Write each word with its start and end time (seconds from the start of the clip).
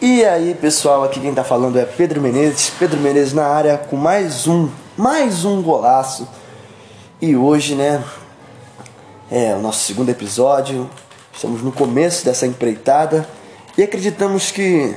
E 0.00 0.24
aí, 0.24 0.54
pessoal, 0.54 1.02
aqui 1.02 1.18
quem 1.18 1.34
tá 1.34 1.42
falando 1.42 1.76
é 1.76 1.84
Pedro 1.84 2.20
Menezes. 2.20 2.70
Pedro 2.70 3.00
Menezes 3.00 3.32
na 3.32 3.48
área 3.48 3.76
com 3.76 3.96
mais 3.96 4.46
um, 4.46 4.68
mais 4.96 5.44
um 5.44 5.60
golaço. 5.60 6.28
E 7.20 7.34
hoje, 7.34 7.74
né, 7.74 8.04
é 9.28 9.56
o 9.56 9.58
nosso 9.58 9.84
segundo 9.84 10.08
episódio. 10.08 10.88
Estamos 11.34 11.62
no 11.62 11.72
começo 11.72 12.24
dessa 12.24 12.46
empreitada 12.46 13.28
e 13.76 13.82
acreditamos 13.82 14.52
que 14.52 14.96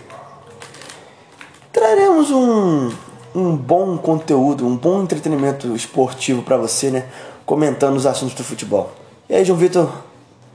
traremos 1.74 2.30
um, 2.30 2.92
um 3.34 3.58
bom 3.58 3.98
conteúdo, 3.98 4.68
um 4.68 4.78
bom 4.78 5.02
entretenimento 5.02 5.76
esportivo 5.76 6.44
para 6.44 6.58
você, 6.58 6.92
né, 6.92 7.06
comentando 7.44 7.98
os 7.98 8.06
assuntos 8.06 8.36
do 8.36 8.44
futebol. 8.44 8.92
E 9.28 9.34
aí, 9.34 9.44
João 9.44 9.58
Vitor, 9.58 9.90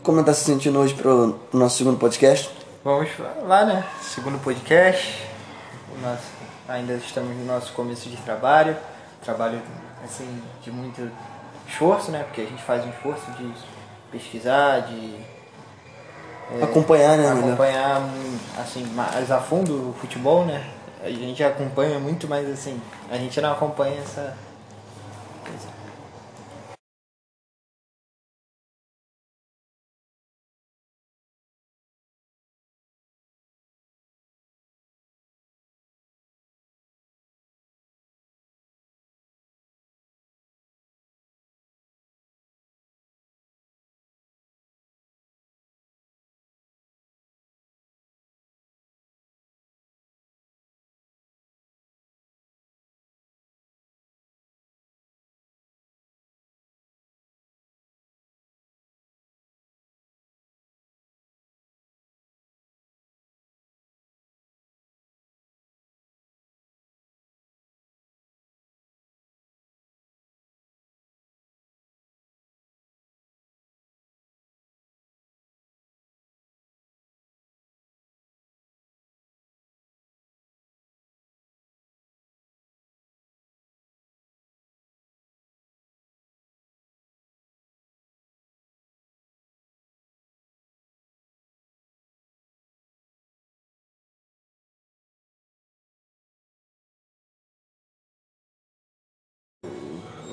como 0.05 0.23
tá 0.23 0.33
se 0.33 0.45
sentindo 0.45 0.79
hoje 0.79 0.95
pro 0.95 1.35
nosso 1.53 1.79
segundo 1.79 1.99
podcast? 1.99 2.49
Vamos 2.87 3.11
lá, 3.49 3.65
né? 3.65 3.85
Segundo 4.01 4.39
podcast. 4.39 5.27
Nós 6.01 6.21
ainda 6.69 6.93
estamos 6.93 7.37
no 7.37 7.45
nosso 7.45 7.73
começo 7.73 8.09
de 8.09 8.17
trabalho. 8.19 8.77
Trabalho, 9.25 9.61
assim, 10.05 10.41
de 10.63 10.71
muito 10.71 11.11
esforço, 11.67 12.13
né? 12.13 12.23
Porque 12.23 12.43
a 12.43 12.45
gente 12.45 12.63
faz 12.63 12.85
um 12.85 12.91
esforço 12.91 13.29
de 13.33 13.53
pesquisar, 14.13 14.83
de 14.83 15.17
é, 16.61 16.63
acompanhar, 16.63 17.19
né? 17.19 17.29
Acompanhar, 17.29 18.03
assim, 18.57 18.87
mais 18.95 19.33
a 19.33 19.41
fundo 19.41 19.91
o 19.91 19.95
futebol, 19.95 20.45
né? 20.45 20.65
A 21.03 21.11
gente 21.11 21.43
acompanha 21.43 21.99
muito, 21.99 22.29
mas 22.29 22.49
assim, 22.49 22.81
a 23.11 23.17
gente 23.17 23.41
não 23.41 23.51
acompanha 23.51 24.01
essa 24.01 24.33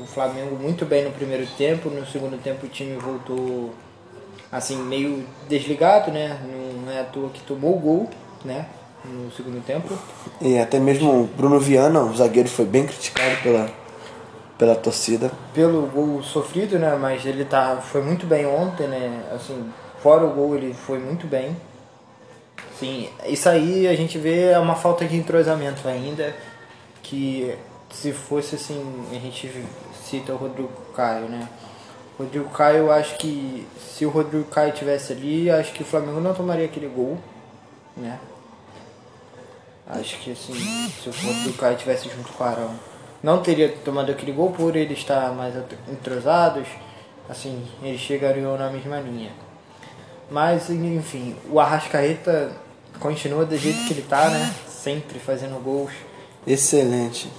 o 0.04 0.06
Flamengo 0.06 0.56
muito 0.56 0.86
bem 0.86 1.06
no 1.06 1.12
primeiro 1.12 1.48
tempo, 1.58 1.90
no 1.90 2.06
segundo 2.06 2.38
tempo 2.42 2.66
o 2.66 2.70
time 2.70 2.98
voltou 2.98 3.74
assim 4.52 4.76
meio 4.76 5.26
desligado, 5.48 6.12
né? 6.12 6.40
Não 6.86 6.92
é 6.92 7.00
à 7.00 7.04
toa 7.06 7.30
que 7.30 7.42
tomou 7.42 7.76
o 7.76 7.80
gol, 7.80 8.10
né? 8.44 8.66
No 9.06 9.32
segundo 9.32 9.64
tempo. 9.66 9.98
E 10.42 10.58
até 10.60 10.80
mesmo 10.80 11.24
o 11.24 11.28
Bruno 11.28 11.60
Viana, 11.60 12.02
o 12.02 12.16
zagueiro, 12.16 12.50
foi 12.50 12.66
bem 12.66 12.86
criticado 12.86 13.42
pela, 13.42 13.70
pela 14.58 14.76
torcida. 14.76 15.32
Pelo 15.54 15.88
gol 15.88 16.22
sofrido, 16.22 16.78
né? 16.78 16.96
Mas 17.00 17.26
ele 17.26 17.46
tá, 17.46 17.78
foi 17.78 18.02
muito 18.02 18.26
bem 18.26 18.46
ontem, 18.46 18.88
né? 18.88 19.24
Assim, 19.34 19.72
fora 20.02 20.26
o 20.26 20.34
gol 20.34 20.56
ele 20.56 20.74
foi 20.74 21.00
muito 21.00 21.26
bem. 21.28 21.56
Sim, 22.80 23.10
isso 23.26 23.48
aí 23.48 23.88
a 23.88 23.96
gente 23.96 24.18
vê 24.18 24.52
é 24.52 24.60
uma 24.60 24.76
falta 24.76 25.06
de 25.06 25.16
entrosamento 25.16 25.88
ainda, 25.88 26.36
que 27.02 27.56
se 27.94 28.12
fosse 28.12 28.56
assim, 28.56 29.06
a 29.12 29.16
gente 29.16 29.48
cita 30.14 30.32
o 30.32 30.38
Rodrigo 30.38 30.70
Caio, 30.96 31.28
né? 31.28 31.50
Rodrigo 32.20 32.48
Caio, 32.50 32.92
acho 32.92 33.18
que 33.18 33.68
se 33.80 34.06
o 34.06 34.10
Rodrigo 34.10 34.44
Caio 34.46 34.72
tivesse 34.72 35.12
ali, 35.12 35.50
acho 35.50 35.74
que 35.74 35.82
o 35.82 35.86
Flamengo 35.86 36.22
não 36.22 36.36
tomaria 36.36 36.66
aquele 36.66 36.88
gol, 36.88 37.18
né? 37.98 38.20
Acho 39.88 40.20
que 40.20 40.32
assim, 40.32 40.54
se 41.02 41.10
o 41.10 41.12
Rodrigo 41.12 41.58
Caio 41.58 41.78
tivesse 41.78 42.10
junto 42.10 42.32
com 42.32 42.44
o 42.44 42.48
Arão, 42.48 42.76
não 43.24 43.42
teria 43.42 43.70
tomado 43.84 44.12
aquele 44.12 44.32
gol 44.32 44.52
por 44.52 44.76
ele 44.76 44.94
estar 44.94 45.32
mais 45.32 45.56
entrosados, 45.92 46.68
assim, 47.28 47.66
eles 47.82 48.00
chegariam 48.00 48.56
na 48.56 48.70
mesma 48.70 49.00
linha. 49.00 49.32
Mas, 50.30 50.70
enfim, 50.70 51.36
o 51.50 51.60
Arrascaeta 51.60 52.52
continua 53.00 53.46
do 53.46 53.58
jeito 53.58 53.88
que 53.88 53.94
ele 53.94 54.04
tá, 54.04 54.30
né? 54.30 54.54
Sempre 54.68 55.18
fazendo 55.18 55.62
gols. 55.64 55.92
Excelente 56.46 57.30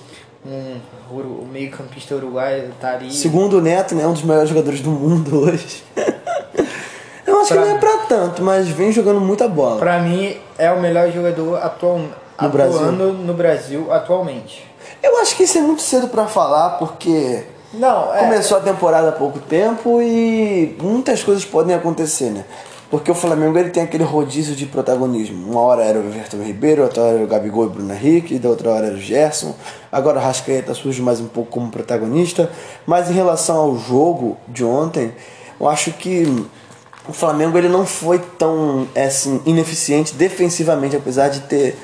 um, 0.46 0.78
o 1.10 1.48
meio 1.50 1.70
campista 1.70 2.14
uruguaio 2.14 2.70
tá 2.80 2.92
ali. 2.92 3.10
Segundo 3.10 3.58
o 3.58 3.60
Neto, 3.60 3.94
né, 3.94 4.06
um 4.06 4.12
dos 4.12 4.22
melhores 4.22 4.48
jogadores 4.48 4.80
do 4.80 4.90
mundo 4.90 5.40
hoje. 5.44 5.82
Eu 7.26 7.40
acho 7.40 7.48
pra, 7.48 7.62
que 7.62 7.68
não 7.68 7.76
é 7.76 7.78
pra 7.78 7.96
tanto, 8.06 8.42
mas 8.42 8.68
vem 8.68 8.92
jogando 8.92 9.20
muita 9.20 9.48
bola. 9.48 9.78
Pra 9.78 9.98
mim, 10.00 10.36
é 10.58 10.70
o 10.70 10.80
melhor 10.80 11.10
jogador 11.10 11.56
atual, 11.56 11.98
no 11.98 12.10
atuando 12.36 12.50
Brasil. 12.50 13.12
no 13.12 13.34
Brasil 13.34 13.92
atualmente. 13.92 14.68
Eu 15.02 15.18
acho 15.18 15.36
que 15.36 15.44
isso 15.44 15.56
é 15.56 15.60
muito 15.60 15.82
cedo 15.82 16.08
para 16.08 16.26
falar, 16.26 16.78
porque 16.78 17.44
não, 17.72 18.14
é... 18.14 18.20
começou 18.20 18.58
a 18.58 18.60
temporada 18.60 19.08
há 19.08 19.12
pouco 19.12 19.38
tempo 19.38 20.00
e 20.00 20.76
muitas 20.80 21.22
coisas 21.22 21.44
podem 21.44 21.74
acontecer, 21.74 22.30
né? 22.30 22.44
Porque 22.90 23.10
o 23.10 23.14
Flamengo 23.14 23.58
ele 23.58 23.70
tem 23.70 23.82
aquele 23.82 24.04
rodízio 24.04 24.54
de 24.54 24.66
protagonismo. 24.66 25.50
Uma 25.50 25.60
hora 25.60 25.82
era 25.82 25.98
o 25.98 26.06
Everton 26.06 26.42
Ribeiro, 26.42 26.82
outra 26.82 27.02
hora 27.02 27.14
era 27.16 27.24
o 27.24 27.26
Gabigol 27.26 27.64
e 27.64 27.66
o 27.66 27.70
Bruno 27.70 27.92
Henrique, 27.92 28.38
da 28.38 28.48
outra 28.48 28.70
hora 28.70 28.86
era 28.86 28.94
o 28.94 29.00
Gerson. 29.00 29.54
Agora 29.90 30.18
o 30.18 30.22
Rascaeta 30.22 30.74
surge 30.74 31.02
mais 31.02 31.20
um 31.20 31.26
pouco 31.26 31.50
como 31.50 31.70
protagonista. 31.70 32.50
Mas 32.86 33.10
em 33.10 33.14
relação 33.14 33.56
ao 33.56 33.78
jogo 33.78 34.36
de 34.46 34.64
ontem, 34.64 35.12
eu 35.58 35.68
acho 35.68 35.92
que 35.92 36.24
o 37.08 37.12
Flamengo 37.12 37.58
ele 37.58 37.68
não 37.68 37.84
foi 37.84 38.18
tão 38.18 38.86
assim, 38.94 39.40
ineficiente 39.44 40.14
defensivamente, 40.14 40.96
apesar 40.96 41.28
de 41.28 41.40
ter 41.40 41.76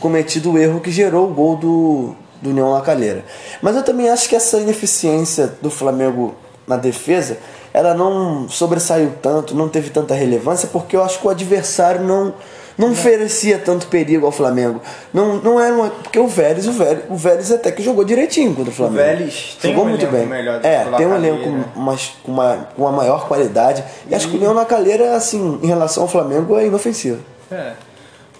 cometido 0.00 0.52
o 0.52 0.58
erro 0.58 0.80
que 0.80 0.90
gerou 0.90 1.30
o 1.30 1.34
gol 1.34 1.56
do, 1.56 2.14
do 2.42 2.50
União 2.50 2.70
Lacalheira. 2.72 3.24
Mas 3.62 3.76
eu 3.76 3.82
também 3.82 4.08
acho 4.08 4.28
que 4.28 4.36
essa 4.36 4.58
ineficiência 4.58 5.54
do 5.62 5.70
Flamengo 5.70 6.34
na 6.66 6.76
defesa 6.76 7.38
ela 7.72 7.94
não 7.94 8.48
sobressaiu 8.48 9.12
tanto, 9.22 9.54
não 9.54 9.68
teve 9.68 9.90
tanta 9.90 10.14
relevância, 10.14 10.68
porque 10.72 10.96
eu 10.96 11.02
acho 11.02 11.20
que 11.20 11.26
o 11.26 11.30
adversário 11.30 12.02
não 12.02 12.34
não 12.76 12.92
oferecia 12.92 13.58
tanto 13.58 13.86
perigo 13.86 14.26
ao 14.26 14.32
Flamengo. 14.32 14.80
Não, 15.12 15.36
não 15.36 15.60
era 15.60 15.74
uma, 15.74 15.88
porque 15.88 16.18
o 16.18 16.26
Vélez, 16.26 16.66
o 16.66 16.72
Vélez, 16.72 17.04
o 17.08 17.16
Vélez 17.16 17.50
até 17.50 17.72
que 17.72 17.82
jogou 17.82 18.04
direitinho 18.04 18.54
contra 18.54 18.70
o 18.70 18.74
Flamengo. 18.74 19.02
O 19.02 19.04
Vélez 19.06 19.56
tem 19.60 19.70
jogou 19.70 19.86
um 19.86 19.88
muito 19.90 20.06
bem. 20.06 20.26
melhor 20.26 20.60
do 20.60 20.66
É, 20.66 20.84
tem 20.96 21.06
um 21.06 21.16
elenco 21.16 21.42
com, 21.42 21.80
uma, 21.80 21.96
com, 22.22 22.32
uma, 22.32 22.68
com 22.76 22.82
uma 22.82 22.92
maior 22.92 23.26
qualidade. 23.26 23.82
E, 24.06 24.12
e 24.12 24.14
acho 24.14 24.28
que 24.28 24.34
o 24.34 24.36
União 24.36 24.52
Lacalheira, 24.52 25.16
assim, 25.16 25.58
em 25.62 25.66
relação 25.66 26.02
ao 26.02 26.08
Flamengo, 26.08 26.58
é 26.58 26.66
inofensivo. 26.66 27.22
É. 27.50 27.72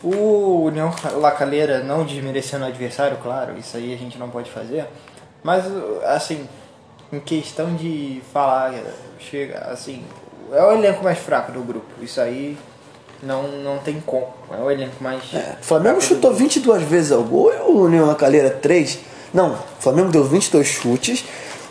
O 0.03 0.65
União 0.66 0.92
Lacalheira, 1.15 1.83
não 1.83 2.04
desmerecendo 2.04 2.65
o 2.65 2.68
adversário, 2.68 3.16
claro, 3.22 3.54
isso 3.59 3.77
aí 3.77 3.95
a 3.95 3.97
gente 3.97 4.18
não 4.18 4.28
pode 4.28 4.50
fazer. 4.50 4.84
Mas, 5.42 5.65
assim, 6.04 6.47
em 7.12 7.20
questão 7.20 7.74
de 7.74 8.20
falar, 8.32 8.74
chega 9.18 9.58
assim, 9.70 10.04
é 10.53 10.62
o 10.62 10.72
elenco 10.72 11.03
mais 11.03 11.18
fraco 11.18 11.53
do 11.53 11.60
grupo. 11.60 11.86
Isso 12.00 12.20
aí 12.20 12.56
não, 13.22 13.42
não 13.48 13.78
tem 13.78 14.00
como. 14.00 14.28
É 14.50 14.62
o 14.62 14.70
elenco 14.70 15.03
mais. 15.03 15.22
É, 15.34 15.56
o 15.60 15.64
Flamengo 15.64 16.00
chutou 16.00 16.32
22 16.32 16.82
vezes 16.82 17.12
ao 17.12 17.22
gol 17.22 17.53
e 17.53 17.56
o 17.58 17.82
União 17.82 18.06
Lacalheira 18.06 18.50
3. 18.50 18.98
Não, 19.32 19.53
o 19.53 19.58
Flamengo 19.80 20.10
deu 20.10 20.24
22 20.24 20.66
chutes, 20.66 21.24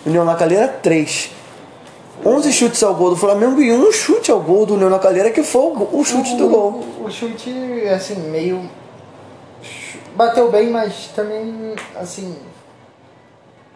o 0.06 0.10
União 0.10 0.24
Lacalheira 0.24 0.68
3. 0.68 1.32
11 2.26 2.54
chutes 2.54 2.82
ao 2.82 2.96
gol 2.96 3.12
do 3.12 3.16
Flamengo 3.16 3.62
e 3.62 3.72
um 3.72 3.92
chute 3.92 4.32
ao 4.32 4.40
gol 4.40 4.66
do 4.66 4.76
União 4.76 4.90
Lacalheira 4.90 5.32
que 5.32 5.44
foi 5.44 5.62
o, 5.62 6.04
chute 6.04 6.34
o, 6.34 6.38
do 6.38 6.50
gol. 6.50 6.72
O, 7.00 7.06
o 7.06 7.12
chute, 7.12 7.52
assim, 7.94 8.16
meio. 8.30 8.70
Bateu 10.16 10.50
bem, 10.50 10.70
mas 10.70 11.12
também, 11.16 11.76
assim. 11.96 12.38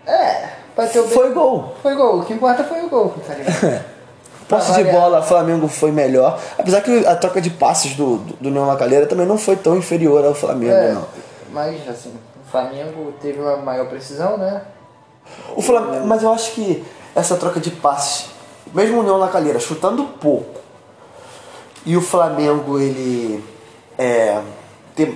É, 0.07 0.49
bateu 0.79 1.03
bem. 1.03 1.11
Foi 1.11 1.31
gol. 1.31 1.75
Foi 1.81 1.95
gol. 1.95 2.19
O 2.19 2.25
que 2.25 2.33
importa 2.33 2.63
foi 2.63 2.81
o 2.81 2.89
gol, 2.89 3.13
tá 3.25 3.33
ligado? 3.33 3.83
Posse 4.49 4.73
de 4.73 4.83
bola, 4.85 5.21
Flamengo 5.21 5.67
foi 5.67 5.91
melhor. 5.91 6.39
Apesar 6.57 6.81
que 6.81 7.05
a 7.05 7.15
troca 7.15 7.39
de 7.39 7.51
passes 7.51 7.95
do, 7.95 8.17
do, 8.17 8.33
do 8.37 8.49
Neon 8.49 8.65
Lacalheira 8.65 9.05
também 9.05 9.27
não 9.27 9.37
foi 9.37 9.55
tão 9.55 9.77
inferior 9.77 10.25
ao 10.25 10.33
Flamengo, 10.33 10.73
é, 10.73 10.91
não. 10.93 11.05
Mas, 11.51 11.87
assim, 11.87 12.09
o 12.09 12.49
Flamengo 12.49 13.13
teve 13.21 13.39
uma 13.39 13.57
maior 13.57 13.87
precisão, 13.87 14.37
né? 14.37 14.63
O 15.55 15.61
Flamengo, 15.61 16.07
mas 16.07 16.23
eu 16.23 16.33
acho 16.33 16.53
que 16.53 16.83
essa 17.15 17.35
troca 17.35 17.59
de 17.59 17.69
passes, 17.69 18.31
mesmo 18.73 19.01
o 19.01 19.03
Neon 19.03 19.17
Lacalheira 19.17 19.59
chutando 19.59 20.03
pouco, 20.03 20.59
e 21.85 21.95
o 21.95 22.01
Flamengo 22.01 22.79
ele 22.79 23.43
é, 23.99 24.41
ter 24.95 25.15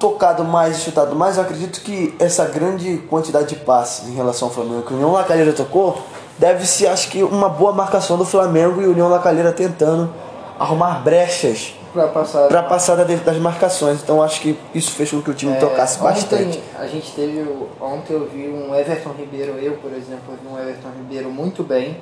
tocado 0.00 0.42
mais 0.42 0.78
e 0.78 0.80
chutado 0.80 1.14
mais, 1.14 1.36
eu 1.36 1.42
acredito 1.42 1.82
que 1.82 2.16
essa 2.18 2.46
grande 2.46 2.96
quantidade 3.10 3.48
de 3.48 3.56
passes 3.56 4.08
em 4.08 4.14
relação 4.14 4.48
ao 4.48 4.54
Flamengo 4.54 4.82
que 4.82 4.94
o 4.94 4.96
União 4.96 5.12
Lacalheira 5.12 5.52
tocou, 5.52 6.02
deve 6.38 6.66
ser, 6.66 6.86
acho 6.86 7.10
que, 7.10 7.22
uma 7.22 7.50
boa 7.50 7.72
marcação 7.72 8.16
do 8.16 8.24
Flamengo 8.24 8.80
e 8.80 8.86
o 8.86 8.92
União 8.92 9.08
Lacalheira 9.08 9.52
tentando 9.52 10.12
arrumar 10.58 11.02
brechas 11.02 11.74
para 11.92 12.08
passar, 12.08 12.48
pra 12.48 12.62
passar 12.62 12.96
das 12.96 13.36
marcações. 13.36 14.00
Então 14.02 14.22
acho 14.22 14.40
que 14.40 14.58
isso 14.74 14.92
fez 14.92 15.10
com 15.10 15.20
que 15.20 15.30
o 15.30 15.34
time 15.34 15.52
é, 15.52 15.56
tocasse 15.56 15.98
ontem 15.98 16.04
bastante. 16.04 16.62
A 16.78 16.86
gente 16.86 17.12
teve. 17.12 17.46
Ontem 17.78 18.14
eu 18.14 18.26
vi 18.26 18.48
um 18.48 18.74
Everton 18.74 19.10
Ribeiro, 19.10 19.52
eu 19.58 19.74
por 19.74 19.92
exemplo, 19.92 20.34
vi 20.42 20.48
um 20.48 20.58
Everton 20.58 20.88
Ribeiro 20.96 21.28
muito 21.28 21.62
bem. 21.62 22.00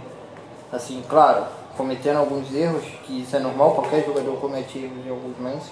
Assim, 0.71 1.03
claro, 1.09 1.45
cometendo 1.77 2.19
alguns 2.19 2.55
erros, 2.55 2.85
que 3.05 3.23
isso 3.23 3.35
é 3.35 3.41
normal, 3.41 3.73
qualquer 3.73 4.05
jogador 4.05 4.37
comete 4.37 4.79
erros 4.79 5.05
em 5.05 5.11
alguns 5.11 5.41
lances 5.43 5.71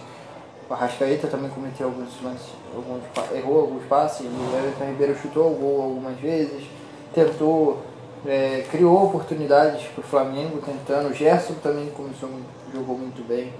o 0.68 0.74
Arrascaeta 0.74 1.28
também 1.28 1.48
cometeu 1.50 1.86
alguns 1.86 2.20
lances, 2.22 2.48
alguns, 2.74 3.02
errou 3.32 3.60
alguns 3.60 3.84
passes, 3.84 4.26
o 4.26 4.56
Everton 4.56 4.84
Ribeiro 4.86 5.16
chutou 5.16 5.52
o 5.52 5.54
gol 5.54 5.82
algumas 5.82 6.18
vezes, 6.18 6.64
tentou, 7.14 7.82
é, 8.26 8.64
criou 8.70 9.04
oportunidades 9.04 9.86
para 9.88 10.00
o 10.00 10.06
Flamengo 10.06 10.60
tentando. 10.64 11.08
O 11.10 11.14
Gerson 11.14 11.54
também 11.62 11.88
começou, 11.90 12.28
jogou 12.74 12.98
muito 12.98 13.26
bem. 13.26 13.52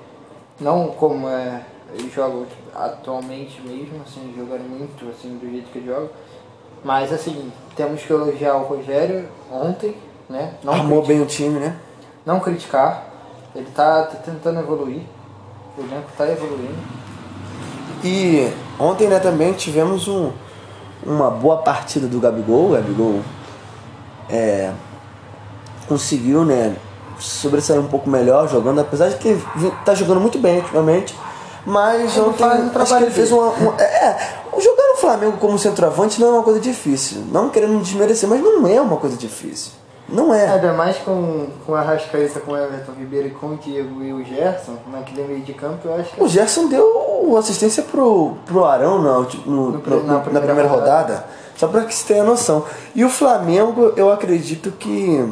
Não 0.61 0.89
como 0.89 1.29
é, 1.29 1.63
ele 1.93 2.11
joga 2.11 2.47
atualmente 2.75 3.61
mesmo, 3.63 4.03
assim, 4.05 4.35
jogando 4.37 4.69
muito 4.69 5.09
assim, 5.09 5.39
do 5.39 5.49
jeito 5.49 5.71
que 5.71 5.79
ele 5.79 5.87
joga. 5.87 6.11
Mas 6.85 7.13
assim, 7.13 7.53
temos 7.75 8.03
que 8.03 8.13
elogiar 8.13 8.57
o 8.57 8.65
Rogério 8.65 9.29
ontem, 9.51 9.97
né? 10.29 10.55
Não 10.63 10.73
Armou 10.73 11.05
bem 11.05 11.21
o 11.21 11.27
time, 11.27 11.61
né? 11.61 11.79
Não 12.25 12.41
criticar. 12.41 13.07
Ele 13.55 13.69
está 13.69 14.03
tá 14.03 14.17
tentando 14.17 14.61
evoluir. 14.61 15.03
O 15.77 15.83
elenco 15.83 16.09
está 16.11 16.27
evoluindo. 16.29 16.75
E 18.03 18.51
ontem 18.79 19.09
né, 19.09 19.19
também 19.19 19.53
tivemos 19.53 20.09
um, 20.09 20.31
uma 21.05 21.31
boa 21.31 21.59
partida 21.59 22.07
do 22.07 22.19
Gabigol. 22.19 22.71
O 22.71 22.73
Gabigol 22.73 23.21
é, 24.31 24.73
conseguiu 25.87 26.45
né, 26.45 26.77
sobressair 27.19 27.79
um 27.79 27.89
pouco 27.89 28.09
melhor 28.09 28.49
jogando, 28.49 28.81
apesar 28.81 29.09
de 29.09 29.17
que 29.17 29.39
está 29.81 29.95
jogando 29.95 30.21
muito 30.21 30.39
bem 30.39 30.59
ultimamente. 30.59 31.15
Mas 31.67 32.17
ele 32.17 32.27
ontem 32.27 32.45
um 32.45 32.81
acho 32.81 32.97
que 32.97 33.03
ele 33.03 33.11
fez 33.11 33.33
uma. 33.33 33.49
uma 33.51 33.75
é, 33.83 34.37
jogar 34.59 34.89
no 34.89 34.97
Flamengo 34.97 35.37
como 35.37 35.59
centroavante 35.59 36.21
não 36.21 36.29
é 36.29 36.31
uma 36.33 36.43
coisa 36.43 36.61
difícil. 36.61 37.25
Não 37.31 37.51
querendo 37.51 37.83
desmerecer, 37.83 38.29
mas 38.29 38.41
não 38.41 38.67
é 38.67 38.81
uma 38.81 38.97
coisa 38.97 39.17
difícil. 39.17 39.73
Não 40.09 40.33
é. 40.33 40.49
Ainda 40.49 40.73
mais 40.73 40.97
com, 40.99 41.49
com 41.65 41.75
a 41.75 41.81
Rascaeta, 41.81 42.39
com 42.41 42.53
o 42.53 42.57
Everton 42.57 42.93
Ribeiro 42.93 43.29
e 43.29 43.31
com 43.33 43.49
o 43.49 43.57
Diego 43.57 44.03
e 44.03 44.13
o 44.13 44.25
Gerson, 44.25 44.77
naquele 44.91 45.27
meio 45.27 45.41
de 45.41 45.53
campo, 45.53 45.89
eu 45.89 45.95
acho 45.95 46.15
que. 46.15 46.23
O 46.23 46.29
Gerson 46.29 46.69
deu 46.69 47.37
assistência 47.37 47.83
pro, 47.83 48.37
pro 48.47 48.65
Arão 48.65 49.03
no, 49.03 49.23
no, 49.23 49.31
no, 49.47 49.71
no 49.71 49.73
na, 49.73 49.81
primeira, 49.81 50.33
na 50.33 50.41
primeira 50.41 50.69
rodada. 50.69 51.15
rodada. 51.15 51.25
Só 51.57 51.67
para 51.67 51.85
que 51.85 51.95
você 51.95 52.13
tenha 52.13 52.23
noção. 52.23 52.65
E 52.95 53.05
o 53.05 53.09
Flamengo, 53.09 53.93
eu 53.97 54.13
acredito 54.13 54.71
que 54.73 55.29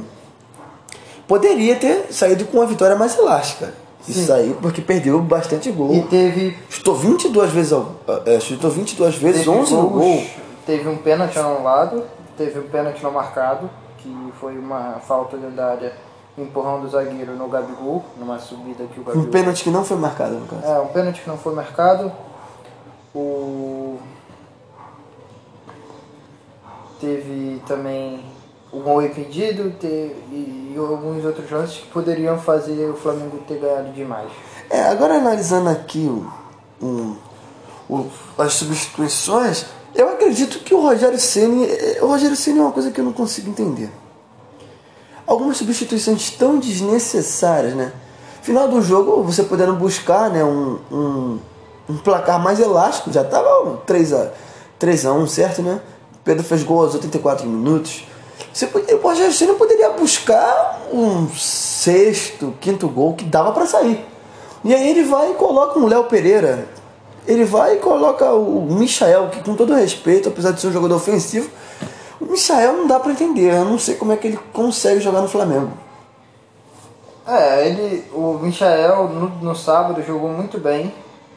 poderia 1.28 1.76
ter 1.76 2.06
saído 2.10 2.44
com 2.46 2.58
uma 2.58 2.66
vitória 2.66 2.96
mais 2.96 3.16
elástica. 3.16 3.74
Sim. 4.00 4.12
Isso 4.12 4.32
aí, 4.32 4.56
porque 4.60 4.82
perdeu 4.82 5.20
bastante 5.20 5.70
gol. 5.70 5.94
E 5.94 6.02
teve. 6.02 6.56
Chutou 6.68 6.96
22 6.96 7.50
vezes, 7.52 7.78
é, 8.26 8.40
chutou 8.40 8.70
22 8.70 9.14
vezes, 9.16 9.46
11 9.46 9.72
no 9.72 9.88
gol. 9.88 10.24
Teve 10.66 10.88
um 10.88 10.96
pênalti 10.96 11.38
anulado, 11.38 12.02
teve 12.36 12.58
um 12.58 12.68
pênalti 12.68 13.02
não 13.02 13.12
marcado 13.12 13.70
que 14.04 14.32
foi 14.38 14.58
uma 14.58 15.00
falta 15.00 15.34
lendária 15.34 15.94
empurrão 16.36 16.80
do 16.80 16.88
zagueiro 16.88 17.34
no 17.36 17.48
Gabigol, 17.48 18.04
numa 18.18 18.38
subida 18.38 18.84
que 18.84 19.00
o 19.00 19.04
Gabigol... 19.04 19.26
Um 19.26 19.30
pênalti 19.30 19.64
que 19.64 19.70
não 19.70 19.82
foi 19.82 19.96
marcado, 19.96 20.34
no 20.34 20.46
caso. 20.46 20.62
É, 20.62 20.78
um 20.80 20.88
pênalti 20.88 21.22
que 21.22 21.28
não 21.28 21.38
foi 21.38 21.54
marcado. 21.54 22.12
O... 23.14 23.98
Teve 27.00 27.62
também 27.66 28.24
um 28.72 28.80
gol 28.80 29.02
impedido 29.02 29.70
teve... 29.78 30.14
e 30.30 30.74
alguns 30.76 31.24
outros 31.24 31.50
lances 31.50 31.78
que 31.78 31.86
poderiam 31.88 32.38
fazer 32.38 32.90
o 32.90 32.94
Flamengo 32.94 33.38
ter 33.48 33.58
ganhado 33.58 33.92
demais. 33.92 34.30
É, 34.68 34.82
agora 34.88 35.14
analisando 35.14 35.70
aqui 35.70 36.06
o, 36.06 36.30
um, 36.84 37.16
o, 37.88 38.10
as 38.36 38.54
substituições, 38.54 39.66
eu 39.94 40.08
acredito 40.08 40.58
que 40.60 40.74
o 40.74 40.80
Rogério 40.80 41.18
Ceni, 41.18 41.64
eh, 41.64 41.98
o 42.02 42.06
Rogério 42.06 42.36
Ceni 42.36 42.58
é 42.58 42.62
uma 42.62 42.72
coisa 42.72 42.90
que 42.90 43.00
eu 43.00 43.04
não 43.04 43.12
consigo 43.12 43.48
entender. 43.48 43.90
Algumas 45.26 45.56
substituições 45.56 46.30
tão 46.30 46.58
desnecessárias, 46.58 47.74
né? 47.74 47.92
Final 48.42 48.68
do 48.68 48.82
jogo, 48.82 49.22
você 49.22 49.42
podendo 49.42 49.74
buscar, 49.74 50.28
né, 50.30 50.44
um, 50.44 50.78
um, 50.92 51.38
um 51.88 51.96
placar 51.96 52.42
mais 52.42 52.60
elástico, 52.60 53.10
já 53.10 53.24
tava 53.24 53.78
3 53.86 54.12
a 54.12 54.30
3 54.78 55.06
a 55.06 55.12
1, 55.12 55.26
certo, 55.28 55.62
né? 55.62 55.80
Pedro 56.24 56.44
fez 56.44 56.62
gol 56.62 56.82
aos 56.82 56.94
84 56.94 57.46
minutos. 57.46 58.04
Você, 58.52 58.66
o 58.66 58.96
Rogério 58.98 59.32
Ceni 59.32 59.54
poderia 59.54 59.90
buscar 59.90 60.82
um 60.92 61.28
sexto, 61.30 62.54
quinto 62.60 62.88
gol 62.88 63.14
que 63.14 63.24
dava 63.24 63.52
para 63.52 63.66
sair. 63.66 64.04
E 64.64 64.74
aí 64.74 64.90
ele 64.90 65.04
vai 65.04 65.30
e 65.30 65.34
coloca 65.34 65.78
um 65.78 65.86
Léo 65.86 66.04
Pereira, 66.04 66.66
ele 67.26 67.44
vai 67.44 67.74
e 67.74 67.78
coloca 67.78 68.32
o 68.32 68.62
Michael, 68.62 69.28
que 69.28 69.42
com 69.42 69.54
todo 69.54 69.74
respeito, 69.74 70.28
apesar 70.28 70.52
de 70.52 70.60
ser 70.60 70.68
um 70.68 70.72
jogador 70.72 70.96
ofensivo, 70.96 71.48
o 72.20 72.26
Michael 72.26 72.74
não 72.74 72.86
dá 72.86 73.00
para 73.00 73.12
entender. 73.12 73.52
Eu 73.52 73.64
não 73.64 73.78
sei 73.78 73.94
como 73.96 74.12
é 74.12 74.16
que 74.16 74.28
ele 74.28 74.38
consegue 74.52 75.00
jogar 75.00 75.20
no 75.20 75.28
Flamengo. 75.28 75.72
É, 77.26 77.66
ele, 77.66 78.04
o 78.12 78.34
Michael 78.34 79.08
no, 79.08 79.28
no 79.28 79.54
sábado 79.54 80.02
jogou 80.02 80.28
muito 80.28 80.58
bem. 80.58 80.92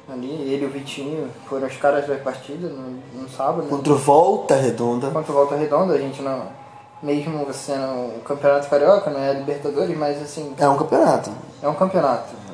Ali, 0.10 0.30
ele 0.30 0.64
e 0.64 0.66
o 0.66 0.70
Vitinho 0.70 1.30
foram 1.50 1.68
os 1.68 1.76
caras 1.76 2.08
da 2.08 2.16
partida 2.16 2.70
no, 2.70 3.22
no 3.22 3.30
sábado. 3.30 3.64
Né? 3.64 3.70
Contra 3.70 3.94
o 3.94 3.98
Volta 3.98 4.56
Redonda. 4.56 5.10
Contra 5.10 5.32
o 5.32 5.36
Volta 5.36 5.56
Redonda, 5.56 5.94
a 5.94 5.98
gente 5.98 6.22
não. 6.22 6.44
Mesmo 7.04 7.46
sendo 7.54 8.16
um 8.16 8.20
campeonato 8.26 8.70
carioca, 8.70 9.12
não 9.12 9.20
é 9.20 9.34
Libertadores, 9.34 9.98
mas 9.98 10.22
assim. 10.22 10.54
É 10.58 10.68
um 10.68 10.78
campeonato. 10.78 11.30
É 11.62 11.68
um 11.68 11.74
campeonato 11.74 12.47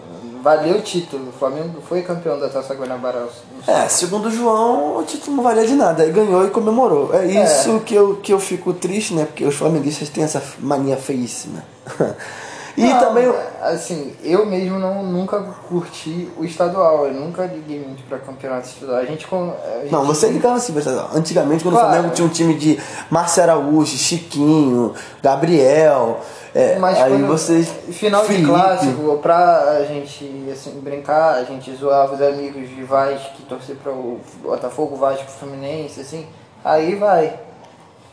valeu 0.43 0.75
o 0.75 0.81
título. 0.81 1.29
O 1.29 1.31
Flamengo 1.31 1.81
foi 1.87 2.01
campeão 2.01 2.37
da 2.37 2.49
Taça 2.49 2.75
Guanabara. 2.75 3.27
É, 3.65 3.87
segundo 3.87 4.27
o 4.27 4.31
João, 4.31 4.97
o 4.97 5.03
título 5.03 5.37
não 5.37 5.43
valia 5.43 5.65
de 5.65 5.73
nada. 5.73 6.03
Aí 6.03 6.11
ganhou 6.11 6.45
e 6.45 6.49
comemorou. 6.49 7.13
É, 7.15 7.25
é 7.25 7.43
isso 7.45 7.79
Que, 7.79 7.95
eu, 7.95 8.17
que 8.17 8.33
eu 8.33 8.39
fico 8.39 8.73
triste, 8.73 9.13
né? 9.13 9.25
Porque 9.25 9.45
os 9.45 9.55
flamenguistas 9.55 10.09
têm 10.09 10.25
essa 10.25 10.43
mania 10.59 10.97
feíssima. 10.97 11.63
E 12.75 12.85
não, 12.85 12.99
também. 12.99 13.31
Assim, 13.61 14.15
eu 14.23 14.45
mesmo 14.45 14.79
não, 14.79 15.03
nunca 15.03 15.39
curti 15.67 16.29
o 16.37 16.43
estadual. 16.43 17.05
Eu 17.07 17.13
nunca 17.13 17.45
liguei 17.45 17.79
muito 17.79 18.03
pra 18.07 18.17
campeonato 18.17 18.67
estadual. 18.67 18.97
A 18.97 19.05
gente. 19.05 19.27
A 19.31 19.81
gente 19.81 19.91
não, 19.91 20.05
você 20.05 20.27
ligava 20.27 20.55
assim 20.55 20.71
pra 20.71 20.79
estadual. 20.79 21.09
Antigamente, 21.13 21.63
quando 21.63 21.75
claro. 21.75 21.87
o 21.87 21.91
Flamengo 21.91 22.15
tinha 22.15 22.27
um 22.27 22.31
time 22.31 22.55
de 22.55 22.79
Márcio 23.09 23.43
Araújo, 23.43 23.95
Chiquinho, 23.95 24.93
Gabriel. 25.21 26.19
É, 26.55 26.77
Mas 26.77 26.99
aí 26.99 27.21
vocês. 27.23 27.67
Final 27.91 28.23
Felipe. 28.25 28.45
de 28.45 28.51
clássico, 28.51 29.17
pra 29.17 29.83
gente 29.87 30.49
assim, 30.51 30.79
brincar, 30.81 31.35
a 31.35 31.43
gente 31.43 31.75
zoava 31.75 32.13
os 32.13 32.21
amigos 32.21 32.69
de 32.69 32.83
Vasco 32.83 33.35
que 33.35 33.43
torcer 33.43 33.75
para 33.75 33.91
o 33.91 34.19
Botafogo, 34.41 34.95
Vasco, 34.95 35.25
Fluminense, 35.31 36.01
assim, 36.01 36.27
aí 36.63 36.95
vai. 36.95 37.39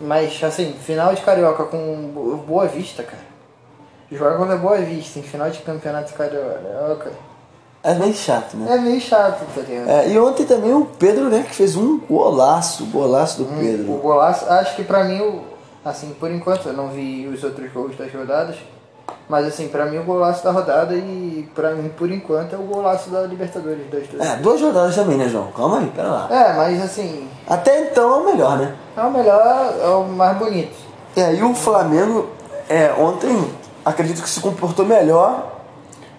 Mas 0.01 0.43
assim, 0.43 0.73
final 0.73 1.15
de 1.15 1.21
carioca 1.21 1.65
com 1.65 2.41
Boa 2.47 2.67
Vista, 2.67 3.03
cara. 3.03 3.30
Joga 4.11 4.37
contra 4.37 4.57
Boa 4.57 4.79
Vista 4.79 5.19
em 5.19 5.23
final 5.23 5.51
de 5.51 5.59
campeonato 5.61 6.13
carioca. 6.15 7.13
É 7.83 7.95
meio 7.95 8.13
chato, 8.13 8.57
né? 8.57 8.75
É 8.75 8.79
meio 8.79 9.01
chato, 9.01 9.45
tá 9.55 9.63
ligado? 9.63 9.89
É, 9.89 10.09
e 10.11 10.19
ontem 10.19 10.45
também 10.45 10.73
o 10.75 10.85
Pedro, 10.85 11.31
né, 11.31 11.45
que 11.49 11.55
fez 11.55 11.77
um 11.77 11.99
golaço, 12.01 12.85
golaço 12.87 13.43
do 13.43 13.51
hum, 13.51 13.59
Pedro. 13.59 13.93
O 13.93 13.99
golaço, 13.99 14.45
acho 14.51 14.77
que 14.77 14.85
pra 14.85 15.05
mim 15.05 15.21
o 15.21 15.51
Assim, 15.85 16.15
por 16.21 16.31
enquanto, 16.31 16.69
eu 16.69 16.75
não 16.75 16.89
vi 16.89 17.27
os 17.27 17.43
outros 17.43 17.73
gols 17.73 17.97
das 17.97 18.13
rodadas. 18.13 18.57
Mas 19.29 19.47
assim, 19.47 19.69
pra 19.69 19.87
mim 19.87 19.99
o 19.99 20.05
golaço 20.05 20.45
da 20.45 20.51
rodada 20.51 20.95
e 20.95 21.49
pra 21.55 21.71
mim, 21.71 21.89
por 21.89 22.11
enquanto, 22.11 22.55
é 22.55 22.59
o 22.59 22.63
golaço 22.63 23.11
da 23.11 23.23
Libertadores. 23.23 23.89
Das 23.91 24.07
duas. 24.07 24.27
É, 24.27 24.37
duas 24.37 24.61
rodadas 24.61 24.95
também, 24.95 25.17
né, 25.17 25.29
João? 25.29 25.51
Calma 25.53 25.79
aí, 25.79 25.87
pera 25.87 26.09
lá. 26.09 26.29
É, 26.31 26.53
mas 26.53 26.83
assim. 26.83 27.29
Até 27.49 27.85
então 27.85 28.13
é 28.13 28.17
o 28.19 28.25
melhor, 28.25 28.59
né? 28.59 28.75
É 28.97 29.01
o 29.01 29.11
melhor, 29.11 29.75
é 29.83 29.89
o 29.89 30.05
mais 30.05 30.37
bonito. 30.37 30.77
É, 31.17 31.35
e 31.35 31.43
o 31.43 31.55
Flamengo, 31.55 32.29
é, 32.69 32.93
ontem, 32.93 33.51
acredito 33.91 34.23
que 34.23 34.29
se 34.29 34.41
comportou 34.41 34.85
melhor. 34.85 35.61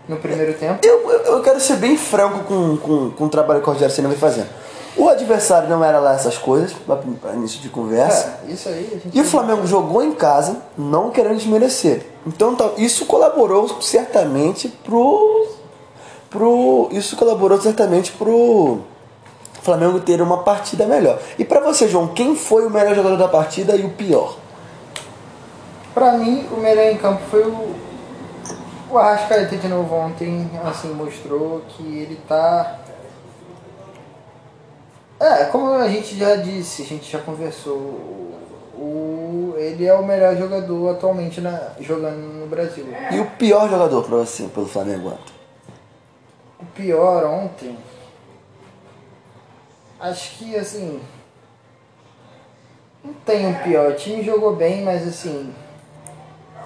No 0.08 0.18
primeiro 0.18 0.54
tempo? 0.54 0.86
Eu, 0.86 1.10
eu, 1.10 1.20
eu 1.36 1.42
quero 1.42 1.60
ser 1.60 1.78
bem 1.78 1.98
franco 1.98 2.44
com, 2.44 2.78
com, 2.78 3.12
com 3.12 3.26
o 3.26 3.30
trabalho 3.30 3.62
que 3.62 3.70
o 3.70 3.74
Rogério 3.74 3.94
Senna 3.94 4.10
vem 4.10 4.18
fazendo. 4.18 4.50
O 4.98 5.08
adversário 5.08 5.70
não 5.70 5.84
era 5.84 6.00
lá 6.00 6.14
essas 6.14 6.38
coisas, 6.38 6.74
para 7.22 7.34
início 7.34 7.62
de 7.62 7.70
conversa. 7.70 8.40
É, 8.46 8.52
isso 8.52 8.68
aí 8.68 9.02
E 9.14 9.22
o 9.22 9.24
Flamengo 9.24 9.66
jogou 9.66 10.04
em 10.04 10.12
casa, 10.12 10.58
não 10.78 11.12
querendo 11.12 11.38
desmerecer. 11.38 12.06
Então 12.28 12.56
isso 12.78 13.06
colaborou 13.06 13.82
certamente 13.82 14.68
pro. 14.68 15.48
pro 16.30 16.90
isso 16.92 17.16
colaborou 17.16 17.60
certamente 17.62 18.12
pro 18.12 18.80
Flamengo 19.62 20.00
ter 20.02 20.22
uma 20.22 20.40
partida 20.40 20.86
melhor. 20.86 21.20
E 21.40 21.46
para 21.46 21.62
você, 21.62 21.88
João, 21.88 22.10
quem 22.10 22.36
foi 22.36 22.66
o 22.66 22.70
melhor 22.70 22.94
jogador 22.94 23.18
da 23.18 23.30
partida 23.30 23.76
e 23.76 23.86
o 23.86 23.90
pior? 23.92 24.41
Para 25.94 26.14
mim, 26.14 26.48
o 26.52 26.58
melhor 26.58 26.86
em 26.86 26.98
campo 26.98 27.22
foi 27.30 27.44
o 27.44 27.92
o 28.92 28.98
Arrascaeta 28.98 29.56
de 29.56 29.68
novo 29.70 29.96
ontem, 29.96 30.50
assim, 30.66 30.94
mostrou 30.94 31.62
que 31.70 31.82
ele 31.82 32.20
tá. 32.28 32.80
É, 35.18 35.46
como 35.46 35.72
a 35.74 35.88
gente 35.88 36.18
já 36.18 36.36
disse, 36.36 36.82
a 36.82 36.86
gente 36.86 37.10
já 37.10 37.20
conversou, 37.20 37.78
o, 38.76 39.54
ele 39.58 39.86
é 39.86 39.94
o 39.94 40.06
melhor 40.06 40.36
jogador 40.36 40.90
atualmente 40.90 41.40
na, 41.40 41.72
jogando 41.80 42.18
no 42.18 42.48
Brasil. 42.48 42.86
E 43.12 43.20
o 43.20 43.26
pior 43.32 43.70
jogador 43.70 44.04
pra 44.04 44.18
você, 44.18 44.44
pelo 44.48 44.66
Flamengo 44.66 45.10
ontem? 45.10 45.34
O 46.60 46.66
pior 46.66 47.24
ontem. 47.24 47.78
Acho 50.00 50.38
que 50.38 50.56
assim. 50.58 51.00
Não 53.04 53.14
tem 53.26 53.48
um 53.48 53.54
pior. 53.54 53.92
O 53.92 53.96
time 53.96 54.22
jogou 54.22 54.56
bem, 54.56 54.84
mas 54.84 55.08
assim 55.08 55.54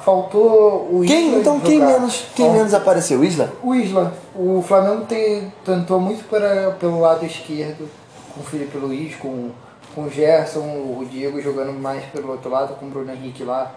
faltou 0.06 0.88
o 0.92 1.04
Isla. 1.04 1.16
Quem, 1.16 1.40
então 1.40 1.60
quem 1.60 1.80
menos, 1.80 2.26
quem 2.36 2.52
menos 2.52 2.74
apareceu? 2.76 3.20
O 3.20 3.26
Isla? 3.26 3.52
O 3.64 3.74
Isla. 3.74 4.14
O 4.36 4.62
Flamengo 4.62 5.06
tem, 5.06 5.52
tentou 5.66 6.00
muito 6.00 6.24
para, 6.30 6.72
pelo 6.80 7.02
lado 7.02 7.26
esquerdo, 7.26 7.90
com 8.34 8.42
o 8.42 8.44
Felipe 8.44 8.78
Luiz, 8.78 9.16
com, 9.16 9.50
com 9.96 10.04
o 10.04 10.10
Gerson, 10.10 10.60
o 10.62 11.06
Diego 11.10 11.42
jogando 11.42 11.74
mais 11.74 12.06
pelo 12.06 12.32
outro 12.32 12.52
lado, 12.52 12.76
com 12.76 12.86
o 12.86 12.90
Bruno 12.90 13.12
Henrique 13.12 13.44
lá. 13.44 13.74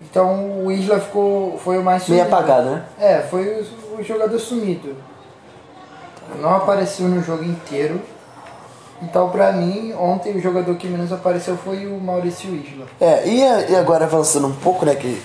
Então 0.00 0.64
o 0.64 0.72
Isla 0.72 0.98
ficou, 0.98 1.58
foi 1.58 1.78
o 1.78 1.82
mais 1.82 2.02
sumido. 2.04 2.24
Meio 2.24 2.34
apagado, 2.34 2.70
né? 2.70 2.84
É, 2.98 3.18
foi 3.20 3.44
o, 3.44 4.00
o 4.00 4.02
jogador 4.02 4.38
sumido. 4.38 4.96
Não 6.40 6.56
apareceu 6.56 7.06
no 7.06 7.22
jogo 7.22 7.44
inteiro. 7.44 8.00
Então, 9.02 9.28
para 9.28 9.52
mim, 9.52 9.92
ontem 9.92 10.34
o 10.34 10.40
jogador 10.40 10.74
que 10.76 10.86
menos 10.86 11.12
apareceu 11.12 11.56
foi 11.58 11.86
o 11.86 12.00
Maurício 12.00 12.54
Isla. 12.54 12.86
É, 12.98 13.28
e 13.28 13.76
agora 13.76 14.06
avançando 14.06 14.46
um 14.46 14.54
pouco, 14.54 14.86
né, 14.86 14.94
que 14.94 15.20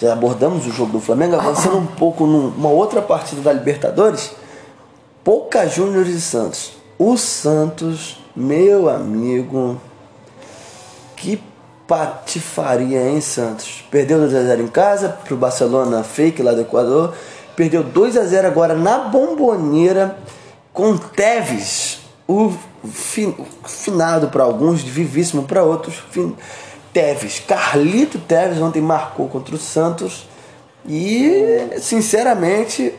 já 0.00 0.12
abordamos 0.12 0.66
o 0.66 0.70
jogo 0.70 0.92
do 0.92 1.00
Flamengo, 1.00 1.36
avançando 1.36 1.78
um 1.78 1.86
pouco 1.86 2.26
numa 2.26 2.68
outra 2.68 3.00
partida 3.00 3.40
da 3.40 3.52
Libertadores, 3.52 4.32
Boca 5.24 5.66
Juniors 5.66 6.08
e 6.08 6.20
Santos. 6.20 6.72
O 6.98 7.16
Santos, 7.16 8.18
meu 8.36 8.88
amigo, 8.88 9.80
que 11.16 11.42
patifaria, 11.86 13.08
hein, 13.08 13.20
Santos? 13.20 13.84
Perdeu 13.90 14.18
2x0 14.18 14.60
em 14.60 14.68
casa 14.68 15.08
pro 15.24 15.36
Barcelona 15.36 16.02
fake 16.02 16.42
lá 16.42 16.52
do 16.52 16.60
Equador. 16.60 17.14
Perdeu 17.56 17.82
2 17.82 18.16
a 18.16 18.24
0 18.24 18.48
agora 18.48 18.74
na 18.74 18.98
bomboneira 18.98 20.18
com 20.72 20.96
Teves, 20.96 22.00
o, 22.26 22.52
fin, 22.84 23.34
finado 23.64 24.28
para 24.28 24.42
alguns, 24.42 24.82
vivíssimo 24.82 25.44
para 25.44 25.62
outros. 25.62 26.02
Fin, 26.10 26.34
Teves. 26.94 27.40
Carlito 27.40 28.18
Teves 28.20 28.58
ontem 28.58 28.80
marcou 28.80 29.28
contra 29.28 29.54
o 29.54 29.58
Santos. 29.58 30.26
E, 30.86 31.68
sinceramente, 31.78 32.94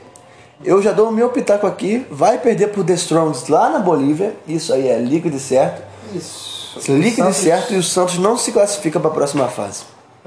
eu 0.64 0.82
já 0.82 0.92
dou 0.92 1.10
o 1.10 1.12
meu 1.12 1.30
pitaco 1.30 1.66
aqui. 1.66 2.06
Vai 2.12 2.38
perder 2.38 2.68
por 2.68 2.84
The 2.84 2.94
Strongs 2.94 3.48
lá 3.48 3.70
na 3.70 3.80
Bolívia. 3.80 4.36
Isso 4.48 4.74
aí 4.74 4.88
é 4.88 5.00
líquido 5.00 5.38
e 5.38 5.40
certo. 5.40 5.82
Isso. 6.14 6.80
Líquido 6.92 7.24
Santos... 7.24 7.40
e 7.40 7.44
certo. 7.44 7.74
E 7.74 7.78
o 7.78 7.84
Santos 7.84 8.18
não 8.20 8.38
se 8.38 8.52
classifica 8.52 9.00
para 9.00 9.10
a 9.10 9.14
próxima 9.14 9.48
fase. 9.48 9.84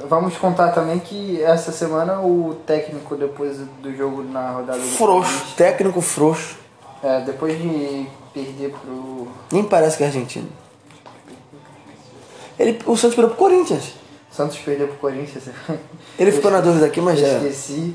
Vamos 0.08 0.37
contar 0.38 0.70
também 0.70 0.98
que 1.00 1.42
essa 1.42 1.72
semana 1.72 2.20
o 2.20 2.56
técnico, 2.66 3.16
depois 3.16 3.58
do 3.82 3.94
jogo 3.96 4.22
na 4.22 4.52
rodada 4.52 4.78
Frouxo. 4.78 5.54
Técnico 5.56 6.00
frouxo. 6.00 6.56
É, 7.02 7.20
depois 7.20 7.60
de 7.60 8.06
perder 8.32 8.70
pro. 8.80 9.28
Nem 9.52 9.64
parece 9.64 9.96
que 9.96 10.04
é 10.04 10.06
argentino. 10.06 10.48
Ele, 12.58 12.78
o 12.86 12.96
Santos 12.96 13.14
perdeu 13.14 13.34
pro 13.34 13.38
Corinthians. 13.38 13.92
Santos 14.30 14.58
perdeu 14.58 14.88
pro 14.88 14.96
Corinthians. 14.96 15.44
Ele 16.18 16.32
ficou 16.32 16.50
na 16.50 16.60
dúvida 16.60 16.86
aqui, 16.86 17.00
mas 17.00 17.18
já. 17.18 17.28
Esqueci. 17.38 17.94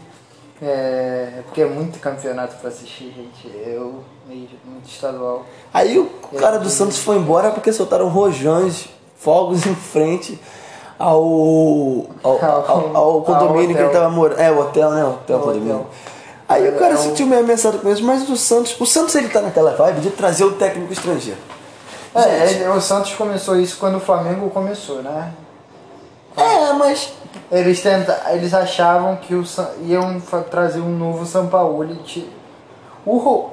É, 0.61 1.41
porque 1.45 1.61
é 1.61 1.65
muito 1.65 1.99
campeonato 1.99 2.55
pra 2.57 2.69
assistir, 2.69 3.13
gente. 3.15 3.51
Eu, 3.65 4.03
muito 4.27 4.89
estadual. 4.89 5.45
Aí 5.73 5.99
o 5.99 6.07
cara 6.37 6.57
do 6.57 6.69
Santos 6.69 6.99
foi 6.99 7.17
embora 7.17 7.51
porque 7.51 7.73
soltaram 7.73 8.07
rojões, 8.07 8.87
fogos 9.17 9.65
em 9.65 9.75
frente 9.75 10.39
ao, 10.97 12.07
ao, 12.23 12.45
ao, 12.45 12.97
ao 12.97 13.21
condomínio 13.23 13.75
que 13.75 13.81
ele 13.81 13.89
tava 13.89 14.09
morando. 14.09 14.39
É, 14.39 14.51
o 14.51 14.59
hotel, 14.59 14.91
né? 14.91 15.03
O 15.03 15.09
hotel, 15.09 15.37
o 15.37 15.41
condomínio. 15.41 15.85
Aí 16.47 16.69
o 16.69 16.77
cara 16.77 16.93
é 16.93 16.97
sentiu 16.97 17.25
meio 17.25 17.41
ameaçado 17.41 17.79
com 17.79 17.91
isso, 17.91 18.03
mas 18.03 18.29
o 18.29 18.37
Santos, 18.37 18.79
o 18.79 18.85
Santos 18.85 19.15
ele 19.15 19.29
tá 19.29 19.41
naquela 19.41 19.75
vibe 19.75 20.01
de 20.01 20.09
trazer 20.11 20.43
o 20.43 20.53
técnico 20.53 20.93
estrangeiro. 20.93 21.39
É, 22.15 22.69
o 22.69 22.79
Santos 22.79 23.13
começou 23.15 23.59
isso 23.59 23.77
quando 23.77 23.97
o 23.97 23.99
Flamengo 23.99 24.49
começou, 24.49 25.01
né? 25.01 25.33
É, 26.37 26.73
mas. 26.73 27.13
Eles, 27.51 27.81
tenta, 27.81 28.21
eles 28.31 28.53
achavam 28.53 29.15
que 29.17 29.33
o, 29.33 29.43
iam 29.81 30.19
trazer 30.49 30.79
um 30.79 30.97
novo 30.97 31.25
São 31.25 31.47
Paulo. 31.47 31.85
O, 33.05 33.49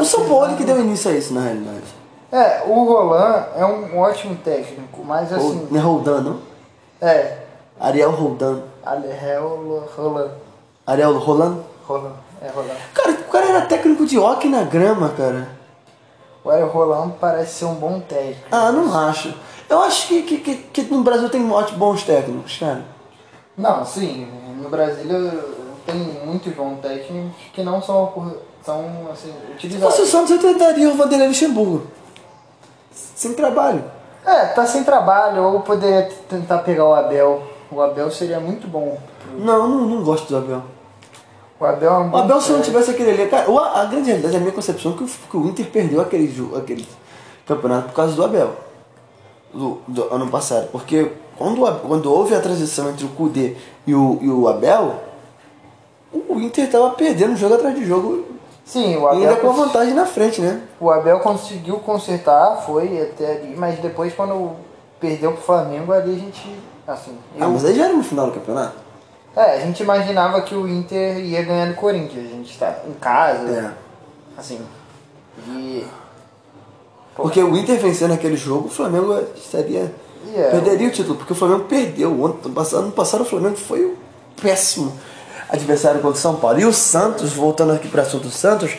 o 0.00 0.04
São 0.04 0.28
Paulo 0.28 0.56
que 0.56 0.64
deu 0.64 0.80
início 0.80 1.10
a 1.10 1.14
isso, 1.14 1.34
na 1.34 1.42
realidade. 1.42 2.00
É, 2.32 2.62
o 2.66 2.84
Roland 2.84 3.46
é 3.56 3.64
um 3.64 3.98
ótimo 3.98 4.36
técnico, 4.36 5.04
mas 5.04 5.32
assim. 5.32 5.66
Não 5.70 5.80
é 5.80 5.82
Roldan, 5.82 6.20
não? 6.20 6.40
É. 7.00 7.38
Ariel 7.80 8.12
Roldan. 8.12 8.60
Ariel 8.84 9.84
Roland. 9.96 10.30
Ariel 10.86 11.18
Roland? 11.18 11.58
Roland, 11.86 12.14
é 12.40 12.48
Roland. 12.48 12.76
Cara, 12.94 13.10
o 13.12 13.24
cara 13.24 13.48
era 13.48 13.60
técnico 13.62 14.06
de 14.06 14.18
hockey 14.18 14.48
na 14.48 14.62
grama, 14.62 15.08
cara. 15.10 15.59
O 16.42 16.50
Hélio 16.50 16.68
Rolando 16.68 17.14
parece 17.20 17.58
ser 17.58 17.64
um 17.66 17.74
bom 17.74 18.00
técnico. 18.00 18.48
Ah, 18.50 18.72
não 18.72 18.96
acho. 18.98 19.34
Eu 19.68 19.82
acho 19.82 20.08
que, 20.08 20.22
que, 20.22 20.38
que, 20.38 20.54
que 20.56 20.82
no 20.82 21.02
Brasil 21.02 21.28
tem 21.28 21.50
ótimos 21.50 21.78
bons 21.78 22.02
técnicos, 22.02 22.56
cara. 22.58 22.84
Não, 23.56 23.84
sim. 23.84 24.26
No 24.56 24.68
Brasil 24.68 25.30
tem 25.86 25.96
muitos 26.24 26.52
bons 26.54 26.80
técnicos 26.80 27.32
que 27.52 27.62
não 27.62 27.82
são, 27.82 28.34
são 28.64 29.08
assim, 29.12 29.32
utilizados. 29.52 29.94
Se 29.94 30.00
fosse 30.00 30.02
o 30.02 30.06
Santos, 30.10 30.30
eu 30.30 30.38
tentaria 30.38 30.88
o 30.88 30.96
Vanderlei 30.96 31.28
Luxemburgo. 31.28 31.86
Sem 32.92 33.34
trabalho. 33.34 33.84
É, 34.24 34.46
tá 34.46 34.64
sem 34.64 34.82
trabalho. 34.82 35.42
Ou 35.44 35.60
poderia 35.60 36.08
tentar 36.28 36.58
pegar 36.58 36.86
o 36.86 36.94
Abel. 36.94 37.42
O 37.70 37.80
Abel 37.80 38.10
seria 38.10 38.40
muito 38.40 38.66
bom. 38.66 38.98
Não, 39.38 39.68
não, 39.68 39.80
não 39.86 40.02
gosto 40.02 40.28
do 40.28 40.38
Abel. 40.38 40.62
O 41.60 41.66
Abel 41.66 41.92
é 41.92 41.98
um 41.98 42.10
O 42.10 42.16
Abel, 42.16 42.40
se 42.40 42.52
não 42.52 42.62
tivesse 42.62 42.90
aquele 42.90 43.10
ali. 43.10 43.28
Cara, 43.28 43.46
a, 43.46 43.84
grande 43.84 44.06
realidade, 44.06 44.34
a 44.34 44.40
minha 44.40 44.52
concepção, 44.52 44.92
é 44.92 44.96
que 44.96 45.04
o, 45.04 45.06
que 45.06 45.36
o 45.36 45.46
Inter 45.46 45.66
perdeu 45.66 46.00
aquele, 46.00 46.50
aquele 46.56 46.88
campeonato 47.46 47.88
por 47.88 47.94
causa 47.94 48.14
do 48.14 48.24
Abel. 48.24 48.50
Do, 49.52 49.78
do 49.86 50.14
ano 50.14 50.28
passado. 50.28 50.68
Porque 50.72 51.12
quando, 51.36 51.60
quando 51.86 52.10
houve 52.10 52.34
a 52.34 52.40
transição 52.40 52.88
entre 52.88 53.04
o 53.04 53.10
Kudê 53.10 53.56
e 53.86 53.94
o, 53.94 54.18
e 54.22 54.30
o 54.30 54.48
Abel, 54.48 54.94
o 56.12 56.40
Inter 56.40 56.64
estava 56.64 56.90
perdendo 56.90 57.36
jogo 57.36 57.54
atrás 57.54 57.74
de 57.74 57.84
jogo. 57.84 58.24
Sim, 58.64 58.96
o 58.96 59.06
Abel. 59.06 59.20
E 59.20 59.26
ainda 59.26 59.40
com 59.40 59.50
a 59.50 59.52
vantagem 59.52 59.92
na 59.92 60.06
frente, 60.06 60.40
né? 60.40 60.62
O 60.80 60.90
Abel 60.90 61.20
conseguiu 61.20 61.76
consertar, 61.80 62.62
foi 62.64 63.02
até 63.02 63.32
ali, 63.32 63.54
mas 63.54 63.78
depois 63.80 64.14
quando 64.14 64.52
perdeu 64.98 65.32
pro 65.32 65.42
Flamengo, 65.42 65.92
ali 65.92 66.14
a 66.14 66.18
gente. 66.18 66.56
Assim, 66.86 67.16
ah, 67.38 67.46
mas 67.46 67.64
aí 67.64 67.74
já 67.74 67.84
era 67.84 67.94
no 67.94 68.02
final 68.02 68.26
do 68.26 68.32
campeonato? 68.32 68.89
É, 69.36 69.54
a 69.54 69.60
gente 69.60 69.82
imaginava 69.82 70.42
que 70.42 70.54
o 70.54 70.68
Inter 70.68 71.18
ia 71.18 71.42
ganhar 71.42 71.66
do 71.66 71.74
Corinthians. 71.74 72.26
A 72.26 72.28
gente 72.28 72.58
tá 72.58 72.80
em 72.86 72.94
casa. 72.94 73.48
É. 73.48 73.72
Assim. 74.38 74.60
E. 75.48 75.86
Pô. 77.14 77.22
Porque 77.24 77.42
o 77.42 77.56
Inter 77.56 77.78
vencendo 77.78 78.12
aquele 78.12 78.36
jogo, 78.36 78.66
o 78.66 78.70
Flamengo 78.70 79.18
estaria. 79.36 79.92
Yeah. 80.26 80.50
Perderia 80.50 80.88
o 80.88 80.90
título, 80.90 81.16
porque 81.16 81.32
o 81.32 81.36
Flamengo 81.36 81.64
perdeu. 81.64 82.12
Ano 82.24 82.34
passado, 82.34 82.82
ano 82.82 82.92
passado 82.92 83.22
o 83.22 83.24
Flamengo 83.24 83.56
foi 83.56 83.84
o 83.84 83.96
péssimo 84.40 84.92
adversário 85.48 86.00
contra 86.00 86.18
o 86.18 86.20
São 86.20 86.36
Paulo. 86.36 86.60
E 86.60 86.64
o 86.64 86.72
Santos, 86.72 87.32
voltando 87.32 87.72
aqui 87.72 87.88
para 87.88 88.02
o 88.02 88.02
assunto 88.02 88.24
do 88.24 88.30
Santos, 88.30 88.76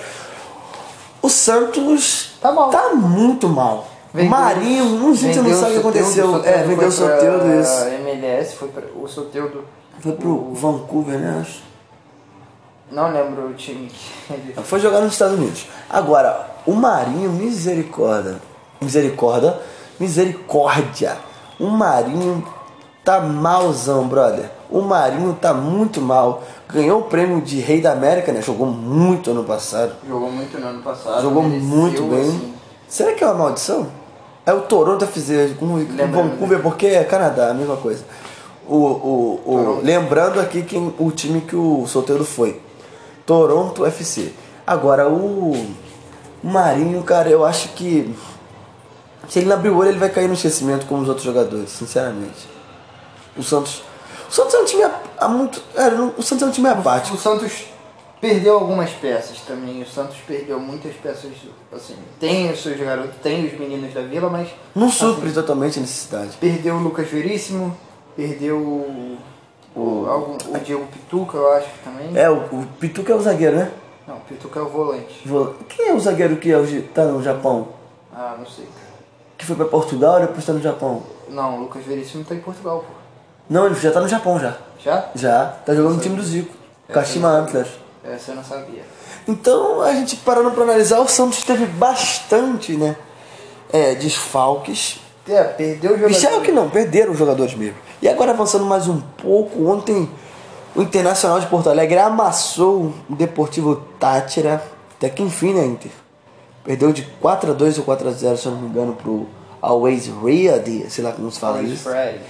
o 1.22 1.30
Santos 1.30 2.34
tá, 2.42 2.52
mal. 2.52 2.70
tá 2.70 2.94
muito 2.94 3.48
mal. 3.48 3.88
Vendeu, 4.14 4.30
Marinho, 4.30 4.84
um 4.84 5.16
gente 5.16 5.40
não 5.40 5.54
sabe 5.54 5.72
o 5.72 5.74
que 5.74 5.80
aconteceu. 5.80 6.44
É, 6.44 6.64
vendeu 6.64 6.90
o 6.90 6.92
Soteudo, 6.92 7.60
isso. 7.60 7.86
MLS, 7.86 8.56
foi 8.56 8.68
pra, 8.68 8.84
o 8.96 9.08
Soteudo 9.08 9.64
foi 10.02 10.14
pro 10.14 10.54
Vancouver, 10.54 11.20
né? 11.20 11.40
Acho. 11.42 11.62
Não 12.92 13.12
lembro 13.12 13.50
o 13.50 13.54
time. 13.54 13.90
Foi 14.64 14.80
jogar 14.80 15.00
nos 15.00 15.14
Estados 15.14 15.38
Unidos. 15.38 15.66
Agora, 15.90 16.48
o 16.66 16.74
Marinho, 16.74 17.30
misericórdia. 17.32 18.36
Misericórdia. 18.82 19.58
Misericórdia. 20.00 21.18
O 21.60 21.68
Marinho 21.68 22.44
tá 23.04 23.22
malzão, 23.22 24.08
brother. 24.08 24.50
O 24.70 24.82
Marinho 24.82 25.38
tá 25.40 25.54
muito 25.54 26.02
mal. 26.02 26.44
Ganhou 26.68 27.02
o 27.02 27.04
prêmio 27.04 27.42
de 27.42 27.60
Rei 27.60 27.82
da 27.82 27.92
América, 27.92 28.32
né? 28.32 28.42
Jogou 28.42 28.68
muito 28.68 29.32
ano 29.32 29.44
passado. 29.44 29.94
Jogou 30.08 30.32
muito 30.32 30.60
no 30.60 30.68
ano 30.68 30.82
passado. 30.82 31.22
Jogou 31.22 31.44
muito 31.44 32.04
bem. 32.04 32.22
Assim, 32.22 32.54
Será 32.88 33.14
que 33.14 33.24
é 33.24 33.28
uma 33.28 33.36
maldição? 33.36 33.88
É 34.46 34.52
o 34.52 34.62
Toronto 34.62 35.06
FC 35.06 35.56
com 35.60 35.66
o 35.66 35.86
Vancouver, 36.12 36.62
porque 36.62 36.88
é 36.88 37.04
Canadá, 37.04 37.52
a 37.52 37.54
mesma 37.54 37.78
coisa. 37.78 38.04
O, 38.68 38.76
o, 38.76 39.42
o, 39.46 39.82
lembrando 39.84 40.40
aqui 40.40 40.62
quem, 40.64 40.94
o 40.98 41.12
time 41.12 41.42
que 41.42 41.56
o 41.56 41.86
solteiro 41.88 42.24
foi. 42.24 42.62
Toronto 43.26 43.86
FC. 43.86 44.32
Agora 44.66 45.10
o 45.10 45.54
Marinho, 46.44 47.04
cara, 47.04 47.30
eu 47.30 47.46
acho 47.46 47.70
que 47.70 48.14
se 49.28 49.40
ele 49.40 49.48
não 49.48 49.56
abrir 49.56 49.70
o 49.70 49.78
olho, 49.78 49.90
ele 49.90 50.00
vai 50.00 50.10
cair 50.10 50.28
no 50.28 50.34
esquecimento 50.34 50.86
como 50.86 51.02
os 51.04 51.08
outros 51.08 51.26
jogadores, 51.26 51.70
sinceramente. 51.70 52.50
O 53.38 53.44
Santos. 53.44 53.84
O 54.28 54.32
Santos 54.32 54.54
é 54.54 54.60
um 54.60 54.66
time 54.66 54.84
há 55.18 55.28
muito. 55.28 55.62
O 56.18 56.22
Santos 56.22 56.44
é 56.44 56.46
um 56.48 56.52
time 56.52 56.68
apático. 56.68 57.16
O 57.16 57.20
Santos 57.20 57.66
perdeu 58.20 58.56
algumas 58.56 58.90
peças 58.92 59.40
também. 59.42 59.82
O 59.82 59.88
Santos 59.88 60.18
perdeu 60.28 60.60
muitas 60.60 60.94
peças. 60.96 61.32
Assim, 61.72 61.96
tem 62.20 62.52
os 62.52 62.62
seus 62.62 62.80
garotos, 62.80 63.16
tem 63.22 63.46
os 63.46 63.58
meninos 63.58 63.94
da 63.94 64.02
vila, 64.02 64.30
mas. 64.30 64.50
Não 64.76 64.90
supre 64.92 65.26
assim, 65.26 65.36
totalmente 65.36 65.80
a 65.80 65.82
necessidade. 65.82 66.38
Perdeu 66.40 66.76
o 66.76 66.80
Lucas 66.80 67.08
Veríssimo, 67.08 67.78
perdeu 68.16 68.58
o. 68.58 69.18
O, 69.74 70.06
algum, 70.06 70.34
o 70.34 70.60
Diego 70.60 70.86
Pituca, 70.88 71.38
eu 71.38 71.54
acho 71.54 71.70
também. 71.82 72.18
É, 72.18 72.30
o, 72.30 72.36
o 72.36 72.68
Pituca 72.78 73.14
é 73.14 73.16
o 73.16 73.22
zagueiro, 73.22 73.56
né? 73.56 73.72
Não, 74.06 74.18
o 74.18 74.20
Pituca 74.22 74.60
é 74.60 74.64
o 74.64 74.68
volante. 74.68 75.24
Quem 75.70 75.88
é 75.88 75.94
o 75.94 76.00
zagueiro 76.00 76.36
que 76.36 76.52
é, 76.52 76.82
tá 76.94 77.06
no 77.06 77.24
Japão? 77.24 77.70
Ah, 78.14 78.36
não 78.38 78.46
sei. 78.46 78.68
Que 79.38 79.46
foi 79.46 79.56
pra 79.56 79.66
Portugal 79.66 80.18
e 80.18 80.28
depois 80.28 80.46
tá 80.46 80.52
no 80.52 80.62
Japão? 80.62 81.04
Não, 81.30 81.56
o 81.56 81.60
Lucas 81.62 81.86
Veríssimo 81.86 82.26
tá 82.26 82.36
em 82.36 82.40
Portugal, 82.40 82.80
pô. 82.80 82.94
Não, 83.50 83.66
ele 83.66 83.76
já 83.76 83.92
tá 83.92 84.02
no 84.02 84.08
Japão 84.10 84.38
já. 84.38 84.58
Já? 84.78 85.10
Já. 85.16 85.46
Tá 85.66 85.74
jogando 85.74 85.96
no 85.96 86.02
time 86.02 86.16
do 86.16 86.24
Zico. 86.24 86.54
Kashima 86.90 87.30
Antlers. 87.30 87.70
Essa 88.04 88.32
eu 88.32 88.36
não 88.36 88.44
sabia. 88.44 88.84
Então, 89.28 89.82
a 89.82 89.94
gente 89.94 90.18
parando 90.18 90.52
pra 90.52 90.64
analisar, 90.64 91.00
o 91.00 91.08
Santos 91.08 91.44
teve 91.44 91.66
bastante, 91.66 92.74
né? 92.74 92.96
É, 93.72 93.96
desfalques. 93.96 95.00
É, 95.28 95.44
perdeu 95.44 95.92
o 95.92 95.94
jogador. 95.96 96.16
Michel 96.16 96.42
que 96.42 96.52
não, 96.52 96.70
perderam 96.70 97.12
os 97.12 97.18
jogadores 97.18 97.54
mesmo. 97.54 97.78
E 98.02 98.08
agora 98.08 98.32
avançando 98.32 98.66
mais 98.66 98.88
um 98.88 99.00
pouco, 99.00 99.68
ontem 99.68 100.10
o 100.76 100.82
Internacional 100.82 101.40
de 101.40 101.48
Porto 101.48 101.70
Alegre 101.70 102.00
amassou 102.00 102.94
o 103.10 103.16
Deportivo 103.16 103.76
Tátira. 104.00 104.64
Até 104.98 105.10
que 105.10 105.22
enfim, 105.22 105.54
né, 105.54 105.66
Inter? 105.66 105.92
Perdeu 106.64 106.92
de 106.92 107.04
4 107.20 107.52
a 107.52 107.54
2 107.54 107.78
ou 107.80 107.84
4 107.84 108.08
a 108.08 108.12
0 108.12 108.38
se 108.38 108.46
eu 108.46 108.52
não 108.52 108.62
me 108.62 108.70
engano, 108.70 108.94
pro 108.94 109.28
Always 109.62 110.10
Ready, 110.24 110.90
sei 110.90 111.04
lá 111.04 111.12
como 111.12 111.32
se 111.32 111.40
fala 111.40 111.58
Always 111.58 111.74
isso. 111.74 111.84
Friday. 111.84 112.22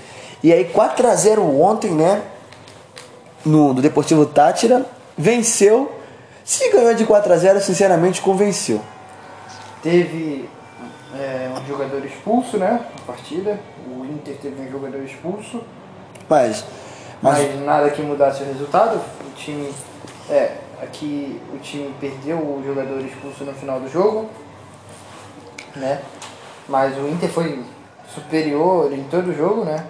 E 0.43 0.51
aí 0.51 0.65
4 0.65 1.07
a 1.07 1.15
0 1.15 1.61
ontem, 1.61 1.91
né? 1.91 2.21
No, 3.45 3.73
do 3.73 3.81
Deportivo 3.81 4.25
Tátira. 4.25 4.85
Venceu. 5.17 5.91
Se 6.43 6.69
ganhou 6.71 6.93
de 6.93 7.05
4 7.05 7.31
a 7.31 7.37
0 7.37 7.61
sinceramente 7.61 8.21
convenceu. 8.21 8.81
Teve 9.83 10.49
é, 11.15 11.51
um 11.57 11.65
jogador 11.65 12.03
expulso, 12.05 12.57
né? 12.57 12.85
Na 12.97 13.05
partida. 13.05 13.59
O 13.87 14.05
Inter 14.05 14.37
teve 14.41 14.61
um 14.61 14.71
jogador 14.71 15.01
expulso. 15.03 15.61
Mas. 16.29 16.65
Mas, 17.21 17.37
mas 17.37 17.65
nada 17.65 17.89
que 17.89 18.01
mudasse 18.01 18.43
o 18.43 18.45
resultado. 18.45 18.97
O 18.97 19.35
time. 19.35 19.73
É, 20.29 20.57
aqui 20.81 21.41
o 21.53 21.57
time 21.59 21.93
perdeu 21.99 22.37
o 22.37 22.63
jogador 22.65 22.99
expulso 23.01 23.43
no 23.43 23.53
final 23.53 23.79
do 23.79 23.89
jogo. 23.89 24.29
Né? 25.75 26.01
Mas 26.67 26.97
o 26.97 27.07
Inter 27.07 27.29
foi 27.29 27.63
superior 28.13 28.91
em 28.93 29.03
todo 29.05 29.29
o 29.29 29.33
jogo, 29.33 29.63
né? 29.63 29.85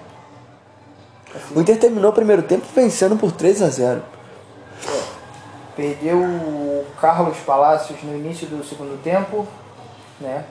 Assim, 1.34 1.56
o 1.56 1.62
Inter 1.62 1.80
terminou 1.80 2.12
o 2.12 2.13
primeiro 2.13 2.44
tempo 2.44 2.66
vencendo 2.75 3.16
por 3.16 3.32
3 3.32 3.62
a 3.62 3.70
0 3.70 4.01
é, 4.88 5.01
Perdeu 5.75 6.18
o 6.18 6.86
Carlos 7.00 7.38
Palácios 7.40 8.04
no 8.04 8.16
início 8.16 8.48
do 8.48 8.63
segundo 8.63 9.01
tempo, 9.01 9.48
né? 10.20 10.44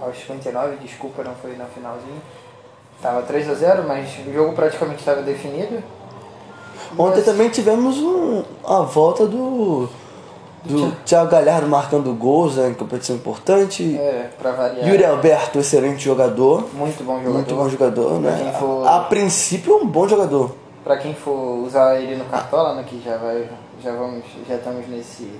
Aos 0.00 0.18
59, 0.18 0.76
desculpa, 0.76 1.22
não 1.24 1.34
foi 1.34 1.56
na 1.56 1.64
finalzinho. 1.66 2.20
Tava 3.00 3.22
3 3.22 3.50
a 3.50 3.54
0 3.54 3.84
mas 3.86 4.08
o 4.26 4.32
jogo 4.32 4.52
praticamente 4.52 5.00
estava 5.00 5.22
definido. 5.22 5.82
Ontem 6.98 7.16
mas... 7.16 7.24
também 7.24 7.48
tivemos 7.48 7.98
um, 7.98 8.42
a 8.64 8.80
volta 8.82 9.26
do 9.26 9.88
do 10.66 10.90
Thiago 11.04 11.30
Galhardo 11.30 11.68
marcando 11.68 12.12
gols 12.12 12.56
né, 12.56 12.68
em 12.68 12.74
competição 12.74 13.16
importante. 13.16 13.96
É, 13.96 14.30
pra 14.38 14.52
variar. 14.52 14.88
Yuri 14.88 15.04
Alberto, 15.04 15.58
excelente 15.60 16.04
jogador. 16.04 16.68
Muito 16.74 17.02
bom 17.04 17.18
jogador. 17.18 17.34
Muito 17.34 17.54
bom 17.54 17.68
jogador, 17.68 18.20
né? 18.20 18.54
For... 18.58 18.86
A, 18.86 18.96
a, 18.96 19.00
princípio, 19.04 19.76
um 19.76 19.86
bom 19.86 20.08
jogador. 20.08 20.54
Pra 20.82 20.96
quem 20.96 21.14
for 21.14 21.64
usar 21.64 22.00
ele 22.00 22.16
no 22.16 22.24
Cartola, 22.24 22.74
né, 22.74 22.84
que 22.86 23.00
já 23.04 23.16
vai, 23.16 23.48
já 23.82 23.92
vamos, 23.92 24.24
já 24.48 24.56
estamos 24.56 24.86
nesse 24.88 25.30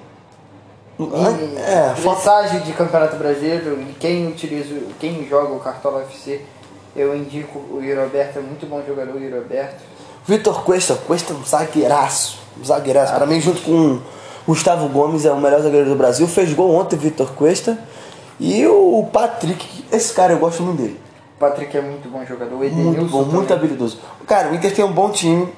e, 0.99 1.59
é, 1.59 1.95
passagem 2.03 2.61
de 2.61 2.73
Campeonato 2.73 3.17
Brasileiro 3.17 3.79
e 3.81 3.95
quem 3.99 4.29
utiliza, 4.29 4.75
quem 4.99 5.27
joga 5.29 5.53
o 5.53 5.61
Cartola 5.61 6.03
FC, 6.03 6.41
eu 6.95 7.15
indico 7.15 7.59
o 7.71 7.81
Yuri 7.83 8.01
Alberto, 8.01 8.39
é 8.39 8.43
muito 8.43 8.67
bom 8.67 8.83
jogador 8.87 9.15
o 9.15 9.19
Yuri 9.23 9.37
Alberto. 9.37 9.83
Vitor 10.27 10.65
Cuesta, 10.65 10.95
Cuesta 11.07 11.33
é 11.33 11.37
um 11.37 11.45
zagueiraço, 11.45 12.39
um 12.61 12.65
zagueiraço. 12.65 13.13
Ah, 13.13 13.17
pra 13.17 13.27
mim, 13.27 13.41
junto 13.41 13.61
com 13.63 14.01
Gustavo 14.47 14.89
Gomes 14.89 15.25
é 15.27 15.33
o 15.33 15.41
melhor 15.41 15.61
zagueiro 15.61 15.89
do 15.89 15.97
Brasil, 15.97 16.27
fez 16.27 16.53
gol 16.53 16.75
ontem, 16.75 16.97
Vitor 16.97 17.33
Cuesta. 17.33 17.79
E 18.41 18.67
o 18.67 19.09
Patrick, 19.13 19.85
esse 19.93 20.13
cara 20.13 20.33
eu 20.33 20.39
gosto 20.39 20.63
muito 20.63 20.83
dele. 20.83 21.01
O 21.37 21.39
Patrick 21.39 21.77
é 21.77 21.81
muito 21.83 22.09
bom 22.09 22.25
jogador, 22.25 22.55
o 22.55 22.59
Muito 22.59 23.05
bom, 23.11 23.19
também. 23.21 23.35
muito 23.35 23.53
habilidoso. 23.53 23.99
Cara, 24.27 24.51
o 24.51 24.55
Inter 24.55 24.75
tem 24.75 24.85
um 24.85 24.93
bom 24.93 25.11
time. 25.11 25.49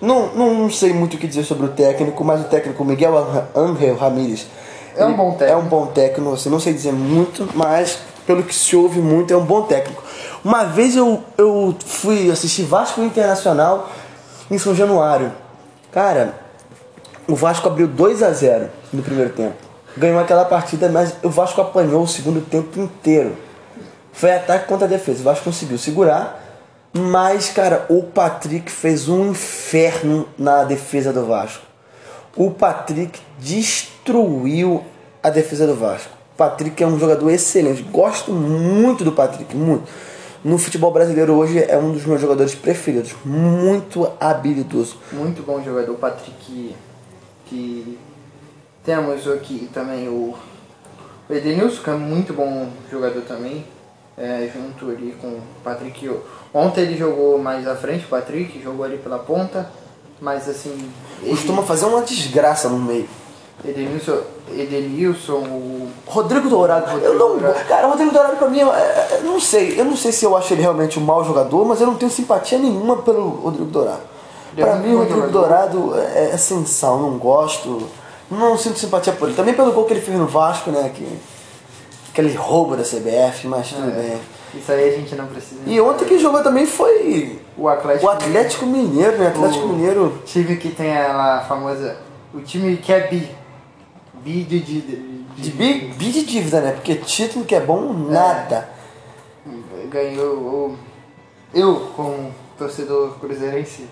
Não, 0.00 0.28
não, 0.34 0.54
não 0.54 0.70
sei 0.70 0.92
muito 0.92 1.16
o 1.16 1.18
que 1.18 1.26
dizer 1.26 1.44
sobre 1.44 1.66
o 1.66 1.68
técnico, 1.70 2.22
mas 2.24 2.40
o 2.40 2.44
técnico 2.44 2.84
Miguel 2.84 3.16
Angel 3.54 3.96
Ramírez. 3.96 4.46
É 4.96 5.04
um 5.04 5.14
bom 5.14 5.32
técnico. 5.32 5.52
É 5.52 5.56
um 5.56 5.68
bom 5.68 5.86
técnico, 5.86 6.32
assim, 6.32 6.48
não 6.48 6.60
sei 6.60 6.72
dizer 6.72 6.92
muito, 6.92 7.48
mas 7.54 7.98
pelo 8.26 8.42
que 8.42 8.54
se 8.54 8.76
ouve 8.76 9.00
muito, 9.00 9.32
é 9.32 9.36
um 9.36 9.44
bom 9.44 9.62
técnico. 9.62 10.02
Uma 10.44 10.64
vez 10.64 10.96
eu, 10.96 11.22
eu 11.36 11.74
fui 11.84 12.30
assistir 12.30 12.62
Vasco 12.62 13.02
Internacional 13.02 13.90
em 14.50 14.58
São 14.58 14.74
Januário. 14.74 15.32
Cara, 15.92 16.34
o 17.26 17.34
Vasco 17.34 17.68
abriu 17.68 17.86
2 17.86 18.22
a 18.22 18.32
0 18.32 18.70
no 18.92 19.02
primeiro 19.02 19.30
tempo. 19.30 19.56
Ganhou 19.96 20.20
aquela 20.20 20.44
partida, 20.44 20.88
mas 20.88 21.14
o 21.22 21.28
Vasco 21.28 21.60
apanhou 21.60 22.02
o 22.02 22.08
segundo 22.08 22.40
tempo 22.40 22.78
inteiro. 22.80 23.36
Foi 24.12 24.32
ataque 24.32 24.66
contra 24.66 24.86
a 24.86 24.88
defesa. 24.88 25.20
O 25.20 25.24
Vasco 25.24 25.44
conseguiu 25.44 25.78
segurar, 25.78 26.42
mas, 26.92 27.50
cara, 27.50 27.86
o 27.88 28.02
Patrick 28.02 28.70
fez 28.70 29.08
um 29.08 29.30
inferno 29.30 30.28
na 30.38 30.64
defesa 30.64 31.12
do 31.12 31.26
Vasco. 31.26 31.62
O 32.36 32.50
Patrick 32.50 33.20
destruiu 33.38 33.99
a 35.22 35.30
defesa 35.30 35.66
do 35.66 35.74
Vasco. 35.74 36.12
Patrick 36.36 36.82
é 36.82 36.86
um 36.86 36.98
jogador 36.98 37.30
excelente. 37.30 37.82
Gosto 37.82 38.32
muito 38.32 39.04
do 39.04 39.12
Patrick, 39.12 39.54
muito. 39.54 39.84
No 40.42 40.56
futebol 40.56 40.90
brasileiro 40.90 41.34
hoje 41.34 41.62
é 41.62 41.76
um 41.76 41.92
dos 41.92 42.06
meus 42.06 42.20
jogadores 42.20 42.54
preferidos. 42.54 43.14
Muito 43.24 44.10
habilidoso. 44.18 44.96
Muito 45.12 45.42
bom 45.42 45.62
jogador. 45.62 45.94
Patrick 45.96 46.74
que 47.46 47.98
temos 48.84 49.28
aqui 49.28 49.68
também 49.74 50.08
o, 50.08 50.34
Edenilson, 51.28 51.82
que 51.82 51.90
é 51.90 51.94
muito 51.94 52.32
bom 52.32 52.68
jogador 52.90 53.22
também, 53.22 53.64
é, 54.16 54.50
junto 54.52 54.90
ali 54.90 55.14
com 55.20 55.28
o 55.28 55.42
Patrick. 55.62 56.10
Ontem 56.54 56.82
ele 56.82 56.96
jogou 56.96 57.38
mais 57.38 57.66
à 57.68 57.76
frente, 57.76 58.04
o 58.04 58.08
Patrick, 58.08 58.62
jogou 58.62 58.84
ali 58.84 58.98
pela 58.98 59.18
ponta, 59.18 59.70
mas 60.20 60.48
assim. 60.48 60.90
Ele... 61.22 61.30
Costuma 61.30 61.62
fazer 61.62 61.86
uma 61.86 62.02
desgraça 62.02 62.68
no 62.68 62.78
meio. 62.78 63.08
Edenilson, 63.64 64.20
Edenilson, 64.50 65.38
o. 65.38 65.88
Rodrigo 66.06 66.48
Dourado. 66.48 66.86
Rodrigo 66.86 67.06
eu 67.06 67.18
não, 67.18 67.38
Dourado. 67.38 67.64
Cara, 67.66 67.86
o 67.86 67.90
Rodrigo 67.90 68.12
Dourado 68.12 68.36
pra 68.36 68.48
mim, 68.48 68.60
eu, 68.60 68.68
eu, 68.68 69.22
não 69.22 69.40
sei. 69.40 69.78
Eu 69.78 69.84
não 69.84 69.96
sei 69.96 70.12
se 70.12 70.24
eu 70.24 70.36
acho 70.36 70.54
ele 70.54 70.62
realmente 70.62 70.98
um 70.98 71.02
mau 71.02 71.24
jogador, 71.24 71.64
mas 71.64 71.80
eu 71.80 71.86
não 71.86 71.96
tenho 71.96 72.10
simpatia 72.10 72.58
nenhuma 72.58 72.96
pelo 73.02 73.28
Rodrigo 73.28 73.70
Dourado. 73.70 74.02
Pra 74.54 74.76
mim, 74.76 74.94
o 74.94 74.98
Rodrigo 74.98 75.28
Dourado 75.28 75.94
é, 75.96 76.30
é 76.32 76.36
sem 76.36 76.64
sal, 76.64 76.98
não 76.98 77.18
gosto. 77.18 77.88
Não 78.30 78.56
sinto 78.56 78.78
simpatia 78.78 79.12
por 79.12 79.28
ele. 79.28 79.36
Também 79.36 79.54
pelo 79.54 79.72
gol 79.72 79.84
que 79.84 79.92
ele 79.92 80.00
fez 80.00 80.16
no 80.16 80.26
Vasco, 80.26 80.70
né? 80.70 80.90
Que, 80.94 81.06
aquele 82.12 82.34
roubo 82.34 82.76
da 82.76 82.82
CBF, 82.82 83.46
mas 83.46 83.70
tudo 83.70 83.88
é. 83.88 83.92
bem. 83.92 84.20
Isso 84.54 84.72
aí 84.72 84.88
a 84.88 84.96
gente 84.96 85.14
não 85.14 85.26
precisa. 85.26 85.60
E 85.64 85.80
ontem 85.80 86.04
que 86.06 86.18
jogou 86.18 86.42
também 86.42 86.66
foi 86.66 87.40
o 87.56 87.68
Atlético, 87.68 88.06
o 88.06 88.10
Atlético 88.10 88.66
Mineiro, 88.66 89.16
né? 89.18 89.28
Atlético 89.28 89.64
o 89.64 89.68
Mineiro. 89.68 90.22
time 90.24 90.56
que 90.56 90.70
tem 90.70 90.96
a 90.96 91.44
famosa. 91.46 91.96
O 92.34 92.40
time 92.40 92.76
que 92.76 92.92
é 92.92 93.06
bi. 93.08 93.30
De 94.24 94.44
dívida. 94.44 95.02
De 95.36 95.50
bi 95.50 96.10
de 96.10 96.24
dívida, 96.24 96.60
né? 96.60 96.72
Porque 96.72 96.96
título 96.96 97.44
que 97.44 97.54
é 97.54 97.60
bom, 97.60 97.92
nada. 97.92 98.68
É, 99.46 99.86
ganhou. 99.86 100.76
Eu, 101.54 101.92
como 101.96 102.32
torcedor 102.58 103.18
cruzeirense, 103.18 103.86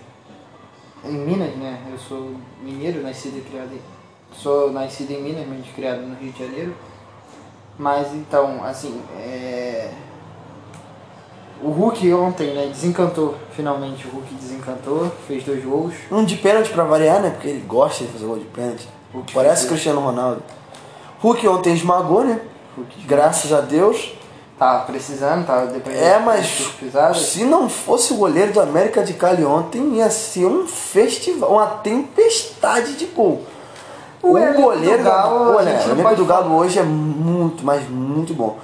em 1.03 1.13
Minas, 1.13 1.55
né? 1.55 1.81
Eu 1.91 1.97
sou 1.97 2.35
mineiro, 2.61 3.01
nascido 3.01 3.37
e 3.37 3.41
criado 3.41 3.73
em... 3.73 3.81
Sou 4.31 4.71
nascido 4.71 5.11
em 5.11 5.23
Minas, 5.23 5.47
mas 5.47 5.65
criado 5.75 6.01
no 6.01 6.15
Rio 6.15 6.31
de 6.31 6.39
Janeiro. 6.39 6.75
Mas 7.77 8.13
então, 8.13 8.63
assim, 8.63 9.01
é... 9.17 9.91
O 11.61 11.71
Hulk 11.71 12.13
ontem, 12.13 12.53
né, 12.53 12.67
desencantou, 12.67 13.35
finalmente 13.51 14.07
o 14.07 14.11
Hulk 14.11 14.33
desencantou, 14.35 15.11
fez 15.27 15.43
dois 15.43 15.63
gols. 15.63 15.93
Um 16.09 16.23
de 16.23 16.37
pênalti 16.37 16.69
pra 16.69 16.85
variar, 16.85 17.21
né, 17.21 17.31
porque 17.31 17.49
ele 17.49 17.65
gosta 17.67 18.05
de 18.05 18.11
fazer 18.11 18.25
gol 18.25 18.39
de 18.39 18.45
pênalti. 18.45 18.87
Parece 19.33 19.67
Cristiano 19.67 20.01
Ronaldo. 20.01 20.43
Hulk 21.21 21.47
ontem 21.47 21.73
esmagou, 21.73 22.23
né? 22.23 22.39
Hulk. 22.77 23.05
Graças 23.05 23.51
a 23.51 23.61
Deus. 23.61 24.13
Tava 24.57 24.83
precisando, 24.85 25.45
tava 25.45 25.67
dependendo 25.67 26.03
É, 26.03 26.19
mas 26.19 26.73
se 27.15 27.45
não 27.45 27.69
fosse 27.69 28.11
o 28.11 28.17
goleiro 28.17 28.51
do 28.51 28.59
América 28.59 29.01
de 29.01 29.13
Cali 29.13 29.45
ontem, 29.45 29.95
ia 29.95 30.09
ser 30.09 30.45
um 30.45 30.67
festival, 30.67 31.53
uma 31.53 31.65
tempestade 31.65 32.95
de 32.95 33.05
gol. 33.05 33.41
O, 34.21 34.35
o 34.35 34.53
goleiro 34.53 34.97
do 34.97 35.03
Galo, 35.05 35.55
olha, 35.55 35.79
o 35.87 35.91
elenco 35.91 36.15
do 36.15 36.25
Galo 36.25 36.55
hoje 36.57 36.77
é 36.77 36.83
muito, 36.83 37.65
mas 37.65 37.89
muito 37.89 38.33
bom. 38.33 38.57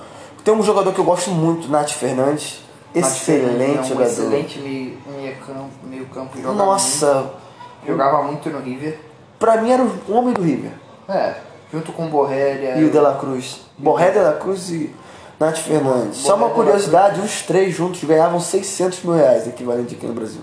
Tem 0.44 0.54
um 0.54 0.62
jogador 0.62 0.94
que 0.94 1.00
eu 1.00 1.06
gosto 1.06 1.32
muito, 1.32 1.70
Nath 1.70 1.92
Fernandes. 1.92 2.62
Excelente 2.94 3.78
é 3.78 3.82
um 3.82 3.84
jogador. 3.86 4.12
Excelente 4.12 4.60
meio, 4.60 4.98
meio 5.08 5.36
campo, 5.38 5.70
meio 5.84 6.06
campo 6.08 6.38
Nossa! 6.40 7.14
Muito, 7.14 7.88
jogava 7.88 8.22
muito 8.24 8.50
no 8.50 8.60
River. 8.60 9.00
Pra 9.40 9.58
mim 9.58 9.72
era 9.72 9.84
o 9.84 10.14
homem 10.14 10.34
do 10.34 10.42
River. 10.42 10.72
É, 11.08 11.36
junto 11.72 11.92
com 11.92 12.06
o 12.06 12.10
Borrelli. 12.10 12.82
E 12.82 12.86
o 12.86 12.90
De 12.90 13.00
La 13.00 13.16
Cruz. 13.16 13.62
Borrelli, 13.78 14.14
De 14.14 14.20
La 14.20 14.34
Cruz 14.34 14.70
e 14.70 14.94
Nath 15.40 15.58
Fernandes. 15.58 16.18
Só 16.18 16.36
uma 16.36 16.50
curiosidade, 16.50 17.20
os 17.20 17.42
três 17.42 17.74
juntos 17.76 18.04
ganhavam 18.04 18.40
600 18.40 19.04
mil 19.04 19.16
reais, 19.16 19.48
equivalente 19.48 19.96
aqui 19.96 20.06
no 20.06 20.14
Brasil. 20.14 20.42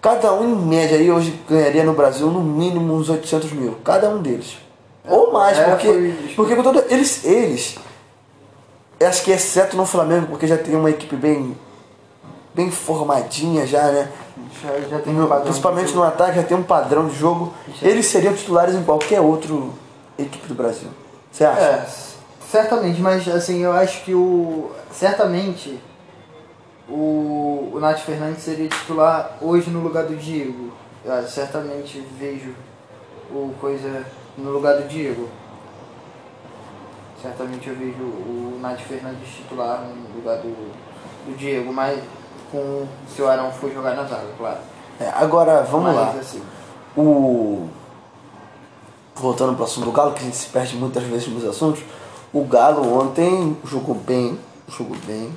Cada 0.00 0.32
um, 0.32 0.52
em 0.52 0.66
média, 0.66 0.96
aí, 0.96 1.10
hoje 1.10 1.38
ganharia 1.48 1.84
no 1.84 1.92
Brasil 1.92 2.28
no 2.28 2.40
mínimo 2.40 2.94
uns 2.94 3.08
800 3.08 3.52
mil. 3.52 3.76
Cada 3.84 4.08
um 4.08 4.22
deles. 4.22 4.58
É, 5.04 5.12
Ou 5.12 5.32
mais, 5.32 5.58
é, 5.58 5.64
porque, 5.64 5.86
foi... 5.86 6.32
porque 6.36 6.56
com 6.56 6.62
todo, 6.62 6.84
eles, 6.88 7.24
eles, 7.24 7.76
acho 9.00 9.22
que 9.24 9.30
exceto 9.30 9.76
no 9.76 9.86
Flamengo, 9.86 10.26
porque 10.26 10.46
já 10.46 10.56
tem 10.56 10.76
uma 10.76 10.90
equipe 10.90 11.16
bem, 11.16 11.56
bem 12.58 12.72
formadinha 12.72 13.64
já, 13.64 13.92
né? 13.92 14.10
Já, 14.60 14.80
já 14.80 14.98
tem 14.98 15.14
um 15.14 15.28
padrão 15.28 15.44
Principalmente 15.44 15.94
no 15.94 16.02
ataque, 16.02 16.36
já 16.36 16.42
tem 16.42 16.56
um 16.56 16.62
padrão 16.64 17.06
de 17.06 17.16
jogo. 17.16 17.54
Já. 17.80 17.86
Eles 17.86 18.06
seriam 18.06 18.34
titulares 18.34 18.74
em 18.74 18.82
qualquer 18.82 19.20
outro 19.20 19.72
equipe 20.18 20.48
do 20.48 20.56
Brasil. 20.56 20.88
Você 21.30 21.44
acha? 21.44 21.60
É, 21.60 21.86
certamente, 22.50 23.00
mas 23.00 23.28
assim, 23.28 23.60
eu 23.60 23.72
acho 23.72 24.02
que 24.04 24.12
o. 24.12 24.72
Certamente 24.90 25.78
o, 26.88 27.70
o 27.74 27.78
Nath 27.78 28.00
Fernandes 28.00 28.42
seria 28.42 28.68
titular 28.68 29.38
hoje 29.40 29.70
no 29.70 29.80
lugar 29.80 30.04
do 30.06 30.16
Diego. 30.16 30.72
Eu 31.04 31.28
certamente 31.28 32.04
vejo 32.18 32.52
o 33.30 33.54
coisa 33.60 34.04
no 34.36 34.50
lugar 34.50 34.78
do 34.78 34.88
Diego. 34.88 35.28
Certamente 37.22 37.68
eu 37.68 37.76
vejo 37.76 38.02
o 38.02 38.58
Nath 38.60 38.80
Fernandes 38.80 39.28
titular 39.28 39.82
no 39.82 40.16
lugar 40.16 40.38
do, 40.38 40.72
do 41.24 41.36
Diego, 41.36 41.72
mas 41.72 42.00
com 42.50 42.86
se 43.14 43.22
o 43.22 43.28
Arão 43.28 43.50
for 43.50 43.72
jogar 43.72 43.94
na 43.94 44.04
zaga, 44.04 44.28
claro. 44.36 44.58
É, 45.00 45.08
agora 45.14 45.62
vamos 45.62 45.86
mas, 45.86 45.96
lá. 45.96 46.10
Assim, 46.20 46.42
o 46.96 47.68
voltando 49.14 49.54
para 49.54 49.62
o 49.62 49.64
assunto 49.64 49.86
do 49.86 49.92
Galo, 49.92 50.12
que 50.12 50.20
a 50.20 50.24
gente 50.24 50.36
se 50.36 50.46
perde 50.48 50.76
muitas 50.76 51.02
vezes 51.02 51.28
nos 51.28 51.44
assuntos, 51.44 51.82
o 52.32 52.44
Galo 52.44 53.00
ontem 53.00 53.56
jogou 53.64 53.94
bem, 53.94 54.38
jogou 54.68 54.96
bem, 55.06 55.32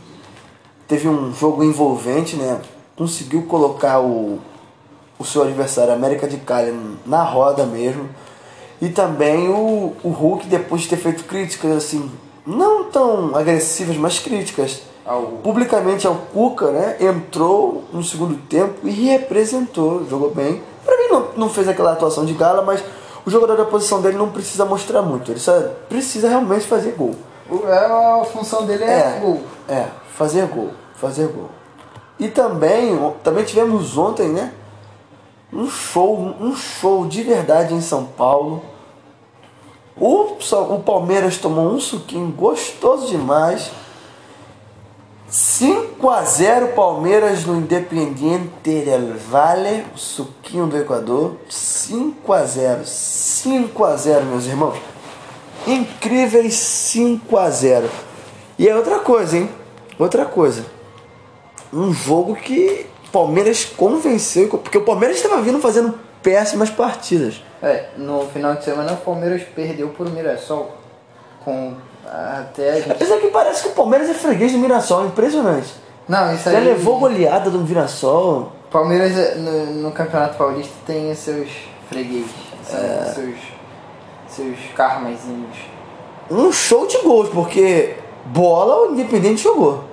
teve 0.88 1.08
um 1.08 1.34
jogo 1.34 1.63
envolvente, 1.63 2.36
né? 2.36 2.62
Conseguiu 2.95 3.43
colocar 3.43 4.00
o, 4.00 4.39
o 5.17 5.26
seu 5.26 5.41
adversário, 5.41 5.93
América 5.93 6.28
de 6.28 6.38
Cali, 6.38 6.78
na 7.06 7.24
roda 7.24 7.65
mesmo. 7.65 8.10
E 8.82 8.89
também 8.89 9.47
o, 9.47 9.95
o 10.04 10.10
Hulk, 10.10 10.47
depois 10.47 10.82
de 10.82 10.89
ter 10.89 10.97
feito 10.97 11.24
críticas, 11.24 11.71
assim, 11.71 12.12
não 12.45 12.86
tão 12.86 13.36
agressivas, 13.36 13.95
mas 13.95 14.19
críticas 14.19 14.82
ao... 15.12 15.24
publicamente 15.43 16.08
ao 16.08 16.15
Cuca, 16.15 16.71
né? 16.71 16.97
Entrou 17.00 17.84
no 17.91 18.04
segundo 18.04 18.36
tempo 18.47 18.88
e 18.88 18.91
representou, 18.91 20.06
jogou 20.10 20.32
bem. 20.32 20.62
Pra 20.86 20.97
mim 20.97 21.08
não, 21.10 21.28
não 21.38 21.50
fez 21.50 21.67
aquela 21.67 21.93
atuação 21.93 22.26
de 22.26 22.34
gala, 22.34 22.62
mas 22.62 22.84
o 23.26 23.30
jogador 23.30 23.56
da 23.58 23.65
posição 23.65 24.02
dele 24.02 24.17
não 24.17 24.30
precisa 24.30 24.65
mostrar 24.65 25.02
muito, 25.02 25.32
ele 25.32 25.39
só 25.39 25.60
precisa 25.88 26.28
realmente 26.28 26.65
fazer 26.65 26.95
gol. 26.97 27.15
É, 27.67 27.86
a 28.21 28.24
função 28.26 28.65
dele 28.65 28.84
é, 28.84 29.17
é 29.17 29.19
gol. 29.21 29.41
É, 29.67 29.86
fazer 30.15 30.47
gol 30.47 30.71
fazer 31.02 31.28
gol. 31.28 31.50
E 32.19 32.28
também, 32.28 32.95
também 33.24 33.43
tivemos 33.43 33.97
ontem, 33.97 34.30
né? 34.30 34.54
Um 35.52 35.67
show, 35.67 36.15
um 36.39 36.56
show 36.56 37.08
de 37.08 37.24
verdade 37.24 37.74
em 37.74 37.82
São 37.82 38.06
Paulo. 38.06 38.63
O, 39.97 40.38
o 40.76 40.80
Palmeiras 40.80 41.38
tomou 41.38 41.65
um 41.65 41.80
suquinho 41.80 42.32
gostoso 42.32 43.08
demais. 43.08 43.71
5 45.31 46.09
a 46.09 46.23
0 46.23 46.73
Palmeiras 46.75 47.45
no 47.45 47.55
Independiente 47.55 48.81
del 48.81 49.15
Valle, 49.31 49.85
o 49.95 49.97
suquinho 49.97 50.67
do 50.67 50.77
Equador. 50.77 51.37
5 51.49 52.33
a 52.33 52.43
0. 52.43 52.81
5 52.85 53.85
a 53.85 53.95
0, 53.95 54.25
meus 54.25 54.45
irmãos. 54.45 54.77
Incríveis 55.65 56.53
5 56.55 57.37
a 57.37 57.49
0. 57.49 57.89
E 58.59 58.67
é 58.67 58.75
outra 58.75 58.99
coisa, 58.99 59.37
hein? 59.37 59.49
Outra 59.97 60.25
coisa 60.25 60.65
um 61.73 61.93
jogo 61.93 62.35
que 62.35 62.85
Palmeiras 63.11 63.65
convenceu, 63.65 64.47
porque 64.49 64.77
o 64.77 64.83
Palmeiras 64.83 65.17
estava 65.17 65.41
vindo 65.41 65.59
fazendo 65.59 65.97
péssimas 66.21 66.69
partidas. 66.69 67.41
É, 67.61 67.89
no 67.97 68.27
final 68.27 68.55
de 68.55 68.63
semana 68.63 68.93
o 68.93 68.97
Palmeiras 68.97 69.43
perdeu 69.55 69.89
por 69.89 70.09
Mirassol. 70.09 70.77
Com 71.43 71.75
até 72.05 72.77
gente... 72.77 72.91
Apesar 72.91 73.17
que 73.17 73.27
parece 73.27 73.63
que 73.63 73.69
o 73.69 73.71
Palmeiras 73.71 74.09
é 74.09 74.13
freguês 74.13 74.51
do 74.51 74.57
Mirassol, 74.57 75.05
impressionante. 75.05 75.73
Não, 76.07 76.33
isso 76.33 76.49
aí. 76.49 76.55
Já 76.55 76.61
levou 76.61 76.99
goleada 76.99 77.49
do 77.49 77.59
Mirassol. 77.59 78.51
Palmeiras 78.69 79.17
é, 79.17 79.35
no, 79.35 79.65
no 79.81 79.91
Campeonato 79.91 80.37
Paulista 80.37 80.73
tem 80.85 81.13
seus 81.13 81.49
freguês, 81.89 82.25
é... 82.71 83.11
seus, 83.13 83.35
seus 84.29 84.57
karmazinhos. 84.75 85.57
Um 86.29 86.51
show 86.51 86.87
de 86.87 86.97
gols, 86.99 87.29
porque 87.29 87.95
bola 88.25 88.87
o 88.87 88.93
Independente 88.93 89.43
jogou. 89.43 89.83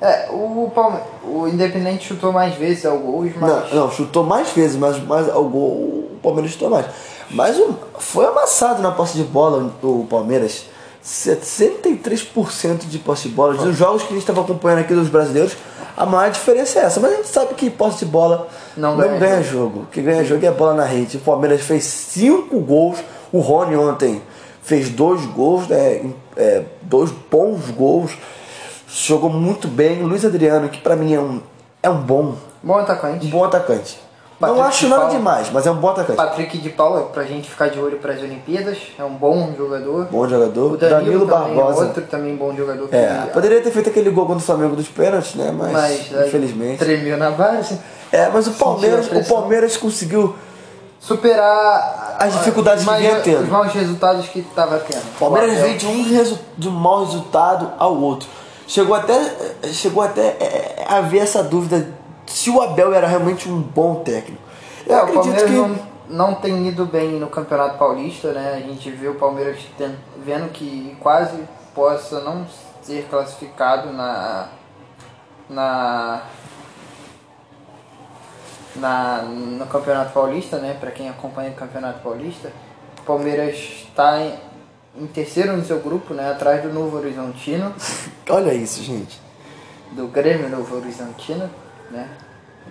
É, 0.00 0.28
o, 0.30 0.70
Palme... 0.72 1.00
o 1.24 1.48
Independente 1.48 2.06
chutou 2.06 2.32
mais 2.32 2.54
vezes 2.54 2.86
ao 2.86 2.98
gol, 2.98 3.24
mas. 3.36 3.72
Não, 3.72 3.80
não, 3.80 3.90
chutou 3.90 4.22
mais 4.22 4.50
vezes, 4.52 4.76
mas, 4.76 5.02
mas 5.04 5.28
ao 5.28 5.44
gol 5.44 5.72
o 5.72 6.18
Palmeiras 6.22 6.52
chutou 6.52 6.70
mais. 6.70 6.86
Mas 7.30 7.58
o, 7.58 7.74
foi 7.98 8.26
amassado 8.26 8.80
na 8.80 8.92
posse 8.92 9.16
de 9.16 9.24
bola 9.24 9.72
o 9.82 10.06
Palmeiras. 10.08 10.66
73% 11.04 12.86
de 12.86 12.98
posse 12.98 13.28
de 13.28 13.34
bola. 13.34 13.54
Dos 13.54 13.76
jogos 13.76 14.02
que 14.02 14.08
a 14.08 14.12
gente 14.12 14.20
estava 14.20 14.40
acompanhando 14.40 14.80
aqui 14.80 14.94
dos 14.94 15.08
brasileiros, 15.08 15.56
a 15.96 16.04
maior 16.04 16.30
diferença 16.30 16.78
é 16.78 16.82
essa. 16.82 17.00
Mas 17.00 17.12
a 17.12 17.16
gente 17.16 17.28
sabe 17.28 17.54
que 17.54 17.70
posse 17.70 18.04
de 18.04 18.10
bola 18.10 18.48
não, 18.76 18.96
não 18.96 19.08
ganha, 19.08 19.18
ganha 19.18 19.42
jogo. 19.42 19.80
O 19.80 19.86
que 19.86 20.00
ganha 20.00 20.24
jogo 20.24 20.44
é 20.44 20.48
a 20.48 20.52
bola 20.52 20.74
na 20.74 20.84
rede. 20.84 21.16
O 21.16 21.20
Palmeiras 21.20 21.62
fez 21.62 21.84
5 21.84 22.58
gols. 22.60 22.98
O 23.32 23.40
Rony 23.40 23.76
ontem 23.76 24.22
fez 24.62 24.90
dois 24.90 25.24
gols, 25.26 25.66
né, 25.68 26.10
é, 26.36 26.62
dois 26.82 27.10
bons 27.30 27.70
gols 27.70 28.12
jogou 28.88 29.30
muito 29.30 29.68
bem. 29.68 30.02
Luiz 30.02 30.24
Adriano, 30.24 30.68
que 30.68 30.80
para 30.80 30.96
mim 30.96 31.14
é 31.14 31.20
um, 31.20 31.40
é 31.82 31.90
um 31.90 32.00
bom. 32.00 32.36
Bom 32.62 32.78
atacante. 32.78 33.26
Um 33.26 33.30
bom 33.30 33.44
atacante. 33.44 33.98
Patrick 34.40 34.58
não 34.58 34.66
acho 34.68 34.84
de 34.84 34.90
nada 34.90 35.10
demais, 35.10 35.50
mas 35.52 35.66
é 35.66 35.70
um 35.70 35.76
bom 35.76 35.88
atacante. 35.88 36.16
Patrick 36.16 36.58
de 36.58 36.70
Paula, 36.70 37.06
pra 37.12 37.24
gente 37.24 37.50
ficar 37.50 37.68
de 37.68 37.80
olho 37.80 37.98
para 37.98 38.12
as 38.12 38.20
Olimpíadas, 38.20 38.78
é 38.96 39.02
um 39.02 39.14
bom 39.14 39.52
jogador. 39.56 40.04
Bom 40.04 40.28
jogador. 40.28 40.72
O 40.72 40.76
Danilo, 40.76 41.00
Danilo 41.00 41.26
Barbosa. 41.26 41.86
outro 41.86 42.02
também 42.04 42.36
bom 42.36 42.54
jogador. 42.54 42.88
É, 42.92 43.26
poderia 43.32 43.60
ter 43.60 43.72
feito 43.72 43.90
aquele 43.90 44.10
gol 44.10 44.26
contra 44.26 44.42
o 44.42 44.46
Flamengo 44.46 44.76
dos 44.76 44.86
pênaltis, 44.86 45.34
né? 45.34 45.50
Mas, 45.50 45.72
mas 45.72 46.26
infelizmente. 46.28 46.78
Tremeu 46.78 47.16
na 47.16 47.32
base. 47.32 47.80
É, 48.12 48.28
mas 48.28 48.46
o 48.46 48.52
Palmeiras, 48.52 49.10
o 49.10 49.24
Palmeiras 49.28 49.76
conseguiu 49.76 50.36
superar 51.00 52.16
as 52.20 52.32
dificuldades 52.34 52.84
que 52.84 52.94
vinha 52.94 53.20
tendo. 53.20 53.42
Os 53.42 53.48
maus 53.48 53.72
resultados 53.72 54.28
que 54.28 54.38
estava 54.38 54.78
tendo. 54.78 55.02
O 55.16 55.18
Palmeiras 55.18 55.58
veio 55.58 55.78
de 55.78 55.86
um, 55.86 56.38
de 56.56 56.68
um 56.68 56.72
mau 56.72 57.04
resultado 57.04 57.72
ao 57.76 57.96
outro. 57.96 58.28
Chegou 58.68 58.94
até, 58.94 59.18
chegou 59.72 60.02
até 60.02 60.36
é, 60.38 60.84
a 60.86 61.00
ver 61.00 61.18
essa 61.18 61.42
dúvida 61.42 61.97
se 62.28 62.50
o 62.50 62.60
Abel 62.60 62.92
era 62.94 63.06
realmente 63.06 63.48
um 63.48 63.60
bom 63.60 63.96
técnico. 64.02 64.42
Eu 64.86 64.96
é, 64.96 65.02
o 65.02 65.12
Palmeiras 65.12 65.42
que... 65.44 65.50
não, 65.50 65.78
não 66.08 66.34
tem 66.34 66.68
ido 66.68 66.86
bem 66.86 67.12
no 67.12 67.28
Campeonato 67.28 67.78
Paulista, 67.78 68.32
né? 68.32 68.54
A 68.54 68.60
gente 68.60 68.90
vê 68.90 69.08
o 69.08 69.14
Palmeiras 69.14 69.58
vendo 70.24 70.50
que 70.50 70.96
quase 71.00 71.42
possa 71.74 72.20
não 72.20 72.46
ser 72.82 73.06
classificado 73.08 73.92
na 73.92 74.48
na 75.48 76.22
na 78.76 79.22
no 79.22 79.66
Campeonato 79.66 80.12
Paulista, 80.12 80.58
né? 80.58 80.76
Para 80.78 80.90
quem 80.90 81.08
acompanha 81.08 81.50
o 81.50 81.54
Campeonato 81.54 82.00
Paulista, 82.00 82.52
o 83.00 83.02
Palmeiras 83.02 83.56
está 83.56 84.20
em 84.96 85.06
terceiro 85.06 85.56
no 85.56 85.64
seu 85.64 85.80
grupo, 85.80 86.14
né? 86.14 86.30
Atrás 86.30 86.62
do 86.62 86.72
Novo 86.72 86.96
Horizontino. 86.96 87.74
Olha 88.28 88.52
isso, 88.52 88.82
gente. 88.82 89.20
Do 89.92 90.08
Grêmio 90.08 90.48
Novo 90.48 90.76
Horizontino, 90.76 91.48
né? 91.90 92.08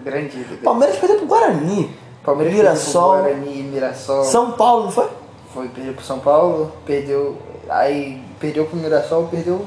Grande. 0.04 0.44
Palmeiras 0.64 0.98
perdeu 0.98 1.18
pro 1.18 1.28
Guarani. 1.28 1.96
Palmeiras 2.24 2.54
Mirassol. 2.54 3.14
perdeu 3.14 3.34
pro 3.34 3.44
Guarani, 3.44 3.64
Mirassol. 3.64 4.24
São 4.26 4.52
Paulo, 4.52 4.84
não 4.86 4.92
foi? 4.92 5.10
Foi, 5.54 5.68
perdeu 5.70 5.94
pro 5.94 6.04
São 6.04 6.20
Paulo, 6.20 6.72
perdeu. 6.86 7.38
Aí 7.70 8.22
perdeu 8.40 8.66
pro 8.66 8.78
Mirassol, 8.78 9.28
perdeu 9.28 9.66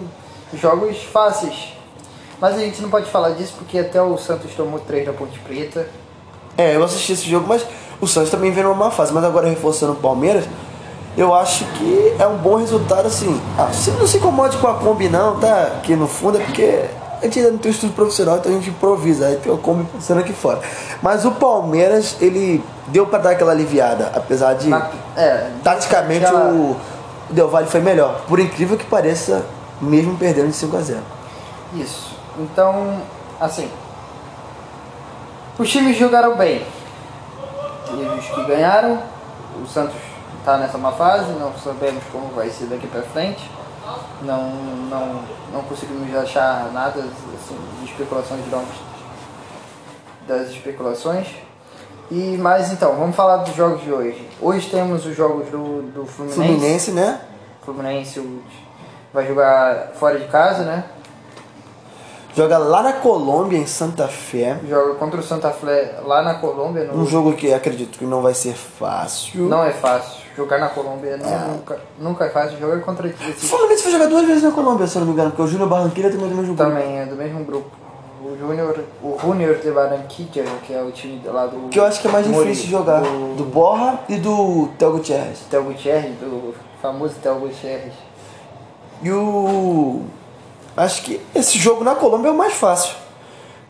jogos 0.55 1.03
fáceis. 1.05 1.75
Mas 2.41 2.55
a 2.55 2.59
gente 2.59 2.81
não 2.81 2.89
pode 2.89 3.11
falar 3.11 3.31
disso 3.31 3.55
porque 3.59 3.79
até 3.79 4.01
o 4.01 4.17
Santos 4.17 4.55
tomou 4.55 4.81
três 4.81 5.05
da 5.05 5.13
Ponte 5.13 5.39
Preta. 5.41 5.87
É, 6.57 6.77
eu 6.77 6.85
assisti 6.85 7.13
esse 7.13 7.29
jogo, 7.29 7.47
mas 7.47 7.67
o 8.01 8.07
Santos 8.07 8.31
também 8.31 8.51
veio 8.51 8.69
numa 8.69 8.87
má 8.87 8.91
fase. 8.91 9.13
Mas 9.13 9.25
agora 9.25 9.49
reforçando 9.49 9.93
o 9.93 9.97
Palmeiras, 9.97 10.45
eu 11.17 11.35
acho 11.35 11.65
que 11.73 12.15
é 12.19 12.27
um 12.27 12.39
bom 12.39 12.57
resultado 12.57 13.07
assim. 13.07 13.41
Ah, 13.59 13.71
se 13.73 13.91
não 13.93 14.07
se 14.07 14.17
incomode 14.17 14.57
com 14.57 14.67
a 14.67 14.75
Kombi 14.75 15.09
não, 15.09 15.39
tá? 15.39 15.65
Aqui 15.79 15.95
no 15.95 16.07
fundo 16.07 16.41
é 16.41 16.45
porque 16.45 16.85
a 17.21 17.25
gente 17.25 17.39
ainda 17.39 17.51
não 17.53 17.59
tem 17.59 17.71
estudo 17.71 17.93
profissional, 17.93 18.39
então 18.39 18.51
a 18.51 18.55
gente 18.55 18.71
improvisa. 18.71 19.27
Aí 19.27 19.37
tem 19.37 19.55
Kombi 19.59 19.87
funcionando 19.93 20.25
aqui 20.25 20.33
fora. 20.33 20.61
Mas 21.03 21.25
o 21.25 21.33
Palmeiras, 21.33 22.17
ele 22.21 22.65
deu 22.87 23.07
para 23.07 23.19
dar 23.19 23.31
aquela 23.31 23.53
aliviada, 23.53 24.11
apesar 24.15 24.55
de. 24.55 24.69
Na, 24.69 24.91
é, 25.17 25.51
taticamente 25.63 26.25
aquela... 26.25 26.53
o 26.53 26.77
Del 27.29 27.49
Valle 27.49 27.69
foi 27.69 27.81
melhor. 27.81 28.23
Por 28.27 28.41
incrível 28.41 28.77
que 28.77 28.87
pareça, 28.87 29.45
mesmo 29.81 30.17
perdendo 30.17 30.49
de 30.49 30.55
5 30.55 30.77
a 30.77 30.81
0 30.81 31.01
Isso. 31.75 32.17
Então, 32.39 33.03
assim. 33.39 33.71
Os 35.59 35.71
times 35.71 35.99
jogaram 35.99 36.37
bem. 36.37 36.65
E 37.93 38.19
os 38.19 38.27
que 38.27 38.45
ganharam, 38.45 39.03
o 39.63 39.67
Santos 39.67 39.97
está 40.39 40.57
nessa 40.57 40.79
má 40.79 40.93
fase, 40.93 41.33
não 41.33 41.53
sabemos 41.63 42.03
como 42.11 42.29
vai 42.29 42.49
ser 42.49 42.65
daqui 42.65 42.87
para 42.87 43.03
frente. 43.03 43.51
Não, 44.23 44.51
não, 44.91 45.23
não 45.53 45.63
conseguimos 45.63 46.15
achar 46.17 46.71
nada 46.73 47.01
assim, 47.01 47.57
de 47.81 47.91
especulações 47.91 48.45
de 48.45 48.51
das 50.27 50.51
especulações. 50.51 51.27
E, 52.11 52.37
mas 52.39 52.73
então, 52.73 52.97
vamos 52.97 53.15
falar 53.15 53.39
dos 53.39 53.55
jogos 53.55 53.83
de 53.83 53.93
hoje. 53.93 54.29
Hoje 54.41 54.69
temos 54.69 55.07
os 55.07 55.17
jogos 55.17 55.49
do, 55.49 55.83
do 55.93 56.07
Fluminense. 56.07 56.43
Fluminense, 56.43 56.91
né? 56.93 57.21
Fluminense 57.63 58.41
vai 59.13 59.27
jogar 59.27 59.93
fora 59.95 60.19
de 60.19 60.27
casa, 60.27 60.65
né? 60.65 60.85
Joga 62.35 62.59
lá 62.59 62.83
na 62.83 62.93
Colômbia, 62.95 63.59
em 63.59 63.67
Santa 63.67 64.07
Fé. 64.07 64.59
Joga 64.69 64.95
contra 64.95 65.21
o 65.21 65.23
Santa 65.23 65.51
Fé 65.51 66.01
lá 66.05 66.23
na 66.23 66.35
Colômbia. 66.35 66.85
No... 66.85 67.03
Um 67.03 67.07
jogo 67.07 67.33
que 67.33 67.53
acredito 67.53 67.99
que 67.99 68.05
não 68.05 68.23
vai 68.23 68.35
ser 68.35 68.55
fácil. 68.55 69.49
Não 69.49 69.65
é 69.65 69.73
fácil. 69.73 70.20
Jogar 70.37 70.59
na 70.59 70.69
Colômbia 70.69 71.11
é. 71.11 71.17
nunca, 71.17 71.81
nunca 71.99 72.25
é 72.25 72.31
fácil. 72.31 72.59
Jogar 72.59 72.81
contra 72.81 73.09
esse... 73.09 73.17
O 73.17 73.49
Fluminense 73.49 73.83
vai 73.83 73.93
jogar 73.93 74.07
duas 74.07 74.27
vezes 74.27 74.43
na 74.43 74.51
Colômbia, 74.53 74.87
se 74.87 74.97
eu 74.97 75.01
não 75.01 75.07
me 75.07 75.13
engano, 75.13 75.31
porque 75.31 75.43
o 75.43 75.47
Júnior 75.47 75.69
Barranquilla 75.69 76.11
também 76.11 76.27
é 76.27 76.29
do 76.29 76.37
mesmo 76.37 76.55
grupo. 76.55 76.63
Também 76.63 76.99
é 76.99 77.07
do 77.07 77.17
mesmo 77.17 77.45
grupo. 77.45 77.71
O 78.23 78.37
Júnior, 78.37 78.85
o 79.03 79.19
Júnior 79.21 79.57
de 79.57 79.71
Barranquilla, 79.71 80.51
que 80.63 80.73
é 80.73 80.83
o 80.83 80.91
time 80.93 81.21
lá 81.25 81.47
do... 81.47 81.69
Que 81.69 81.79
eu 81.79 81.85
acho 81.85 82.01
que 82.01 82.09
é 82.09 82.11
mais 82.11 82.27
difícil 82.27 82.65
de 82.65 82.71
jogar. 82.71 83.01
Do, 83.01 83.37
do 83.37 83.45
Borra 83.45 84.01
e 84.09 84.17
do 84.17 84.69
Theo 84.79 84.93
Gutierrez. 84.93 85.41
Theo 85.51 85.65
Gutierrez, 85.65 86.15
do 86.19 86.55
famoso 86.81 87.15
Theo 87.23 87.37
Gutierrez. 87.37 87.93
E 89.03 89.11
o 89.11 90.05
Acho 90.77 91.03
que 91.03 91.21
esse 91.35 91.59
jogo 91.59 91.85
na 91.85 91.95
Colômbia 91.95 92.29
é 92.29 92.33
o 92.33 92.37
mais 92.37 92.55
fácil. 92.55 92.95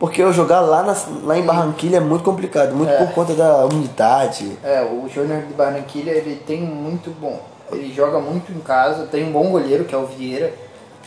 Porque 0.01 0.19
eu 0.19 0.33
jogar 0.33 0.61
lá, 0.61 0.81
na, 0.81 0.95
lá 1.21 1.37
em 1.37 1.43
Barranquilha 1.43 1.97
é 1.97 1.99
muito 1.99 2.23
complicado, 2.23 2.73
muito 2.73 2.91
é. 2.91 3.05
por 3.05 3.13
conta 3.13 3.35
da 3.35 3.67
umidade. 3.67 4.57
É, 4.63 4.81
o 4.81 5.07
Júnior 5.07 5.43
de 5.43 5.53
Barranquilha 5.53 6.09
ele 6.09 6.37
tem 6.37 6.59
muito 6.59 7.11
bom. 7.11 7.39
Ele 7.71 7.93
joga 7.93 8.19
muito 8.19 8.51
em 8.51 8.59
casa, 8.61 9.05
tem 9.05 9.23
um 9.23 9.31
bom 9.31 9.51
goleiro, 9.51 9.85
que 9.85 9.93
é 9.93 9.97
o 9.99 10.07
Vieira. 10.07 10.51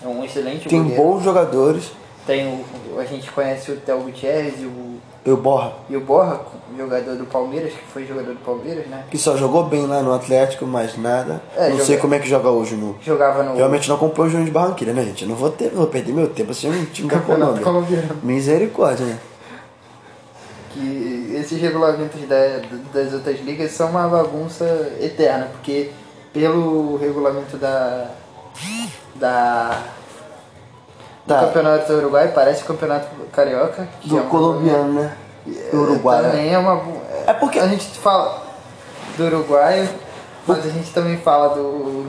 É 0.00 0.06
um 0.06 0.22
excelente 0.22 0.68
tem 0.68 0.78
goleiro. 0.78 1.02
Tem 1.02 1.10
bons 1.10 1.24
jogadores. 1.24 1.90
Tem 2.24 2.46
o, 2.46 3.00
a 3.00 3.04
gente 3.04 3.32
conhece 3.32 3.72
o 3.72 3.76
Theo 3.78 3.98
Gutierrez 3.98 4.62
e 4.62 4.66
o. 4.66 5.00
E 5.24 5.30
o 5.30 5.36
Borra. 5.38 5.72
E 5.88 5.96
o 5.96 6.00
Borra, 6.00 6.40
jogador 6.76 7.16
do 7.16 7.24
Palmeiras, 7.24 7.72
que 7.72 7.84
foi 7.86 8.04
jogador 8.06 8.34
do 8.34 8.40
Palmeiras, 8.40 8.86
né? 8.86 9.04
Que 9.10 9.16
só 9.16 9.36
jogou 9.36 9.64
bem 9.64 9.86
lá 9.86 10.02
no 10.02 10.12
Atlético, 10.12 10.66
mas 10.66 10.98
nada. 10.98 11.42
É, 11.56 11.68
não 11.68 11.72
joga... 11.72 11.84
sei 11.84 11.96
como 11.96 12.14
é 12.14 12.18
que 12.18 12.28
joga 12.28 12.50
hoje 12.50 12.76
no. 12.76 12.94
Jogava 13.02 13.42
no. 13.42 13.56
Realmente 13.56 13.88
não 13.88 13.96
acompanho 13.96 14.28
o 14.28 14.30
Júnior 14.30 14.46
de 14.46 14.52
Barranquilla, 14.52 14.92
né, 14.92 15.02
gente? 15.04 15.22
Eu 15.22 15.30
não 15.30 15.36
vou, 15.36 15.50
ter, 15.50 15.70
não 15.70 15.78
vou 15.78 15.86
perder 15.86 16.12
meu 16.12 16.28
tempo 16.28 16.50
assistindo 16.50 16.78
um 16.78 16.84
time 16.84 17.08
da 17.08 17.20
Colômbia. 17.20 17.64
Misericórdia, 18.22 19.06
né? 19.06 19.18
Que 20.74 21.34
esses 21.40 21.58
regulamentos 21.58 22.20
da, 22.28 22.60
das 22.92 23.14
outras 23.14 23.40
ligas 23.40 23.70
são 23.70 23.90
uma 23.90 24.06
bagunça 24.06 24.92
eterna, 25.00 25.46
porque 25.52 25.90
pelo 26.34 26.96
regulamento 26.96 27.56
da. 27.56 28.10
da. 29.14 29.82
Do 31.26 31.34
tá. 31.34 31.40
Campeonato 31.40 31.92
do 31.92 31.98
Uruguai, 31.98 32.32
parece 32.34 32.62
o 32.62 32.66
Campeonato 32.66 33.08
Carioca. 33.32 33.88
Do 34.04 34.18
é 34.18 34.22
colombiano, 34.22 35.00
né? 35.00 35.16
Uruguai. 35.72 36.22
Também 36.22 36.52
é 36.52 36.58
uma. 36.58 36.82
É 37.26 37.32
porque 37.32 37.58
a 37.58 37.66
gente 37.66 37.84
fala 37.98 38.42
do 39.16 39.24
Uruguai, 39.24 39.88
mas 40.46 40.58
a 40.64 40.68
gente 40.68 40.90
também 40.92 41.16
fala 41.18 41.54
do. 41.54 42.06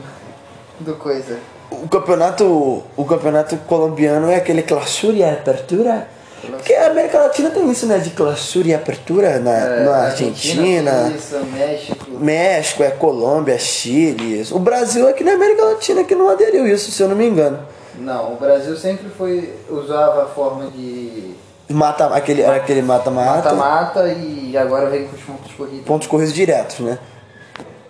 do 0.79 0.95
coisa. 0.95 1.39
O 1.71 1.87
campeonato, 1.87 2.83
o 2.95 3.05
campeonato 3.05 3.57
colombiano 3.67 4.29
é 4.29 4.35
aquele 4.35 4.61
clausura 4.61 5.17
e 5.17 5.23
apertura? 5.23 6.07
Porque 6.41 6.73
a 6.73 6.87
América 6.87 7.19
Latina 7.19 7.49
tem 7.49 7.69
isso, 7.71 7.87
né? 7.87 7.97
De 7.97 8.11
clausura 8.11 8.67
e 8.67 8.73
apertura 8.73 9.39
na, 9.39 9.51
é, 9.51 9.83
na 9.83 9.95
Argentina. 10.03 10.91
Argentina 10.91 11.17
isso, 11.17 11.45
México. 11.51 12.11
México, 12.11 12.83
é 12.83 12.91
Colômbia, 12.91 13.57
Chile. 13.57 14.45
O 14.51 14.59
Brasil 14.59 15.07
aqui 15.07 15.23
na 15.23 15.33
América 15.33 15.65
Latina 15.65 16.03
que 16.03 16.13
não 16.13 16.29
aderiu 16.29 16.67
isso, 16.67 16.91
se 16.91 17.01
eu 17.01 17.09
não 17.09 17.15
me 17.15 17.25
engano. 17.25 17.59
Não, 17.99 18.33
o 18.33 18.37
Brasil 18.37 18.75
sempre 18.75 19.09
foi. 19.09 19.53
usava 19.69 20.23
a 20.23 20.25
forma 20.27 20.69
de 20.71 21.35
Mata, 21.69 22.07
aquele, 22.07 22.43
era 22.43 22.57
aquele 22.57 22.81
mata-mata. 22.81 23.53
Mata-mata 23.53 24.07
e 24.09 24.55
agora 24.55 24.87
vem 24.87 25.07
com 25.07 25.15
os 25.15 25.21
pontos 25.23 25.51
corridos. 25.53 25.85
Pontos 25.85 26.07
corridos 26.07 26.33
diretos, 26.33 26.79
né? 26.79 26.99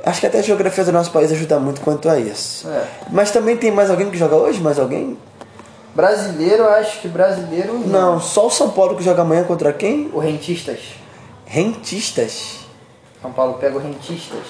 Acho 0.05 0.21
que 0.21 0.27
até 0.27 0.39
a 0.39 0.41
geografia 0.41 0.83
do 0.85 0.93
nosso 0.93 1.11
país 1.11 1.31
ajuda 1.31 1.59
muito 1.59 1.81
quanto 1.81 2.07
a 2.07 2.17
isso. 2.17 2.69
É. 2.69 2.87
Mas 3.11 3.31
também 3.31 3.57
tem 3.57 3.71
mais 3.71 3.89
alguém 3.89 4.09
que 4.09 4.17
joga 4.17 4.35
hoje? 4.35 4.61
Mais 4.61 4.79
alguém? 4.79 5.17
Brasileiro, 5.93 6.69
acho 6.69 7.01
que 7.01 7.07
brasileiro. 7.07 7.73
Não, 7.79 8.13
não 8.13 8.19
só 8.19 8.47
o 8.47 8.51
São 8.51 8.69
Paulo 8.69 8.95
que 8.95 9.03
joga 9.03 9.23
amanhã 9.23 9.43
contra 9.43 9.73
quem? 9.73 10.09
O 10.13 10.19
Rentistas. 10.19 10.79
Rentistas? 11.45 12.59
São 13.21 13.33
Paulo 13.33 13.55
pega 13.55 13.75
o 13.75 13.81
Rentistas. 13.81 14.45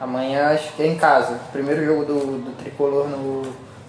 Amanhã 0.00 0.48
acho 0.48 0.72
que 0.72 0.82
é 0.82 0.86
em 0.86 0.96
casa. 0.96 1.38
Primeiro 1.52 1.84
jogo 1.84 2.04
do, 2.04 2.38
do 2.38 2.56
tricolor 2.56 3.08
no, 3.08 3.42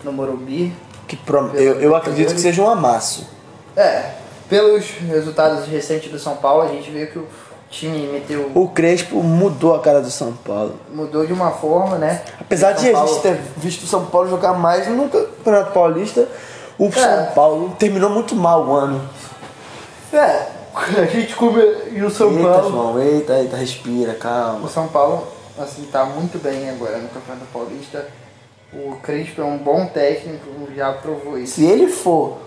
no 0.04 0.12
Morumbi. 0.12 0.74
Que 1.08 1.16
prom... 1.16 1.50
eu, 1.54 1.82
eu 1.82 1.96
acredito 1.96 2.34
que 2.34 2.42
seja 2.42 2.62
um 2.62 2.70
amasso. 2.70 3.28
É, 3.76 4.12
pelos 4.50 4.86
resultados 4.90 5.68
recentes 5.68 6.12
do 6.12 6.20
São 6.20 6.36
Paulo, 6.36 6.64
a 6.64 6.68
gente 6.68 6.90
vê 6.92 7.08
que 7.08 7.20
o 7.20 7.28
time 7.70 8.08
meteu. 8.08 8.52
O 8.54 8.70
Crespo 8.70 9.22
mudou 9.24 9.74
a 9.76 9.80
cara 9.80 10.00
do 10.00 10.12
São 10.12 10.34
Paulo. 10.34 10.76
Mudou 10.94 11.26
de 11.26 11.34
uma 11.34 11.52
forma, 11.52 11.98
né? 11.98 12.22
Apesar 12.40 12.74
de 12.74 12.92
Paulo... 12.92 13.10
a 13.10 13.12
gente 13.12 13.22
ter 13.22 13.42
visto 13.58 13.84
o 13.84 13.88
São 13.88 14.06
Paulo 14.06 14.30
jogar 14.30 14.54
mais 14.54 14.88
no 14.88 15.10
Campeonato 15.10 15.72
Paulista, 15.72 16.28
o 16.78 16.88
é. 16.88 16.92
São 16.92 17.26
Paulo 17.34 17.76
terminou 17.78 18.10
muito 18.10 18.36
mal 18.36 18.66
o 18.66 18.74
ano. 18.74 19.02
É, 20.12 20.48
a 20.76 21.06
gente 21.06 21.36
come. 21.36 21.62
E 21.92 22.02
o 22.04 22.10
São 22.10 22.32
eita, 22.32 22.44
Paulo. 22.44 22.70
João, 22.70 23.00
eita, 23.00 23.40
eita, 23.40 23.58
respira, 23.58 24.14
calma. 24.14 24.66
O 24.66 24.70
São 24.70 24.88
Paulo, 24.88 25.28
assim, 25.58 25.84
tá 25.92 26.06
muito 26.06 26.42
bem 26.42 26.70
agora 26.70 26.98
no 27.00 27.10
Campeonato 27.10 27.46
Paulista. 27.52 28.08
O 28.76 28.96
Crespo 29.02 29.42
é 29.42 29.46
um 29.46 29.58
bom 29.58 29.86
técnico, 29.86 30.50
já 30.76 30.92
provou 30.94 31.38
isso. 31.38 31.56
Se 31.56 31.66
ele 31.66 31.88
for 31.88 32.40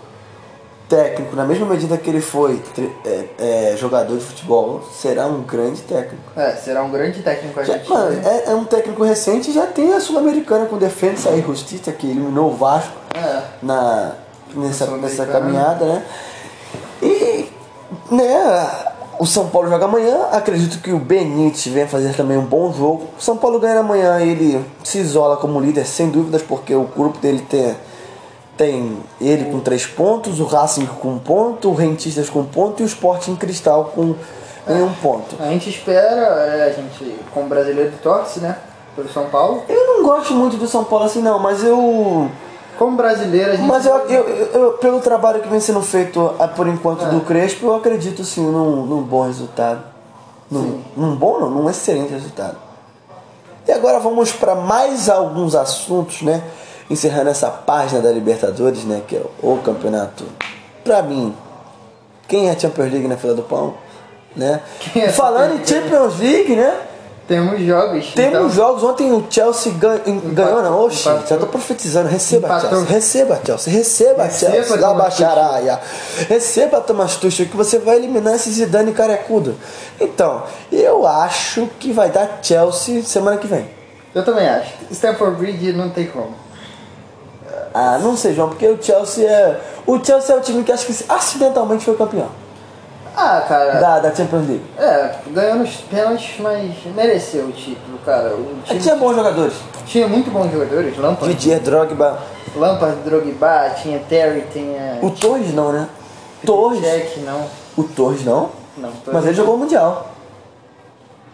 técnico, 0.89 1.35
na 1.35 1.45
mesma 1.45 1.65
medida 1.65 1.97
que 1.97 2.09
ele 2.09 2.21
foi 2.21 2.61
é, 3.05 3.71
é, 3.73 3.77
jogador 3.77 4.17
de 4.17 4.23
futebol, 4.23 4.81
será 4.93 5.25
um 5.25 5.41
grande 5.41 5.81
técnico. 5.81 6.23
É, 6.35 6.51
será 6.53 6.83
um 6.83 6.91
grande 6.91 7.21
técnico 7.21 7.63
já, 7.63 7.79
mano, 7.87 8.21
é, 8.25 8.51
é, 8.51 8.55
um 8.55 8.65
técnico 8.65 9.03
recente 9.03 9.51
já 9.51 9.67
tem 9.67 9.93
a 9.93 9.99
Sul-Americana 9.99 10.65
com 10.65 10.77
defesa 10.77 11.31
e 11.31 11.41
justiça 11.41 11.91
que 11.91 12.07
eliminou 12.07 12.51
o 12.51 12.55
Vasco 12.55 12.95
é. 13.13 13.41
na, 13.61 14.13
nessa, 14.55 14.85
nessa 14.97 15.25
caminhada, 15.25 15.85
né? 15.85 16.05
E 17.01 17.49
né, 18.09 18.95
o 19.19 19.25
São 19.25 19.49
Paulo 19.49 19.69
joga 19.69 19.85
amanhã, 19.85 20.27
acredito 20.31 20.81
que 20.81 20.91
o 20.91 20.99
Benítez 20.99 21.67
venha 21.67 21.87
fazer 21.87 22.13
também 22.15 22.37
um 22.37 22.45
bom 22.45 22.71
jogo. 22.73 23.07
O 23.17 23.21
São 23.21 23.37
Paulo 23.37 23.59
ganha 23.59 23.79
amanhã, 23.79 24.19
ele 24.19 24.63
se 24.83 24.99
isola 24.99 25.37
como 25.37 25.59
líder, 25.59 25.85
sem 25.85 26.09
dúvidas, 26.09 26.41
porque 26.41 26.73
o 26.73 26.83
grupo 26.83 27.19
dele 27.19 27.45
tem 27.49 27.75
tem 28.57 28.97
ele 29.21 29.51
com 29.51 29.59
três 29.59 29.85
pontos, 29.85 30.39
o 30.39 30.45
Racing 30.45 30.87
com 30.87 31.09
um 31.09 31.19
ponto, 31.19 31.69
o 31.69 31.75
Rentistas 31.75 32.27
com 32.27 32.39
um 32.39 32.45
ponto 32.45 32.81
e 32.81 32.83
o 32.83 32.87
Sporting 32.87 33.35
Cristal 33.35 33.91
com 33.93 34.15
é, 34.67 34.73
um 34.73 34.91
ponto. 34.93 35.35
A 35.39 35.49
gente 35.49 35.69
espera, 35.69 36.21
é, 36.45 36.63
a 36.65 36.69
gente, 36.71 37.19
como 37.33 37.47
brasileiro, 37.47 37.93
torce, 38.01 38.39
né? 38.39 38.57
Pelo 38.95 39.07
São 39.09 39.25
Paulo. 39.27 39.63
Eu 39.69 39.85
não 39.85 40.03
gosto 40.03 40.33
muito 40.33 40.57
do 40.57 40.67
São 40.67 40.83
Paulo 40.83 41.05
assim, 41.05 41.21
não, 41.21 41.37
mas 41.37 41.63
eu. 41.63 42.29
Como 42.77 42.95
brasileiro, 42.95 43.51
a 43.51 43.55
gente. 43.55 43.67
Mas 43.67 43.85
eu, 43.85 43.95
eu, 44.09 44.23
eu 44.53 44.71
pelo 44.73 44.99
trabalho 44.99 45.41
que 45.41 45.49
vem 45.49 45.59
sendo 45.59 45.81
feito 45.81 46.33
por 46.55 46.67
enquanto 46.67 47.05
é. 47.05 47.09
do 47.09 47.21
Crespo, 47.21 47.67
eu 47.67 47.75
acredito 47.75 48.23
sim 48.23 48.41
num, 48.41 48.85
num 48.85 49.01
bom 49.01 49.25
resultado. 49.25 49.81
Num, 50.49 50.81
num 50.95 51.15
bom, 51.15 51.39
não, 51.39 51.49
num 51.49 51.69
excelente 51.69 52.13
resultado. 52.13 52.57
E 53.67 53.71
agora 53.71 53.99
vamos 53.99 54.31
para 54.31 54.55
mais 54.55 55.09
alguns 55.09 55.55
assuntos, 55.55 56.21
né? 56.21 56.41
encerrando 56.89 57.29
essa 57.29 57.49
página 57.49 58.01
da 58.01 58.11
Libertadores, 58.11 58.83
né, 58.83 59.01
que 59.07 59.15
é 59.15 59.21
o 59.41 59.57
campeonato. 59.57 60.25
Pra 60.83 61.01
mim, 61.01 61.35
quem 62.27 62.49
é 62.49 62.57
Champions 62.57 62.91
League 62.91 63.07
na 63.07 63.17
fila 63.17 63.33
do 63.33 63.43
pão, 63.43 63.75
né? 64.35 64.61
É 64.95 65.09
Falando 65.09 65.59
em 65.59 65.65
Champions 65.65 66.19
League, 66.19 66.55
né? 66.55 66.79
Temos 67.27 67.59
jogos. 67.59 68.13
Temos 68.13 68.37
então... 68.37 68.49
jogos. 68.49 68.83
Ontem 68.83 69.11
o 69.11 69.25
Chelsea 69.29 69.73
ganhou, 69.73 70.21
ganhou 70.31 70.61
não? 70.63 70.85
Oxi, 70.85 71.03
já 71.03 71.37
tô 71.37 71.47
profetizando. 71.47 72.07
Receba, 72.07 72.47
Empatou. 72.47 72.69
Chelsea. 72.69 72.95
Receba, 72.95 73.41
Chelsea. 73.45 73.73
Receba, 73.73 74.23
receba 74.23 74.51
Chelsea. 74.53 74.77
Da 74.77 74.93
Bacharaia. 74.93 75.79
Receba, 76.29 76.79
Thomas 76.79 77.17
Tuchel, 77.17 77.47
que 77.47 77.57
você 77.57 77.79
vai 77.79 77.97
eliminar 77.97 78.35
esse 78.35 78.49
Zidane 78.51 78.93
carecudo. 78.93 79.55
Então, 79.99 80.43
eu 80.71 81.05
acho 81.05 81.67
que 81.79 81.91
vai 81.91 82.09
dar 82.09 82.39
Chelsea 82.41 83.03
semana 83.03 83.35
que 83.35 83.47
vem. 83.47 83.69
Eu 84.15 84.23
também 84.23 84.47
acho. 84.47 84.73
Stanford 84.89 85.37
Bridge 85.37 85.73
não 85.73 85.89
tem 85.89 86.07
como. 86.07 86.33
Ah, 87.73 87.99
não 88.01 88.15
sei, 88.15 88.33
João, 88.33 88.49
porque 88.49 88.65
o 88.67 88.81
Chelsea 88.81 89.29
é. 89.29 89.59
O 89.85 90.03
Chelsea 90.03 90.33
é 90.33 90.37
o 90.39 90.41
time 90.41 90.63
que 90.63 90.71
acho 90.71 90.85
que 90.85 91.05
acidentalmente 91.09 91.83
foi 91.83 91.95
campeão. 91.97 92.46
Ah, 93.19 93.43
cara. 93.47 93.79
Da, 93.79 93.99
da 93.99 94.13
Champions 94.13 94.47
League. 94.47 94.63
É, 94.77 95.15
ganhou 95.31 95.55
nos 95.55 95.77
pênaltis, 95.77 96.35
mas 96.39 96.71
mereceu 96.95 97.45
o 97.45 97.51
título, 97.51 97.97
cara. 98.05 98.35
O 98.35 98.61
time 98.63 98.79
tinha 98.79 98.95
bons 98.95 99.15
jogadores. 99.15 99.55
Tinha 99.87 100.07
muito 100.07 100.29
bons 100.29 100.51
jogadores. 100.51 100.95
Lampard. 100.95 101.33
Didier 101.33 101.59
Drogba. 101.59 102.19
Lampard, 102.55 102.97
Drogba, 103.03 103.71
tinha 103.81 103.99
Terry, 104.07 104.45
tinha. 104.53 104.99
O 105.01 105.09
Torres 105.09 105.51
não, 105.51 105.71
né? 105.71 105.87
Torres. 106.45 106.79
Jack, 106.79 107.19
não. 107.21 107.43
O 107.75 107.83
Torres 107.83 108.23
não? 108.23 108.51
Não. 108.77 108.91
Torres 108.91 109.13
mas 109.13 109.25
ele 109.25 109.33
jogou 109.33 109.55
o 109.55 109.57
Mundial. 109.57 110.11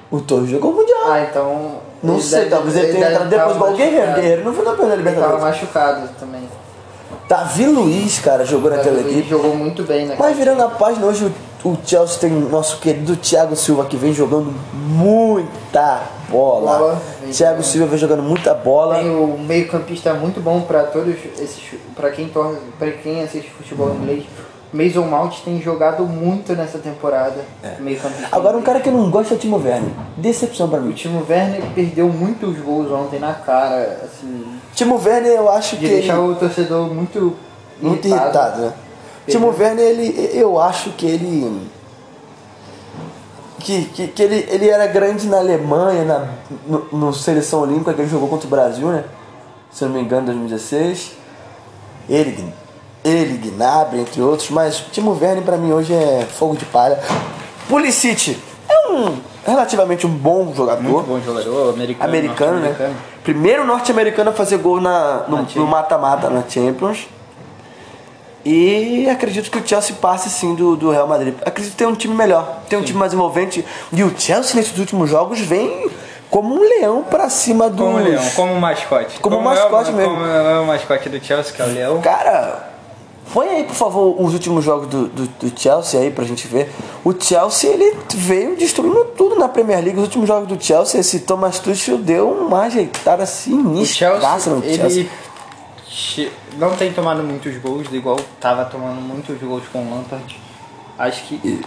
O 0.09 0.21
Torres 0.21 0.49
jogou 0.49 0.71
o 0.71 0.75
Mundial. 0.75 1.11
Ah, 1.11 1.19
então. 1.21 1.75
Não 2.01 2.19
sei, 2.19 2.39
deve, 2.39 2.51
talvez 2.51 2.75
ele, 2.77 2.93
tenha 2.93 3.11
entrado 3.11 3.29
depois 3.29 3.55
igual 3.55 3.73
o 3.73 3.75
Guerreiro. 3.75 4.13
Guerreiro 4.13 4.43
não 4.45 4.53
foi 4.53 4.65
campeão 4.65 4.87
da 4.87 4.95
Libertadores. 4.95 5.33
Ele 5.33 5.41
tava 5.41 5.51
machucado 5.51 6.09
também. 6.17 6.49
Davi 7.27 7.65
Luiz, 7.65 8.19
cara, 8.19 8.45
jogou 8.45 8.69
Davi 8.69 8.83
naquela 8.83 9.01
equipe. 9.01 9.29
jogou 9.29 9.55
muito 9.55 9.83
bem 9.83 10.05
naquela 10.05 10.29
Mas 10.29 10.37
virando 10.37 10.63
a 10.63 10.69
página, 10.69 11.05
hoje 11.05 11.25
o, 11.25 11.33
o 11.63 11.77
Chelsea 11.85 12.19
tem 12.19 12.31
o 12.31 12.49
nosso 12.49 12.79
querido 12.79 13.15
Thiago 13.15 13.55
Silva 13.55 13.85
que 13.85 13.95
vem 13.95 14.13
jogando 14.13 14.53
muita 14.73 16.03
bola. 16.29 16.77
bola 16.77 17.01
Thiago 17.31 17.63
Silva 17.63 17.87
vem 17.87 17.97
jogando 17.97 18.21
muita 18.21 18.53
bola. 18.53 18.95
Tem 18.95 19.09
o 19.09 19.37
meio-campista 19.37 20.13
muito 20.13 20.41
bom 20.41 20.61
para 20.61 20.83
todos 20.83 21.15
esses. 21.39 21.79
para 21.95 22.11
quem, 22.11 22.29
para 22.77 22.91
quem 22.91 23.23
assiste 23.23 23.49
futebol 23.49 23.93
inglês. 23.95 24.25
Mason 24.73 25.03
Mount 25.03 25.35
tem 25.45 25.61
jogado 25.61 26.03
muito 26.03 26.53
nessa 26.53 26.79
temporada. 26.79 27.45
É. 27.63 27.79
Meio 27.79 27.99
Agora, 28.31 28.57
um 28.57 28.61
cara 28.63 28.79
que 28.79 28.89
não 28.89 29.09
gosto 29.09 29.33
é 29.33 29.37
o 29.37 29.39
Timo 29.39 29.57
Werner. 29.57 29.91
Decepção 30.17 30.67
para 30.67 30.81
mim. 30.81 30.89
O 30.89 30.93
Timo 30.93 31.23
Werner 31.29 31.61
perdeu 31.75 32.09
muitos 32.09 32.57
gols 32.57 32.91
ontem 32.91 33.19
na 33.19 33.33
cara. 33.33 34.01
Assim, 34.03 34.59
Timo 34.73 34.99
Werner, 34.99 35.31
eu 35.31 35.49
acho 35.49 35.77
de 35.77 35.87
que. 35.87 35.93
deixar 35.93 36.17
ele... 36.17 36.23
o 36.23 36.35
torcedor 36.35 36.91
muito. 36.91 37.35
Muito 37.79 38.07
irritado, 38.07 38.25
irritado 38.25 38.61
né? 38.61 38.73
Timo 39.27 39.47
Werner, 39.47 39.85
ele, 39.85 40.31
eu 40.33 40.59
acho 40.59 40.91
que 40.91 41.05
ele. 41.05 41.69
Que, 43.59 43.85
que, 43.85 44.07
que 44.09 44.21
ele, 44.21 44.45
ele 44.49 44.69
era 44.69 44.85
grande 44.87 45.27
na 45.27 45.37
Alemanha, 45.37 46.03
na 46.03 46.27
no, 46.67 46.87
no 46.91 47.13
Seleção 47.13 47.61
Olímpica, 47.61 47.93
que 47.93 48.01
ele 48.01 48.09
jogou 48.09 48.27
contra 48.27 48.45
o 48.45 48.49
Brasil, 48.49 48.87
né? 48.89 49.05
Se 49.71 49.83
eu 49.83 49.89
não 49.89 49.95
me 49.95 50.01
engano, 50.01 50.23
em 50.23 50.25
2016. 50.25 51.13
Ele 52.09 52.53
ele, 53.03 53.37
Gnabry, 53.37 53.99
entre 53.99 54.21
outros, 54.21 54.49
mas 54.49 54.77
Timo 54.91 55.11
Werner 55.11 55.43
para 55.43 55.57
mim 55.57 55.73
hoje 55.73 55.93
é 55.93 56.25
fogo 56.25 56.55
de 56.55 56.63
palha. 56.65 56.97
Pulisic 57.67 58.39
é 58.69 58.91
um 58.91 59.17
relativamente 59.45 60.07
um 60.07 60.09
bom 60.09 60.53
jogador. 60.55 60.81
Muito 60.81 61.07
bom 61.07 61.19
jogador, 61.19 61.73
americano. 61.73 62.09
Americano, 62.09 62.59
né? 62.59 62.95
Primeiro 63.23 63.65
norte-americano 63.65 64.29
a 64.29 64.33
fazer 64.33 64.57
gol 64.57 64.79
na, 64.79 65.25
no 65.27 65.67
mata-mata 65.67 66.29
na, 66.29 66.39
na 66.39 66.49
Champions. 66.49 67.07
E 68.45 69.09
acredito 69.09 69.49
que 69.49 69.57
o 69.57 69.65
Chelsea 69.65 69.95
passe 70.01 70.29
sim 70.29 70.53
do, 70.55 70.75
do 70.75 70.91
Real 70.91 71.07
Madrid. 71.07 71.33
Acredito 71.45 71.71
que 71.71 71.77
tem 71.77 71.87
um 71.87 71.95
time 71.95 72.13
melhor, 72.13 72.61
tem 72.67 72.77
um 72.77 72.81
sim. 72.81 72.87
time 72.87 72.99
mais 72.99 73.13
envolvente. 73.13 73.65
E 73.91 74.03
o 74.03 74.13
Chelsea 74.17 74.55
nesses 74.55 74.77
últimos 74.77 75.09
jogos 75.09 75.39
vem 75.39 75.89
como 76.29 76.55
um 76.55 76.59
leão 76.59 77.03
pra 77.03 77.29
cima 77.29 77.69
do. 77.69 77.83
Como 77.83 77.97
um 77.97 78.03
leão, 78.03 78.29
como 78.35 78.53
um 78.53 78.59
mascote. 78.59 79.19
Como, 79.19 79.37
como 79.37 79.49
um 79.49 79.53
mascote 79.53 79.89
é, 79.89 79.93
mesmo. 79.93 80.13
Como 80.13 80.25
é 80.25 80.59
o 80.59 80.65
mascote 80.65 81.09
do 81.09 81.23
Chelsea, 81.23 81.53
que 81.53 81.61
é 81.61 81.65
o 81.65 81.69
leão. 81.69 82.01
Cara, 82.01 82.73
Põe 83.31 83.47
aí, 83.47 83.63
por 83.63 83.75
favor, 83.75 84.21
os 84.21 84.33
últimos 84.33 84.63
jogos 84.63 84.87
do, 84.87 85.07
do, 85.07 85.27
do, 85.27 85.59
Chelsea 85.59 85.99
aí 85.99 86.11
pra 86.11 86.23
gente 86.23 86.47
ver. 86.47 86.69
O 87.03 87.13
Chelsea, 87.17 87.71
ele 87.71 87.97
veio 88.13 88.55
destruindo 88.55 89.05
tudo 89.17 89.35
na 89.37 89.47
Premier 89.47 89.83
League. 89.83 89.97
Os 89.97 90.03
últimos 90.03 90.27
jogos 90.27 90.47
do 90.47 90.63
Chelsea, 90.63 90.99
esse 90.99 91.21
Thomas 91.21 91.57
Tuchel 91.57 91.97
deu 91.97 92.29
uma 92.29 92.63
ajeitada 92.63 93.25
sinistra 93.25 94.15
o 94.15 94.49
no 94.49 94.61
Chelsea. 94.63 95.01
Ele 95.01 95.09
não 96.57 96.75
tem 96.75 96.91
tomado 96.91 97.23
muitos 97.23 97.55
gols, 97.57 97.87
igual 97.91 98.17
tava 98.39 98.65
tomando 98.65 98.99
muitos 99.01 99.39
gols 99.39 99.63
com 99.71 99.83
o 99.83 99.95
Lampard. 99.95 100.39
Acho 100.97 101.23
que... 101.25 101.61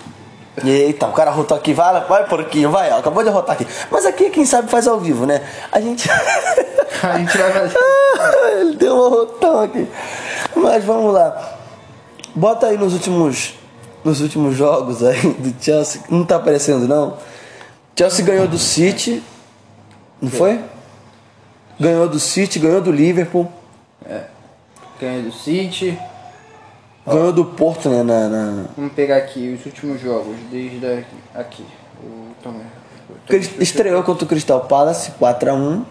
Eita, 0.64 1.06
o 1.06 1.12
cara 1.12 1.30
rotou 1.30 1.56
aqui, 1.56 1.74
vai, 1.74 2.00
vai 2.06 2.26
porquinho, 2.26 2.70
vai, 2.70 2.90
ó, 2.90 2.98
acabou 2.98 3.22
de 3.22 3.28
rotar 3.28 3.54
aqui. 3.56 3.66
Mas 3.90 4.06
aqui, 4.06 4.30
quem 4.30 4.46
sabe, 4.46 4.70
faz 4.70 4.88
ao 4.88 4.98
vivo, 4.98 5.26
né? 5.26 5.42
A 5.70 5.78
gente. 5.78 6.08
a 7.02 7.18
gente 7.18 7.36
vai 7.36 7.52
fazer. 7.52 7.78
Ele 8.60 8.76
deu 8.76 8.94
um 8.94 9.08
rotão 9.10 9.60
aqui. 9.60 9.86
Mas 10.56 10.82
vamos 10.82 11.12
lá. 11.12 11.58
Bota 12.34 12.68
aí 12.68 12.78
nos 12.78 12.94
últimos 12.94 13.54
nos 14.02 14.20
últimos 14.20 14.56
jogos 14.56 15.02
aí 15.02 15.20
do 15.20 15.54
Chelsea. 15.62 16.00
Não 16.08 16.24
tá 16.24 16.36
aparecendo 16.36 16.86
não. 16.88 17.18
Chelsea 17.98 18.24
ganhou 18.24 18.46
do 18.46 18.58
City. 18.58 19.22
Não 20.22 20.30
foi? 20.30 20.60
Ganhou 21.78 22.08
do 22.08 22.18
City, 22.18 22.58
ganhou 22.58 22.80
do 22.80 22.90
Liverpool. 22.90 23.50
É. 24.08 24.24
Ganhou 25.00 25.22
do 25.22 25.32
City. 25.32 25.98
Ganhou 27.06 27.32
do 27.32 27.44
Porto, 27.44 27.88
né? 27.88 28.02
Na, 28.02 28.28
na... 28.28 28.64
Vamos 28.76 28.92
pegar 28.92 29.16
aqui 29.16 29.54
os 29.58 29.64
últimos 29.66 30.00
jogos, 30.00 30.36
desde 30.50 31.04
aqui. 31.34 31.64
O, 32.02 32.34
toma, 32.42 32.60
Estreou 33.60 34.02
contra 34.02 34.24
o 34.24 34.28
Crystal 34.28 34.60
Palace, 34.62 35.12
4x1 35.20 35.84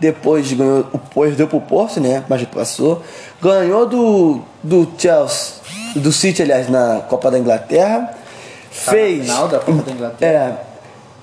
depois 0.00 0.50
ganhou, 0.50 0.84
perdeu 1.14 1.46
pro 1.46 1.60
Porto, 1.60 2.00
né? 2.00 2.24
Mas 2.26 2.42
passou. 2.46 3.02
Ganhou 3.40 3.86
do, 3.86 4.40
do 4.62 4.90
Chelsea, 4.96 5.56
do 5.94 6.10
City, 6.10 6.42
aliás, 6.42 6.68
na 6.70 7.02
Copa 7.02 7.30
da 7.30 7.38
Inglaterra. 7.38 8.06
Tá 8.06 8.92
fez. 8.92 9.26
final 9.26 9.46
da 9.46 9.58
Copa 9.58 9.82
da 9.82 9.92
Inglaterra. 9.92 10.60
É. 10.66 10.69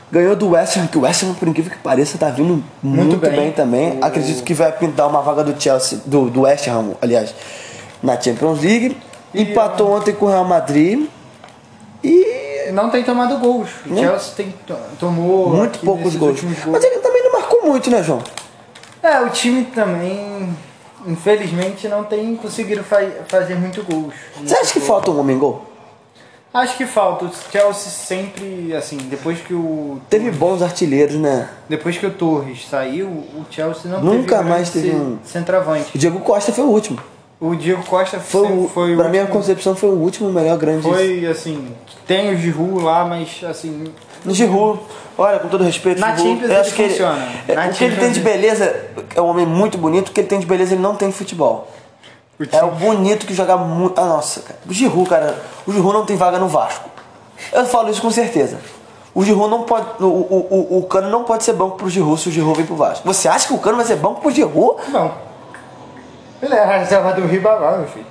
Ganhou 0.10 0.36
do 0.36 0.52
West 0.52 0.78
Ham, 0.78 0.88
que 0.88 0.98
o 0.98 1.02
West 1.02 1.24
Ham, 1.24 1.34
por 1.34 1.48
incrível 1.48 1.72
que 1.72 1.80
pareça, 1.80 2.18
tá 2.18 2.30
vindo 2.30 2.64
muito, 2.82 3.08
muito 3.08 3.18
bem. 3.18 3.32
bem. 3.32 3.52
também. 3.52 4.00
O... 4.00 4.06
Acredito 4.06 4.42
que 4.44 4.54
vai 4.54 4.72
pintar 4.72 5.08
uma 5.08 5.22
vaga 5.22 5.44
do 5.44 5.62
Chelsea, 5.62 6.00
do, 6.06 6.30
do 6.30 6.42
West 6.42 6.68
Ham, 6.68 6.92
aliás, 7.02 7.36
na 8.02 8.20
Champions 8.20 8.62
League. 8.62 8.98
E 9.34 9.42
Empatou 9.42 9.92
ontem 9.92 10.14
com 10.14 10.26
o 10.26 10.30
Real 10.30 10.46
Madrid. 10.46 11.08
E. 12.02 12.72
Não 12.72 12.90
tem 12.90 13.04
tomado 13.04 13.38
gols. 13.38 13.70
O 13.86 13.96
Chelsea 13.96 14.34
tem, 14.36 14.54
tomou. 14.98 15.50
Muito 15.50 15.80
poucos 15.80 16.16
gols. 16.16 16.42
gols. 16.42 16.58
Mas 16.68 16.84
ele 16.84 17.00
também 17.00 17.24
não 17.24 17.34
marcou 17.34 17.66
muito, 17.66 17.90
né, 17.90 18.02
João? 18.02 18.22
É, 19.04 19.20
o 19.22 19.30
time 19.30 19.66
também, 19.66 20.56
infelizmente, 21.06 21.88
não 21.88 22.04
tem 22.06 22.36
conseguido 22.36 22.84
fa 22.84 23.00
fazer 23.28 23.56
muito 23.56 23.84
gols. 23.84 24.14
Você 24.42 24.56
acha 24.56 24.74
que 24.74 24.80
falta 24.80 25.12
um 25.12 25.20
homem 25.20 25.38
gol? 25.38 25.67
Acho 26.58 26.76
que 26.76 26.86
falta. 26.88 27.26
O 27.26 27.32
Chelsea 27.52 27.92
sempre, 27.92 28.74
assim, 28.76 28.98
depois 28.98 29.40
que 29.40 29.54
o. 29.54 30.00
Teve 30.10 30.32
bons 30.32 30.62
artilheiros, 30.62 31.16
né? 31.16 31.48
Depois 31.70 31.98
que 31.98 32.06
o 32.06 32.12
Torres 32.12 32.68
saiu, 32.68 33.08
o 33.08 33.46
Chelsea 33.50 33.92
não 33.92 34.02
Nunca 34.02 34.38
teve 34.38 34.50
mais 34.50 34.70
teve 34.72 34.90
um. 34.90 35.20
Centroavante. 35.24 35.92
O 35.96 36.00
Diego 36.00 36.20
Costa 36.22 36.52
foi 36.52 36.64
o 36.64 36.70
último. 36.70 37.00
O 37.40 37.56
Diego 37.56 37.84
Costa 37.84 38.20
foi, 38.20 38.52
o, 38.52 38.68
foi 38.68 38.94
o. 38.94 38.98
Pra 38.98 39.10
minha 39.10 39.28
concepção, 39.28 39.76
foi 39.76 39.90
o 39.90 40.00
último 40.00 40.32
melhor 40.32 40.58
grande. 40.58 40.82
Foi, 40.82 41.28
assim. 41.28 41.68
Tem 42.08 42.34
o 42.34 42.38
Giroud 42.38 42.84
lá, 42.84 43.06
mas, 43.06 43.44
assim. 43.44 43.94
No 44.26 44.34
Giroud, 44.34 44.80
olha, 45.16 45.38
com 45.38 45.48
todo 45.50 45.64
respeito, 45.64 46.02
na 46.02 46.16
Giroud, 46.16 46.32
Champions 46.32 46.52
eu 46.52 46.62
acho 46.62 46.74
que 46.74 46.82
ele, 46.82 46.90
funciona. 46.90 47.30
É, 47.48 47.68
o 47.68 47.74
que 47.74 47.84
ele 47.84 47.96
tem 47.98 48.12
de 48.12 48.20
beleza 48.20 48.86
é 49.16 49.22
um 49.22 49.28
homem 49.28 49.46
muito 49.46 49.78
bonito, 49.78 50.10
o 50.10 50.12
que 50.12 50.22
ele 50.22 50.28
tem 50.28 50.40
de 50.40 50.48
beleza 50.48 50.74
ele 50.74 50.82
não 50.82 50.96
tem 50.96 51.12
futebol. 51.12 51.72
É 52.52 52.64
o 52.64 52.72
bonito 52.72 53.26
que 53.26 53.34
joga 53.34 53.58
muito. 53.58 54.00
Ah, 54.00 54.06
nossa, 54.06 54.42
cara. 54.42 54.60
O 54.70 54.74
Giroud, 54.74 55.10
cara, 55.10 55.42
o 55.66 55.72
Giroud 55.72 55.94
não 55.94 56.06
tem 56.06 56.16
vaga 56.16 56.38
no 56.38 56.48
Vasco. 56.48 56.90
Eu 57.52 57.66
falo 57.66 57.90
isso 57.90 58.02
com 58.02 58.12
certeza. 58.12 58.60
O 59.14 59.24
Giroud 59.24 59.50
não 59.50 59.64
pode. 59.64 60.04
O, 60.04 60.06
o, 60.06 60.48
o, 60.50 60.78
o 60.80 60.84
Cano 60.84 61.10
não 61.10 61.24
pode 61.24 61.44
ser 61.44 61.54
banco 61.54 61.78
pro 61.78 61.90
Giroud 61.90 62.22
se 62.22 62.30
o 62.30 62.32
Giroud 62.32 62.58
vem 62.58 62.66
pro 62.66 62.76
Vasco. 62.76 63.06
Você 63.08 63.28
acha 63.28 63.48
que 63.48 63.54
o 63.54 63.58
Cano 63.58 63.78
vai 63.78 63.86
ser 63.86 63.96
banco 63.96 64.22
pro 64.22 64.30
Giroud? 64.30 64.92
Não. 64.92 65.12
Ele 66.42 66.54
é 66.54 66.60
a 66.60 66.78
reserva 66.78 67.14
do 67.14 67.26
Ribamar, 67.26 67.80
meu 67.80 67.88
filho. 67.88 68.06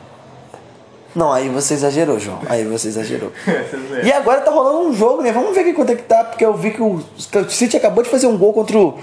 Não, 1.15 1.33
aí 1.33 1.49
você 1.49 1.73
exagerou, 1.73 2.19
João. 2.19 2.41
Aí 2.47 2.65
você 2.65 2.89
exagerou. 2.89 3.33
e 4.05 4.13
agora 4.13 4.43
tá 4.43 4.51
rolando 4.51 4.81
um 4.81 4.93
jogo, 4.93 5.23
né? 5.23 5.33
Vamos 5.33 5.55
ver 5.55 5.61
aqui 5.61 5.73
quanto 5.73 5.93
é 5.93 5.97
que 5.97 6.03
tá, 6.03 6.25
porque 6.25 6.45
eu 6.45 6.53
vi 6.53 6.73
que 6.73 6.83
o, 6.83 6.97
o 6.97 7.51
City 7.51 7.77
acabou 7.77 8.03
de 8.03 8.11
fazer 8.11 8.27
um 8.27 8.37
gol 8.37 8.53
contra 8.53 8.77
o. 8.77 8.99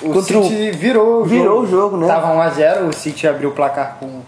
O 0.00 0.12
contra 0.12 0.42
City 0.42 0.70
o, 0.70 0.78
virou 0.78 1.20
o 1.20 1.24
virou 1.24 1.66
jogo. 1.66 1.66
o 1.66 1.66
jogo, 1.66 1.96
né? 1.98 2.06
Tava 2.06 2.28
1x0, 2.28 2.88
o 2.88 2.92
City 2.94 3.28
abriu 3.28 3.50
o 3.50 3.52
placar 3.52 3.98
com. 4.00 4.22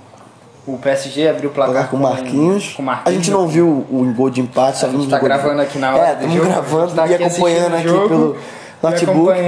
O 0.66 0.76
PSG 0.78 1.28
abriu 1.28 1.50
o 1.50 1.52
placar, 1.52 1.72
placar 1.72 1.90
com, 1.90 1.96
Marquinhos. 1.96 2.74
com 2.76 2.82
Marquinhos. 2.82 3.08
A 3.08 3.12
gente 3.16 3.30
não 3.30 3.46
viu 3.46 3.86
o, 3.88 4.12
gol 4.16 4.28
de 4.30 4.40
empate, 4.40 4.78
só 4.78 4.88
vimos 4.88 5.06
tá 5.06 5.18
gravando 5.18 5.62
aqui 5.62 5.78
na 5.78 5.94
hora 5.94 6.18
é, 6.20 6.28
jogo. 6.28 6.44
gravando 6.44 6.94
tá 6.94 7.06
e 7.06 7.14
acompanhando 7.14 7.74
aqui 7.76 7.88
jogo, 7.88 8.08
pelo 8.08 8.36
notebook. 8.82 9.38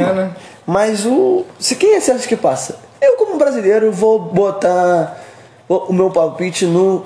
Mas 0.65 1.05
o. 1.05 1.45
Se 1.59 1.75
quem 1.75 2.01
você 2.01 2.13
acha 2.13 2.29
que 2.29 2.37
passa? 2.37 2.79
Eu, 3.01 3.17
como 3.17 3.37
brasileiro, 3.37 3.91
vou 3.91 4.21
botar 4.21 5.19
o 5.69 5.93
meu 5.93 6.11
palpite 6.11 6.67
no 6.67 7.05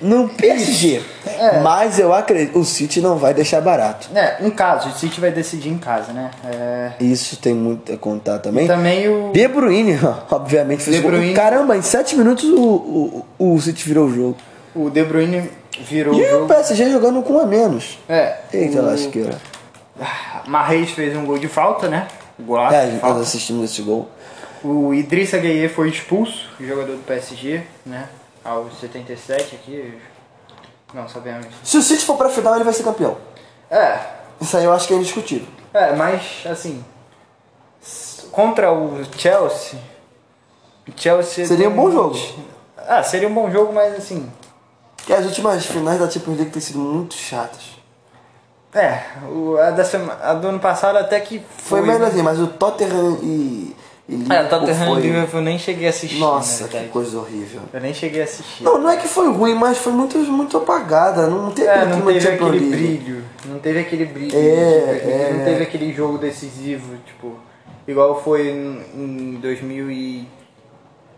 no 0.00 0.28
PSG. 0.28 1.02
É. 1.26 1.60
Mas 1.60 1.98
eu 1.98 2.12
acredito, 2.12 2.58
o 2.58 2.64
City 2.64 3.00
não 3.00 3.16
vai 3.16 3.34
deixar 3.34 3.60
barato. 3.60 4.08
É, 4.14 4.44
em 4.44 4.50
casa, 4.50 4.88
o 4.88 4.92
City 4.92 5.20
vai 5.20 5.30
decidir 5.30 5.70
em 5.70 5.78
casa, 5.78 6.12
né? 6.12 6.30
É... 6.44 6.92
Isso 7.00 7.36
tem 7.36 7.54
muito 7.54 7.92
a 7.92 7.96
contar 7.96 8.38
também. 8.38 8.64
E 8.64 8.68
também 8.68 9.08
o. 9.08 9.32
De 9.32 9.48
Bruyne, 9.48 9.98
obviamente, 10.30 10.82
fez 10.82 10.96
De 10.96 11.02
Bruyne... 11.02 11.34
Caramba, 11.34 11.76
em 11.76 11.82
7 11.82 12.16
minutos 12.16 12.44
o, 12.44 13.24
o, 13.38 13.54
o 13.54 13.60
City 13.60 13.86
virou 13.88 14.06
o 14.06 14.14
jogo. 14.14 14.36
O 14.74 14.90
De 14.90 15.04
Bruyne 15.04 15.50
virou 15.80 16.14
e 16.14 16.22
o 16.22 16.30
jogo. 16.30 16.44
o 16.44 16.48
PSG 16.48 16.90
jogando 16.90 17.22
com 17.22 17.34
um 17.34 17.40
a 17.40 17.46
menos. 17.46 17.98
É. 18.08 18.36
Eita 18.52 18.80
o... 18.80 18.86
lasqueira. 18.86 19.38
Marreis 20.46 20.90
fez 20.90 21.16
um 21.16 21.24
gol 21.24 21.38
de 21.38 21.48
falta, 21.48 21.88
né? 21.88 22.08
Golaço. 22.38 22.74
É, 22.74 22.98
nós 23.00 23.20
assistimos 23.20 23.70
esse 23.70 23.82
gol. 23.82 24.08
O 24.62 24.94
Idrissa 24.94 25.38
Gueye 25.38 25.68
foi 25.68 25.90
expulso, 25.90 26.48
jogador 26.58 26.96
do 26.96 27.02
PSG, 27.04 27.62
né? 27.84 28.08
Aos 28.44 28.78
77 28.78 29.56
aqui. 29.56 29.98
Não 30.92 31.08
sabemos. 31.08 31.46
Se 31.62 31.76
o 31.76 31.82
City 31.82 32.04
for 32.04 32.16
pra 32.16 32.28
final, 32.28 32.54
ele 32.54 32.64
vai 32.64 32.72
ser 32.72 32.84
campeão. 32.84 33.16
É. 33.70 33.98
Isso 34.40 34.56
aí 34.56 34.64
eu 34.64 34.72
acho 34.72 34.86
que 34.86 34.94
é 34.94 34.96
indiscutível. 34.96 35.48
É, 35.72 35.94
mas 35.94 36.44
assim. 36.46 36.84
Contra 38.30 38.72
o 38.72 39.02
Chelsea. 39.16 39.78
O 40.86 40.92
Chelsea. 40.94 41.46
Seria 41.46 41.68
um 41.68 41.74
bom 41.74 41.90
jogo. 41.90 42.16
Ah, 42.76 43.02
seria 43.02 43.28
um 43.28 43.34
bom 43.34 43.50
jogo, 43.50 43.72
mas 43.72 43.94
assim. 43.94 44.30
Que 44.98 45.12
as 45.12 45.24
últimas 45.24 45.66
finais 45.66 45.98
da 45.98 46.10
Champions 46.10 46.36
League 46.36 46.52
têm 46.52 46.62
sido 46.62 46.78
muito 46.78 47.14
chatas. 47.14 47.74
É, 48.74 49.04
o, 49.28 49.56
a, 49.56 49.70
da 49.70 49.84
sema, 49.84 50.18
a 50.20 50.34
do 50.34 50.48
ano 50.48 50.58
passado 50.58 50.96
até 50.98 51.20
que 51.20 51.38
foi. 51.58 51.80
Foi 51.80 51.88
melhorzinho, 51.88 52.24
mas 52.24 52.40
o 52.40 52.48
Tottenham 52.48 53.18
e. 53.22 53.76
E 54.06 54.16
Liverpool 54.16 54.36
é, 54.36 54.44
Tottenham 54.44 54.92
foi... 54.92 55.02
Liverpool 55.02 55.40
eu 55.40 55.44
nem 55.44 55.58
cheguei 55.58 55.86
a 55.86 55.90
assistir. 55.90 56.18
Nossa, 56.18 56.68
que 56.68 56.88
coisa 56.88 57.18
horrível. 57.18 57.62
Eu 57.72 57.80
nem 57.80 57.94
cheguei 57.94 58.20
a 58.20 58.24
assistir. 58.24 58.62
Não, 58.62 58.78
não 58.78 58.90
é 58.90 58.96
que 58.98 59.08
foi 59.08 59.32
ruim, 59.32 59.54
mas 59.54 59.78
foi 59.78 59.92
muito, 59.92 60.18
muito 60.18 60.58
apagada. 60.58 61.26
Não 61.26 61.50
teve, 61.50 61.68
é, 61.68 61.86
não 61.86 62.02
teve 62.02 62.28
aquele 62.28 62.60
brilho. 62.60 63.24
Não 63.46 63.58
teve 63.58 63.78
aquele 63.80 64.04
brilho. 64.04 64.36
É, 64.36 64.94
tipo, 64.94 65.10
é, 65.10 65.32
não 65.32 65.44
teve 65.44 65.62
aquele 65.62 65.92
jogo 65.92 66.18
decisivo, 66.18 66.96
tipo, 67.06 67.38
igual 67.88 68.22
foi 68.22 68.48
em, 68.48 68.82
em 68.94 69.38
2000 69.40 69.90
e 69.90 70.28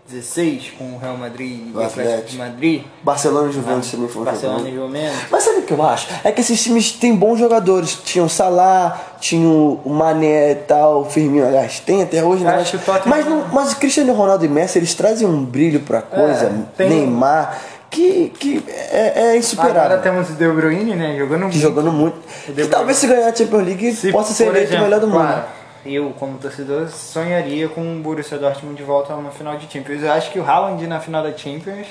16 0.08 0.74
com 0.78 0.84
o 0.94 0.98
Real 0.98 1.16
Madrid 1.16 1.68
e 1.68 1.76
o 1.76 1.82
Atlético 1.82 2.28
de 2.28 2.36
Madrid. 2.38 2.84
Barcelona 3.02 3.48
e 3.48 3.52
Juventus 3.52 3.90
também 3.90 4.08
foi 4.08 4.22
um 4.22 4.24
Barcelona 4.24 4.68
e 4.68 4.74
Juventus. 4.74 5.16
Mas 5.30 5.42
sabe 5.42 5.58
o 5.58 5.62
que 5.62 5.72
eu 5.72 5.82
acho? 5.82 6.08
É 6.22 6.30
que 6.30 6.40
esses 6.40 6.62
times 6.62 6.92
têm 6.92 7.14
bons 7.16 7.38
jogadores. 7.38 7.98
Tinham 8.04 8.28
Salah, 8.28 9.16
tinham 9.20 9.80
o 9.84 9.90
Mané 9.90 10.52
e 10.52 10.54
tal, 10.54 11.02
o 11.02 11.04
Firmino, 11.06 11.46
aliás, 11.46 11.80
tem 11.80 12.02
até 12.02 12.22
hoje, 12.22 12.44
né? 12.44 12.56
Mas, 12.56 12.72
mas, 13.04 13.26
não, 13.26 13.48
mas 13.52 13.72
o 13.72 13.76
Cristiano 13.76 14.12
Ronaldo 14.12 14.44
e 14.44 14.48
Messi, 14.48 14.78
eles 14.78 14.94
trazem 14.94 15.26
um 15.26 15.44
brilho 15.44 15.80
pra 15.80 16.00
coisa. 16.02 16.46
É, 16.46 16.76
tem... 16.76 16.88
Neymar 16.88 17.58
que, 17.90 18.32
que 18.38 18.64
é, 18.68 19.30
é 19.32 19.36
insuperável. 19.36 19.82
Agora 19.82 19.98
temos 19.98 20.30
o 20.30 20.32
De 20.34 20.48
Bruyne, 20.48 20.94
né? 20.94 21.16
Jogando 21.16 21.42
muito. 21.42 21.56
Jogando 21.56 21.92
muito. 21.92 22.16
E 22.56 22.66
talvez 22.66 22.98
se 22.98 23.06
ganhar 23.06 23.28
a 23.28 23.34
Champions 23.34 23.64
League 23.64 23.92
se, 23.94 24.12
possa 24.12 24.34
ser 24.34 24.48
eleito 24.48 24.74
o 24.74 24.80
melhor 24.80 25.00
do 25.00 25.08
mundo. 25.08 25.44
Eu, 25.86 26.12
como 26.18 26.38
torcedor, 26.38 26.88
sonharia 26.88 27.68
com 27.68 27.80
o 27.80 28.00
Borussia 28.00 28.38
Dortmund 28.38 28.76
de 28.76 28.82
volta 28.82 29.12
a 29.12 29.16
uma 29.16 29.30
final 29.30 29.56
de 29.56 29.72
Champions. 29.72 30.02
Eu 30.02 30.12
acho 30.12 30.30
que 30.30 30.38
o 30.38 30.44
Haaland 30.44 30.86
na 30.86 31.00
final 31.00 31.22
da 31.22 31.36
Champions 31.36 31.86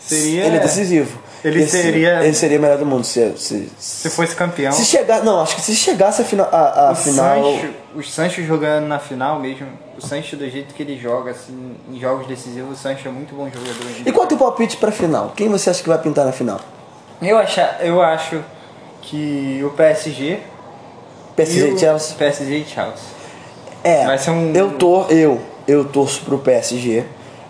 seria... 0.00 0.44
Ele 0.46 0.56
é 0.56 0.60
decisivo. 0.60 1.18
Ele 1.44 1.62
Esse, 1.62 1.82
seria... 1.82 2.24
Ele 2.24 2.34
seria 2.34 2.58
melhor 2.58 2.78
do 2.78 2.86
mundo 2.86 3.04
se, 3.04 3.36
se, 3.36 3.70
se 3.78 4.10
fosse 4.10 4.34
campeão. 4.34 4.72
Se 4.72 4.84
chegar... 4.84 5.22
Não, 5.22 5.40
acho 5.40 5.56
que 5.56 5.62
se 5.62 5.74
chegasse 5.74 6.22
a, 6.22 6.24
final, 6.24 6.48
a, 6.50 6.88
a 6.88 6.92
o 6.92 6.96
final... 6.96 7.42
Sancho, 7.42 7.74
o 7.94 8.02
Sancho 8.02 8.42
jogando 8.44 8.86
na 8.86 8.98
final 8.98 9.38
mesmo, 9.38 9.68
o 9.96 10.06
Sancho 10.06 10.36
do 10.36 10.48
jeito 10.48 10.74
que 10.74 10.82
ele 10.82 10.98
joga, 10.98 11.32
assim, 11.32 11.76
em 11.90 12.00
jogos 12.00 12.26
decisivos, 12.26 12.78
o 12.78 12.82
Sancho 12.82 13.08
é 13.08 13.10
muito 13.10 13.34
bom 13.34 13.48
jogador. 13.48 13.74
E 14.04 14.12
qual 14.12 14.22
é 14.22 14.26
o 14.26 14.28
teu 14.28 14.38
palpite 14.38 14.76
pra 14.76 14.90
final? 14.90 15.32
Quem 15.36 15.48
você 15.48 15.70
acha 15.70 15.82
que 15.82 15.88
vai 15.88 15.98
pintar 15.98 16.24
na 16.24 16.32
final? 16.32 16.60
Eu, 17.20 17.38
acha, 17.38 17.76
eu 17.80 18.00
acho 18.00 18.42
que 19.02 19.60
o 19.64 19.70
PSG 19.70 20.40
PSG 21.40 21.74
e 21.74 21.78
Chelsea? 21.78 22.16
PSG 22.16 22.56
e 22.56 22.64
Chelsea. 22.64 23.20
É, 23.82 24.30
um... 24.30 24.52
eu, 24.54 24.72
tô, 24.72 25.04
eu, 25.04 25.40
eu 25.66 25.84
torço 25.84 26.22
pro 26.22 26.38
PSG, 26.38 27.04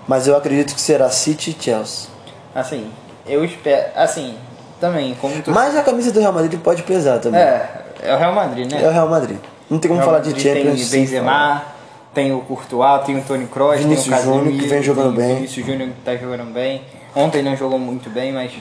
mas 0.07 0.27
eu 0.27 0.37
acredito 0.37 0.75
que 0.75 0.81
será 0.81 1.11
City 1.11 1.57
e 1.59 1.63
Chelsea. 1.63 2.09
Assim, 2.55 2.91
eu 3.27 3.45
espero. 3.45 3.91
Assim, 3.97 4.37
também, 4.81 5.15
como 5.21 5.41
tu... 5.43 5.51
Mas 5.51 5.77
a 5.77 5.83
camisa 5.83 6.13
do 6.13 6.21
Real 6.21 6.33
Madrid 6.33 6.59
pode 6.61 6.83
pesar 6.83 7.19
também. 7.19 7.41
É, 7.41 7.69
é 8.03 8.15
o 8.15 8.19
Real 8.19 8.33
Madrid, 8.33 8.71
né? 8.71 8.83
É 8.83 8.89
o 8.89 8.93
Real 8.93 9.09
Madrid. 9.09 9.39
Não 9.69 9.79
tem 9.79 9.91
como 9.91 10.03
falar 10.03 10.21
de 10.21 10.31
Champions. 10.31 10.91
Tem 10.91 11.01
Benzema, 11.01 11.63
tem 12.13 12.33
o 12.33 12.41
Courtois, 12.41 13.05
tem 13.05 13.19
o 13.19 13.23
Toni 13.23 13.47
Kroos, 13.47 13.77
tem 13.77 13.93
o 13.93 14.05
Casemiro, 14.05 14.59
que 14.59 14.67
vem 14.67 14.83
jogando 14.83 15.17
bem. 15.17 15.33
O 15.33 15.35
Vinícius 15.37 15.67
Júnior 15.67 15.91
que 15.91 16.01
tá 16.05 16.17
jogando 16.17 16.53
bem. 16.53 16.83
Ontem 17.15 17.43
não 17.43 17.57
jogou 17.57 17.79
muito 17.79 18.09
bem, 18.09 18.33
mas 18.33 18.53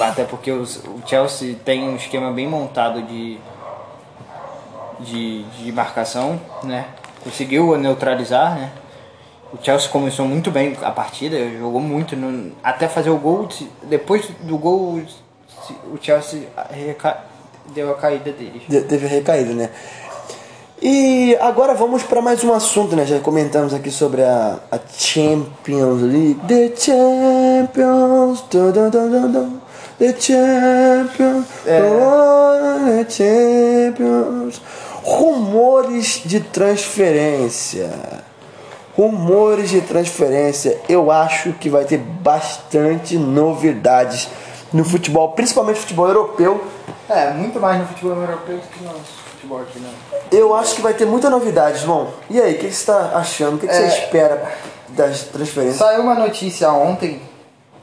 até 0.00 0.24
porque 0.24 0.50
os, 0.50 0.76
o 0.76 1.02
Chelsea 1.06 1.56
tem 1.64 1.82
um 1.82 1.96
esquema 1.96 2.30
bem 2.30 2.46
montado 2.46 3.02
de, 3.02 3.38
de, 5.00 5.42
de 5.44 5.72
marcação, 5.72 6.40
né? 6.62 6.86
conseguiu 7.24 7.76
neutralizar, 7.78 8.54
né? 8.54 8.70
O 9.52 9.64
Chelsea 9.64 9.88
começou 9.88 10.26
muito 10.26 10.50
bem 10.50 10.76
a 10.82 10.90
partida, 10.90 11.36
jogou 11.58 11.80
muito, 11.80 12.14
no, 12.14 12.52
até 12.62 12.86
fazer 12.86 13.10
o 13.10 13.16
gol. 13.16 13.48
Depois 13.84 14.28
do 14.40 14.58
gol, 14.58 15.00
o 15.92 15.98
Chelsea 16.00 16.48
deu 17.72 17.90
a 17.92 17.94
caída 17.94 18.30
dele. 18.32 18.62
De, 18.68 18.82
teve 18.82 19.06
a 19.06 19.08
recaída, 19.08 19.54
né? 19.54 19.70
E 20.82 21.36
agora 21.40 21.72
vamos 21.72 22.02
para 22.02 22.20
mais 22.20 22.42
um 22.44 22.52
assunto, 22.52 22.94
né? 22.96 23.06
Já 23.06 23.20
comentamos 23.20 23.72
aqui 23.72 23.90
sobre 23.90 24.22
a, 24.22 24.58
a 24.70 24.78
Champions 24.98 26.02
League. 26.02 26.40
The 26.46 26.76
Champions. 26.76 28.44
Dun, 28.50 28.72
dun, 28.72 28.90
dun, 28.90 29.60
the 29.98 30.14
Champions. 30.20 31.46
É. 31.64 31.80
Oh, 31.80 32.84
the 32.86 33.08
Champions. 33.08 34.60
Rumores 35.04 36.22
de 36.24 36.40
transferência. 36.40 37.90
Rumores 38.96 39.68
de 39.68 39.82
transferência. 39.82 40.80
Eu 40.88 41.10
acho 41.10 41.52
que 41.52 41.68
vai 41.68 41.84
ter 41.84 41.98
bastante 41.98 43.18
novidades 43.18 44.28
no 44.72 44.82
futebol, 44.82 45.32
principalmente 45.32 45.76
no 45.76 45.82
futebol 45.82 46.08
europeu. 46.08 46.64
É, 47.08 47.30
muito 47.32 47.60
mais 47.60 47.78
no 47.80 47.86
futebol 47.86 48.16
europeu 48.16 48.56
do 48.56 48.66
que 48.66 48.82
no 48.82 48.94
futebol 48.94 49.60
aqui, 49.60 49.78
né? 49.78 49.90
Eu 50.32 50.54
acho 50.54 50.76
que 50.76 50.80
vai 50.80 50.94
ter 50.94 51.04
muita 51.04 51.28
novidade, 51.28 51.80
João. 51.80 52.08
E 52.30 52.40
aí, 52.40 52.54
o 52.54 52.58
que, 52.58 52.62
você 52.62 52.68
está 52.68 53.12
achando? 53.14 53.56
O 53.56 53.58
que, 53.58 53.68
que 53.68 53.74
é, 53.74 53.76
você 53.76 53.98
espera 53.98 54.54
das 54.88 55.24
transferências? 55.24 55.76
Saiu 55.76 56.02
uma 56.02 56.14
notícia 56.14 56.72
ontem. 56.72 57.20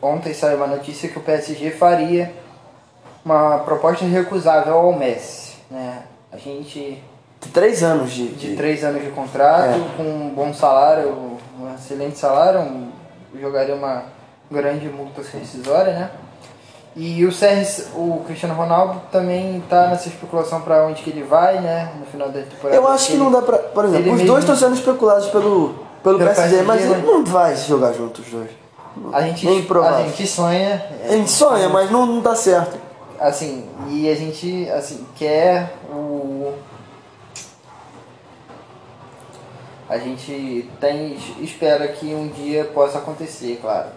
Ontem 0.02 0.34
saiu 0.34 0.58
uma 0.58 0.68
notícia 0.68 1.08
que 1.08 1.20
o 1.20 1.22
PSG 1.22 1.70
faria 1.70 2.34
uma 3.24 3.60
proposta 3.60 4.06
recusável 4.06 4.74
ao 4.74 4.94
Messi. 4.94 5.54
Né? 5.70 6.02
A 6.32 6.38
gente 6.38 7.02
três 7.50 7.84
anos 7.84 8.12
de, 8.12 8.28
de... 8.30 8.50
de 8.52 8.56
três 8.56 8.84
anos 8.84 9.04
de 9.04 9.10
contrato, 9.10 9.80
é. 9.80 9.98
com 9.98 10.04
um 10.04 10.30
bom 10.30 10.54
salário, 10.54 11.38
um 11.60 11.74
excelente 11.76 12.18
salário, 12.18 12.62
um, 12.62 12.90
jogaria 13.40 13.76
uma 13.76 14.04
grande 14.50 14.88
multa 14.88 15.22
rescisória, 15.22 15.94
né? 15.94 16.12
E 16.94 17.26
o 17.26 17.30
CR, 17.30 17.96
o 17.96 18.22
Cristiano 18.26 18.54
Ronaldo 18.54 19.02
também 19.12 19.60
está 19.60 19.88
nessa 19.88 20.10
especulação 20.10 20.62
para 20.62 20.86
onde 20.86 21.02
que 21.02 21.10
ele 21.10 21.24
vai, 21.24 21.62
né? 21.62 21.90
No 21.98 22.06
final 22.06 22.28
da 22.28 22.42
temporada. 22.42 22.76
Eu 22.76 22.86
acho 22.88 23.08
que 23.08 23.14
ele, 23.14 23.24
não 23.24 23.32
dá 23.32 23.42
para, 23.42 23.60
por 23.60 23.86
exemplo, 23.86 24.14
os 24.14 24.22
dois 24.24 24.44
estão 24.44 24.56
sendo 24.58 24.76
especulados 24.76 25.28
pelo 25.28 25.74
pelo, 26.04 26.18
pelo 26.18 26.34
PSG, 26.34 26.58
PSG, 26.58 26.64
mas 26.64 26.82
ele 26.82 27.02
não 27.06 27.24
vai 27.24 27.56
jogar 27.56 27.94
juntos 27.94 28.26
os 28.26 28.32
dois. 28.32 28.50
A 29.14 29.22
gente, 29.22 29.48
a 29.48 29.52
gente 30.04 30.28
sonha. 30.28 30.86
A 31.06 31.12
gente 31.14 31.32
sonha, 31.32 31.70
mas 31.70 31.90
não, 31.90 32.06
não 32.06 32.20
dá 32.20 32.36
certo. 32.36 32.78
Assim, 33.20 33.66
e 33.88 34.10
a 34.10 34.16
gente 34.16 34.68
assim 34.72 35.06
quer 35.16 35.76
o 35.94 36.11
a 39.92 39.98
gente 39.98 40.70
tem 40.80 41.18
espera 41.42 41.86
que 41.90 42.16
um 42.16 42.30
dia 42.30 42.64
possa 42.74 42.98
acontecer, 42.98 43.60
claro. 43.62 43.88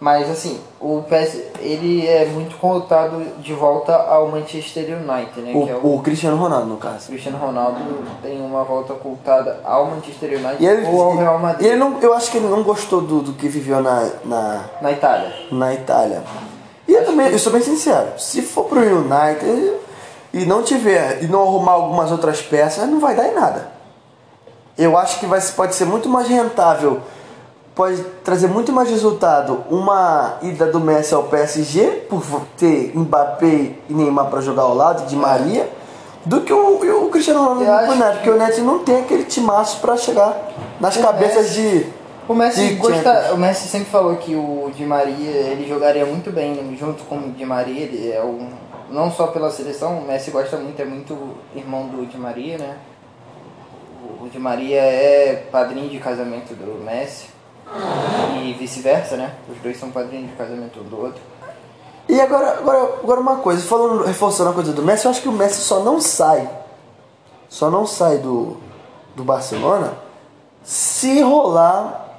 Mas 0.00 0.30
assim, 0.30 0.58
o 0.80 1.02
PS 1.02 1.40
ele 1.60 2.06
é 2.06 2.24
muito 2.24 2.56
cotado 2.56 3.22
de 3.40 3.52
volta 3.52 3.94
ao 3.94 4.28
Manchester 4.28 4.84
United, 4.84 5.40
né? 5.40 5.52
O, 5.54 5.68
é 5.68 5.74
o, 5.74 5.96
o, 5.96 6.02
Cristiano 6.02 6.38
Ronaldo, 6.38 6.66
no 6.66 6.76
caso. 6.78 7.08
Cristiano 7.08 7.36
Ronaldo 7.36 7.78
tem 8.22 8.40
uma 8.40 8.64
volta 8.64 8.94
cotada 8.94 9.60
ao 9.62 9.86
Manchester 9.86 10.38
United 10.38 10.64
ele, 10.64 10.86
ou 10.86 11.02
ao 11.02 11.16
Real 11.16 11.38
Madrid. 11.38 11.66
Ele 11.66 11.76
não, 11.76 12.00
eu 12.00 12.14
acho 12.14 12.30
que 12.30 12.38
ele 12.38 12.48
não 12.48 12.62
gostou 12.62 13.02
do, 13.02 13.20
do 13.20 13.32
que 13.34 13.46
viveu 13.46 13.82
na, 13.82 14.10
na, 14.24 14.64
na 14.80 14.92
Itália. 14.92 15.32
Na 15.52 15.74
Itália. 15.74 16.22
E 16.88 16.92
eu 16.92 17.04
também, 17.04 17.28
que... 17.28 17.34
eu 17.34 17.38
sou 17.38 17.52
bem 17.52 17.62
sincero, 17.62 18.18
se 18.18 18.40
for 18.40 18.64
pro 18.64 18.80
United 18.80 19.72
e 20.32 20.46
não 20.46 20.62
tiver 20.62 21.22
e 21.22 21.26
não 21.26 21.42
arrumar 21.42 21.72
algumas 21.72 22.10
outras 22.10 22.40
peças, 22.40 22.88
não 22.88 23.00
vai 23.00 23.14
dar 23.14 23.28
em 23.28 23.34
nada 23.34 23.75
eu 24.78 24.96
acho 24.96 25.18
que 25.18 25.26
vai, 25.26 25.40
pode 25.40 25.74
ser 25.74 25.84
muito 25.84 26.08
mais 26.08 26.28
rentável, 26.28 27.00
pode 27.74 28.02
trazer 28.24 28.48
muito 28.48 28.72
mais 28.72 28.90
resultado 28.90 29.64
uma 29.70 30.38
ida 30.42 30.66
do 30.66 30.80
Messi 30.80 31.14
ao 31.14 31.24
PSG, 31.24 32.06
por 32.08 32.22
ter 32.56 32.92
Mbappé 32.94 33.74
e 33.88 33.94
Neymar 33.94 34.26
para 34.26 34.40
jogar 34.40 34.62
ao 34.62 34.74
lado, 34.74 35.06
de 35.06 35.16
Maria, 35.16 35.68
do 36.24 36.40
que 36.40 36.52
o, 36.52 37.04
o 37.04 37.10
Cristiano 37.10 37.40
Ronaldo 37.40 37.86
pro 37.86 37.94
Neto, 37.96 38.14
porque 38.14 38.30
o 38.30 38.36
Neto 38.36 38.60
não 38.62 38.80
tem 38.80 39.00
aquele 39.00 39.24
timaço 39.24 39.80
para 39.80 39.96
chegar 39.96 40.36
nas 40.80 40.96
o 40.96 41.02
cabeças 41.02 41.46
Messi, 41.46 41.60
de. 41.60 41.86
O 42.28 42.34
Messi, 42.34 42.74
gosta, 42.74 43.32
o 43.32 43.36
Messi 43.36 43.68
sempre 43.68 43.88
falou 43.88 44.16
que 44.16 44.34
o 44.34 44.70
Di 44.74 44.84
Maria 44.84 45.30
ele 45.30 45.68
jogaria 45.68 46.04
muito 46.04 46.32
bem 46.32 46.76
junto 46.76 47.04
com 47.04 47.16
o 47.16 47.30
Di 47.30 47.44
Maria, 47.46 47.82
ele 47.82 48.10
é 48.10 48.20
um, 48.20 48.48
não 48.90 49.10
só 49.12 49.28
pela 49.28 49.50
seleção, 49.50 49.98
o 49.98 50.04
Messi 50.04 50.32
gosta 50.32 50.56
muito, 50.56 50.80
é 50.82 50.84
muito 50.84 51.16
irmão 51.54 51.86
do 51.86 52.04
Di 52.04 52.18
Maria, 52.18 52.58
né? 52.58 52.76
O 54.26 54.30
Di 54.30 54.38
Maria 54.38 54.80
é 54.80 55.48
padrinho 55.50 55.88
de 55.88 55.98
casamento 55.98 56.52
do 56.54 56.82
Messi 56.84 57.28
e 58.42 58.52
vice-versa, 58.54 59.16
né? 59.16 59.34
Os 59.48 59.56
dois 59.58 59.78
são 59.78 59.90
padrinhos 59.90 60.30
de 60.30 60.36
casamento 60.36 60.80
um 60.80 60.84
do 60.84 61.00
outro. 61.00 61.20
E 62.08 62.20
agora, 62.20 62.58
agora, 62.58 62.94
agora 63.02 63.20
uma 63.20 63.36
coisa, 63.36 63.64
falando, 63.66 64.04
reforçando 64.04 64.50
a 64.50 64.52
coisa 64.52 64.72
do 64.72 64.82
Messi, 64.82 65.04
eu 65.04 65.10
acho 65.10 65.22
que 65.22 65.28
o 65.28 65.32
Messi 65.32 65.60
só 65.60 65.80
não 65.80 66.00
sai. 66.00 66.48
Só 67.48 67.70
não 67.70 67.86
sai 67.86 68.18
do, 68.18 68.56
do 69.14 69.22
Barcelona 69.22 69.94
se 70.62 71.20
rolar 71.20 72.18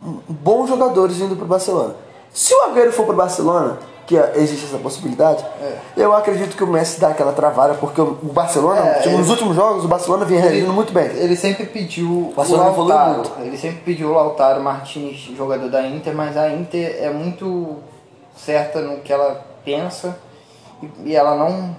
bons 0.00 0.68
jogadores 0.68 1.20
indo 1.20 1.36
pro 1.36 1.46
Barcelona. 1.46 1.94
Se 2.32 2.52
o 2.52 2.62
Agüero 2.62 2.92
for 2.92 3.06
pro 3.06 3.14
Barcelona, 3.14 3.78
que 4.06 4.16
existe 4.36 4.66
essa 4.66 4.78
possibilidade, 4.78 5.44
é. 5.60 5.78
eu 5.96 6.14
acredito 6.14 6.56
que 6.56 6.62
o 6.62 6.66
Messi 6.66 7.00
dá 7.00 7.08
aquela 7.08 7.32
travada, 7.32 7.74
porque 7.74 8.00
o 8.00 8.14
Barcelona, 8.22 8.80
é, 8.80 8.94
tipo, 8.94 9.08
ele, 9.08 9.16
nos 9.18 9.30
últimos 9.30 9.56
jogos, 9.56 9.84
o 9.84 9.88
Barcelona 9.88 10.24
vinha 10.24 10.40
reagindo 10.40 10.72
muito 10.72 10.92
bem. 10.92 11.06
Ele 11.06 11.36
sempre 11.36 11.66
pediu 11.66 12.06
o, 12.06 12.34
o 12.36 12.56
Lautaro, 12.56 13.22
ele 13.40 13.56
sempre 13.56 13.78
pediu 13.78 14.10
o 14.10 14.12
Lautaro 14.12 14.62
Martins, 14.62 15.16
jogador 15.36 15.70
da 15.70 15.86
Inter, 15.86 16.14
mas 16.14 16.36
a 16.36 16.50
Inter 16.50 16.98
é 17.00 17.10
muito 17.10 17.76
certa 18.36 18.80
no 18.80 18.98
que 18.98 19.12
ela 19.12 19.44
pensa 19.64 20.18
e 21.04 21.14
ela 21.14 21.36
não 21.36 21.74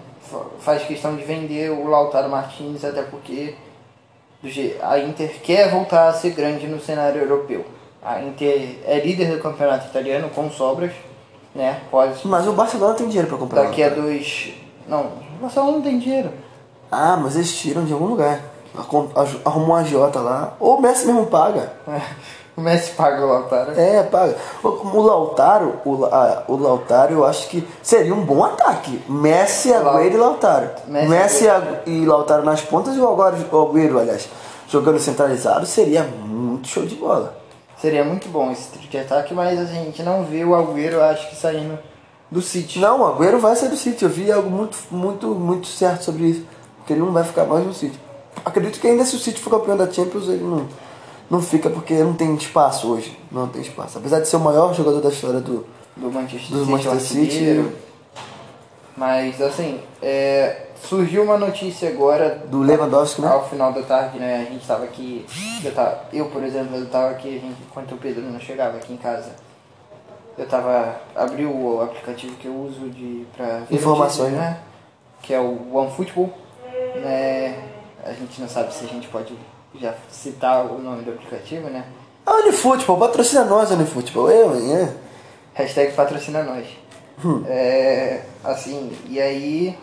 faz 0.59 0.83
questão 0.83 1.15
de 1.15 1.23
vender 1.23 1.69
o 1.71 1.87
Lautaro 1.87 2.29
Martins, 2.29 2.83
até 2.83 3.03
porque 3.03 3.55
a 4.81 4.99
Inter 4.99 5.39
quer 5.41 5.69
voltar 5.69 6.07
a 6.07 6.13
ser 6.13 6.31
grande 6.31 6.67
no 6.67 6.79
cenário 6.79 7.21
europeu. 7.21 7.65
A 8.03 8.21
Inter 8.21 8.77
é 8.85 8.99
líder 8.99 9.31
do 9.31 9.41
campeonato 9.41 9.87
italiano 9.87 10.29
com 10.29 10.49
sobras, 10.49 10.91
né? 11.55 11.81
Pode. 11.89 12.27
Mas 12.27 12.45
o 12.47 12.51
Barcelona 12.51 12.93
tem 12.93 13.07
dinheiro 13.07 13.29
para 13.29 13.37
comprar. 13.37 13.63
Daqui 13.63 13.81
a 13.81 13.89
dois. 13.89 14.53
Não, 14.87 15.05
o 15.39 15.41
Barcelona 15.41 15.71
não 15.71 15.81
tem 15.81 15.97
dinheiro. 15.97 16.29
Ah, 16.91 17.17
mas 17.17 17.35
eles 17.35 17.55
tiram 17.55 17.85
de 17.85 17.93
algum 17.93 18.05
lugar. 18.05 18.39
Arrumou 19.45 19.69
uma 19.69 19.79
agiota 19.79 20.19
lá. 20.19 20.53
Ou 20.59 20.77
o 20.77 20.81
Messi 20.81 21.07
mesmo 21.07 21.25
paga. 21.27 21.71
O 22.57 22.61
Messi 22.61 22.91
paga 22.91 23.25
o 23.25 23.27
Lautaro. 23.27 23.71
É, 23.79 24.03
paga. 24.03 24.35
O, 24.63 25.01
Lautaro, 25.01 25.79
o, 25.85 26.05
a, 26.05 26.43
o 26.47 26.57
Lautaro, 26.57 27.13
eu 27.13 27.25
acho 27.25 27.47
que 27.47 27.67
seria 27.81 28.13
um 28.13 28.23
bom 28.23 28.43
ataque. 28.43 29.01
Messi, 29.09 29.73
Agüero 29.73 30.13
e 30.13 30.17
Lautaro. 30.17 30.69
Messi, 30.87 31.07
Messi 31.07 31.45
e 31.85 32.05
Lautaro 32.05 32.43
nas 32.43 32.61
pontas 32.61 32.95
e 32.95 32.99
o 32.99 33.09
Agüero, 33.09 33.99
aliás, 33.99 34.29
jogando 34.67 34.99
centralizado, 34.99 35.65
seria 35.65 36.03
muito 36.03 36.67
show 36.67 36.85
de 36.85 36.95
bola. 36.95 37.44
Seria 37.77 38.03
muito 38.03 38.29
bom 38.29 38.51
esse 38.51 38.69
trio 38.69 38.89
de 38.89 38.97
ataque, 38.97 39.33
mas 39.33 39.59
a 39.59 39.65
gente 39.65 40.01
não 40.01 40.23
vê 40.23 40.43
o 40.43 40.55
Agüero, 40.55 41.01
acho 41.01 41.29
que 41.29 41.35
saindo 41.35 41.77
do 42.31 42.41
City. 42.41 42.79
Não, 42.79 43.01
o 43.01 43.05
Agüero 43.05 43.39
vai 43.39 43.55
sair 43.55 43.69
do 43.69 43.77
City. 43.77 44.03
Eu 44.03 44.09
vi 44.09 44.31
algo 44.31 44.49
muito, 44.49 44.77
muito, 44.89 45.27
muito 45.27 45.67
certo 45.67 46.03
sobre 46.03 46.25
isso. 46.25 46.45
Porque 46.77 46.93
ele 46.93 47.01
não 47.01 47.11
vai 47.11 47.23
ficar 47.23 47.45
mais 47.45 47.65
no 47.65 47.73
City. 47.73 47.99
Acredito 48.43 48.79
que 48.79 48.87
ainda 48.87 49.03
se 49.05 49.15
o 49.15 49.19
City 49.19 49.39
for 49.39 49.49
campeão 49.49 49.75
da 49.77 49.91
Champions, 49.91 50.27
ele 50.27 50.43
não 50.43 50.67
não 51.29 51.41
fica 51.41 51.69
porque 51.69 51.93
não 51.95 52.13
tem 52.13 52.33
espaço 52.35 52.91
hoje. 52.91 53.17
Não 53.31 53.47
tem 53.47 53.61
espaço. 53.61 53.97
Apesar 53.97 54.19
de 54.19 54.27
ser 54.27 54.35
o 54.37 54.39
maior 54.39 54.73
jogador 54.73 55.01
da 55.01 55.09
história 55.09 55.39
do, 55.39 55.65
do 55.95 56.11
Manchester, 56.11 56.57
do 56.57 56.65
Manchester 56.65 57.01
City. 57.01 57.65
Mas 58.95 59.41
assim, 59.41 59.79
é, 60.01 60.64
surgiu 60.87 61.23
uma 61.23 61.37
notícia 61.37 61.89
agora. 61.89 62.43
Do 62.49 62.61
Lewandowski, 62.61 63.21
né? 63.21 63.27
Ao 63.27 63.47
final 63.47 63.73
da 63.73 63.81
tarde, 63.81 64.19
né? 64.19 64.45
A 64.47 64.51
gente 64.51 64.61
estava 64.61 64.83
aqui. 64.83 65.25
Eu, 65.63 65.73
tava, 65.73 66.01
eu, 66.13 66.25
por 66.27 66.43
exemplo, 66.43 66.75
eu 66.75 66.83
estava 66.83 67.11
aqui, 67.11 67.29
a 67.29 67.39
gente, 67.39 67.61
enquanto 67.67 67.93
o 67.93 67.97
Pedro 67.97 68.21
não 68.23 68.39
chegava 68.39 68.77
aqui 68.77 68.93
em 68.93 68.97
casa. 68.97 69.31
Eu 70.37 70.47
tava. 70.47 70.95
abri 71.15 71.45
o 71.45 71.81
aplicativo 71.81 72.35
que 72.35 72.47
eu 72.47 72.55
uso 72.55 72.89
de 72.89 73.25
pra 73.35 73.61
Informações, 73.71 74.33
notícias, 74.33 74.55
né? 74.55 74.59
Que 75.21 75.33
é 75.33 75.39
o 75.39 75.75
OneFootball. 75.75 76.29
Né? 76.95 77.57
A 78.03 78.13
gente 78.13 78.39
não 78.39 78.47
sabe 78.47 78.73
se 78.73 78.85
a 78.85 78.87
gente 78.87 79.07
pode 79.07 79.33
já 79.79 79.93
citar 80.09 80.65
o 80.65 80.79
nome 80.79 81.03
do 81.03 81.11
aplicativo, 81.11 81.69
né? 81.69 81.85
A 82.25 82.33
Unifutebol, 82.39 82.97
patrocina 82.97 83.43
nós, 83.43 83.69
Unifutebol. 83.71 84.29
Eu, 84.31 84.53
é. 84.55 84.93
Hashtag 85.53 85.93
patrocina 85.93 86.43
nós. 86.43 86.65
Hum. 87.23 87.43
É, 87.47 88.23
assim, 88.43 88.91
e 89.07 89.21
aí 89.21 89.77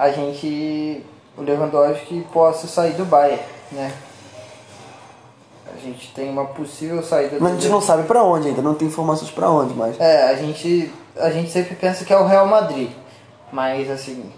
a 0.00 0.10
gente, 0.10 1.04
o 1.36 1.42
Lewandowski 1.42 2.26
possa 2.32 2.66
sair 2.66 2.94
do 2.94 3.04
Bayern, 3.04 3.42
né? 3.70 3.92
A 5.72 5.78
gente 5.78 6.10
tem 6.14 6.30
uma 6.30 6.46
possível 6.46 7.02
saída 7.02 7.36
Mas 7.38 7.52
a 7.52 7.54
gente 7.56 7.68
não 7.68 7.82
sabe 7.82 8.04
para 8.04 8.24
onde 8.24 8.48
ainda, 8.48 8.62
não 8.62 8.74
tem 8.74 8.88
informações 8.88 9.30
para 9.30 9.50
onde, 9.50 9.74
mas... 9.74 10.00
É, 10.00 10.30
a 10.30 10.34
gente, 10.34 10.90
a 11.16 11.28
gente 11.30 11.50
sempre 11.50 11.74
pensa 11.74 12.04
que 12.04 12.12
é 12.12 12.18
o 12.18 12.26
Real 12.26 12.46
Madrid, 12.46 12.90
mas 13.52 13.90
assim, 13.90 14.32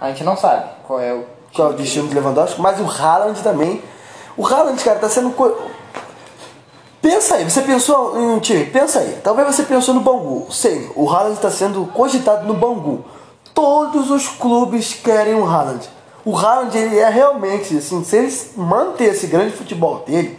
a 0.00 0.08
gente 0.08 0.24
não 0.24 0.36
sabe 0.36 0.68
qual 0.84 1.00
é 1.00 1.14
o 1.14 1.24
qual 1.54 1.70
é 1.70 1.74
o 1.74 1.76
destino 1.76 2.08
do 2.08 2.14
Lewandowski, 2.14 2.60
mas 2.60 2.80
o 2.80 2.84
Haaland 2.84 3.40
também. 3.40 3.80
O 4.36 4.44
Haaland, 4.44 4.82
cara, 4.82 4.98
tá 4.98 5.08
sendo. 5.08 5.30
Co... 5.30 5.56
Pensa 7.00 7.36
aí, 7.36 7.48
você 7.48 7.62
pensou 7.62 8.18
em 8.18 8.30
um 8.30 8.40
time? 8.40 8.64
Pensa 8.64 8.98
aí. 8.98 9.20
Talvez 9.22 9.46
você 9.46 9.62
pensou 9.62 9.94
no 9.94 10.00
Bangu. 10.00 10.48
Sei, 10.50 10.90
o 10.96 11.08
Haaland 11.08 11.36
está 11.36 11.52
sendo 11.52 11.86
cogitado 11.86 12.44
no 12.44 12.54
Bangu. 12.54 13.04
Todos 13.54 14.10
os 14.10 14.28
clubes 14.28 14.92
querem 14.92 15.34
o 15.34 15.46
Haaland. 15.46 15.88
O 16.24 16.36
Haaland, 16.36 16.76
ele 16.76 16.98
é 16.98 17.08
realmente, 17.08 17.76
assim, 17.76 18.02
se 18.02 18.16
ele 18.16 18.40
manter 18.56 19.12
esse 19.12 19.28
grande 19.28 19.56
futebol 19.56 20.00
dele, 20.06 20.38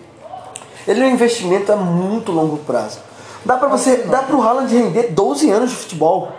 ele 0.88 1.02
é 1.02 1.08
um 1.08 1.12
investimento 1.12 1.72
a 1.72 1.76
muito 1.76 2.32
longo 2.32 2.58
prazo. 2.58 3.00
Dá 3.46 3.58
pra 3.58 3.68
você, 3.68 3.98
dá 3.98 4.24
pro 4.24 4.42
Haaland 4.42 4.76
render 4.76 5.14
12 5.14 5.50
anos 5.50 5.70
de 5.70 5.76
futebol. 5.78 6.32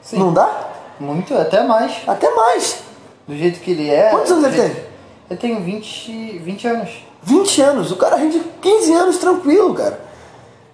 Sim. 0.00 0.18
Não 0.18 0.32
dá? 0.32 0.70
Muito, 0.98 1.36
até 1.36 1.62
mais. 1.64 2.02
Até 2.06 2.30
mais 2.34 2.84
do 3.26 3.36
jeito 3.36 3.60
que 3.60 3.72
ele 3.72 3.90
é. 3.90 4.10
Quantos 4.10 4.30
anos 4.30 4.44
ele 4.44 4.56
tem? 4.56 4.84
Eu 5.30 5.36
tenho 5.36 5.60
20, 5.60 6.38
20 6.38 6.66
anos. 6.68 6.90
20 7.22 7.62
anos? 7.62 7.90
O 7.90 7.96
cara 7.96 8.16
rende 8.16 8.38
15 8.60 8.92
anos 8.92 9.18
tranquilo, 9.18 9.74
cara. 9.74 10.00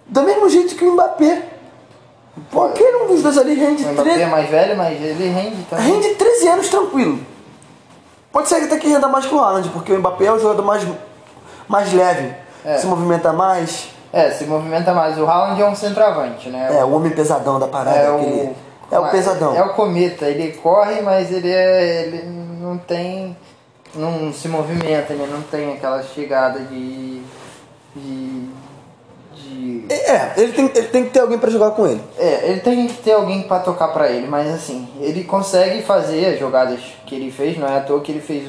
Do 0.07 0.23
mesmo 0.23 0.49
jeito 0.49 0.75
que 0.75 0.85
o 0.85 0.93
Mbappé. 0.93 1.49
Qualquer 2.53 2.95
um 3.03 3.07
dos 3.09 3.23
dois 3.23 3.37
ali 3.39 3.55
rende. 3.55 3.85
O 3.85 3.93
Mbappé 3.93 4.11
13... 4.11 4.23
é 4.23 4.27
mais 4.27 4.51
velho, 4.51 4.77
mas 4.77 5.03
ele 5.03 5.29
rende 5.29 5.63
também. 5.65 5.87
Rende 5.87 6.15
13 6.15 6.49
anos 6.49 6.69
tranquilo. 6.69 7.21
Pode 8.33 8.49
ser 8.49 8.61
que 8.61 8.65
até 8.67 8.79
que 8.79 8.89
renda 8.89 9.09
mais 9.09 9.27
que 9.27 9.35
o 9.35 9.41
Haaland, 9.41 9.69
porque 9.71 9.93
o 9.93 9.99
Mbappé 9.99 10.27
é 10.27 10.33
o 10.33 10.39
jogador 10.39 10.63
mais, 10.63 10.87
mais 11.69 11.93
leve. 11.93 12.35
É. 12.65 12.79
Se 12.79 12.87
movimenta 12.87 13.33
mais. 13.33 13.89
É, 14.13 14.31
se 14.31 14.45
movimenta 14.45 14.93
mais. 14.93 15.19
O 15.19 15.27
Haaland 15.27 15.61
é 15.61 15.67
um 15.67 15.75
centroavante, 15.75 16.49
né? 16.49 16.79
É, 16.79 16.85
o 16.85 16.93
homem 16.93 17.11
pesadão 17.11 17.59
da 17.59 17.67
parada. 17.67 17.97
É 17.97 18.09
aquele... 18.09 18.43
o 18.43 18.55
é 18.91 18.99
o 18.99 19.09
pesadão. 19.09 19.55
É 19.55 19.63
o 19.63 19.75
cometa, 19.75 20.27
ele 20.27 20.53
corre, 20.55 21.01
mas 21.01 21.31
ele, 21.31 21.51
é, 21.51 22.03
ele 22.03 22.25
não 22.61 22.77
tem. 22.77 23.37
não 23.95 24.33
se 24.33 24.49
movimenta, 24.49 25.13
ele 25.13 25.27
não 25.27 25.43
tem 25.43 25.73
aquela 25.73 26.03
chegada 26.03 26.59
de. 26.59 27.23
de. 27.95 28.30
De... 29.61 29.93
É, 29.93 30.33
ele 30.37 30.53
tem, 30.53 30.71
ele 30.75 30.89
tem 30.89 31.05
que 31.05 31.11
ter 31.11 31.21
alguém 31.21 31.39
para 31.39 31.51
jogar 31.51 31.71
com 31.73 31.87
ele. 31.87 32.01
É, 32.19 32.51
ele 32.51 32.61
tem 32.61 32.87
que 32.87 33.03
ter 33.03 33.13
alguém 33.13 33.43
para 33.43 33.61
tocar 33.61 33.89
para 33.89 34.09
ele, 34.11 34.27
mas 34.27 34.49
assim, 34.53 34.89
ele 35.01 35.25
consegue 35.25 35.83
fazer 35.83 36.27
as 36.27 36.39
jogadas 36.39 36.81
que 37.07 37.15
ele 37.15 37.31
fez, 37.31 37.59
não 37.59 37.69
é 37.69 37.79
à 37.79 37.81
toa 37.81 38.01
que 38.01 38.13
ele 38.13 38.21
fez 38.21 38.49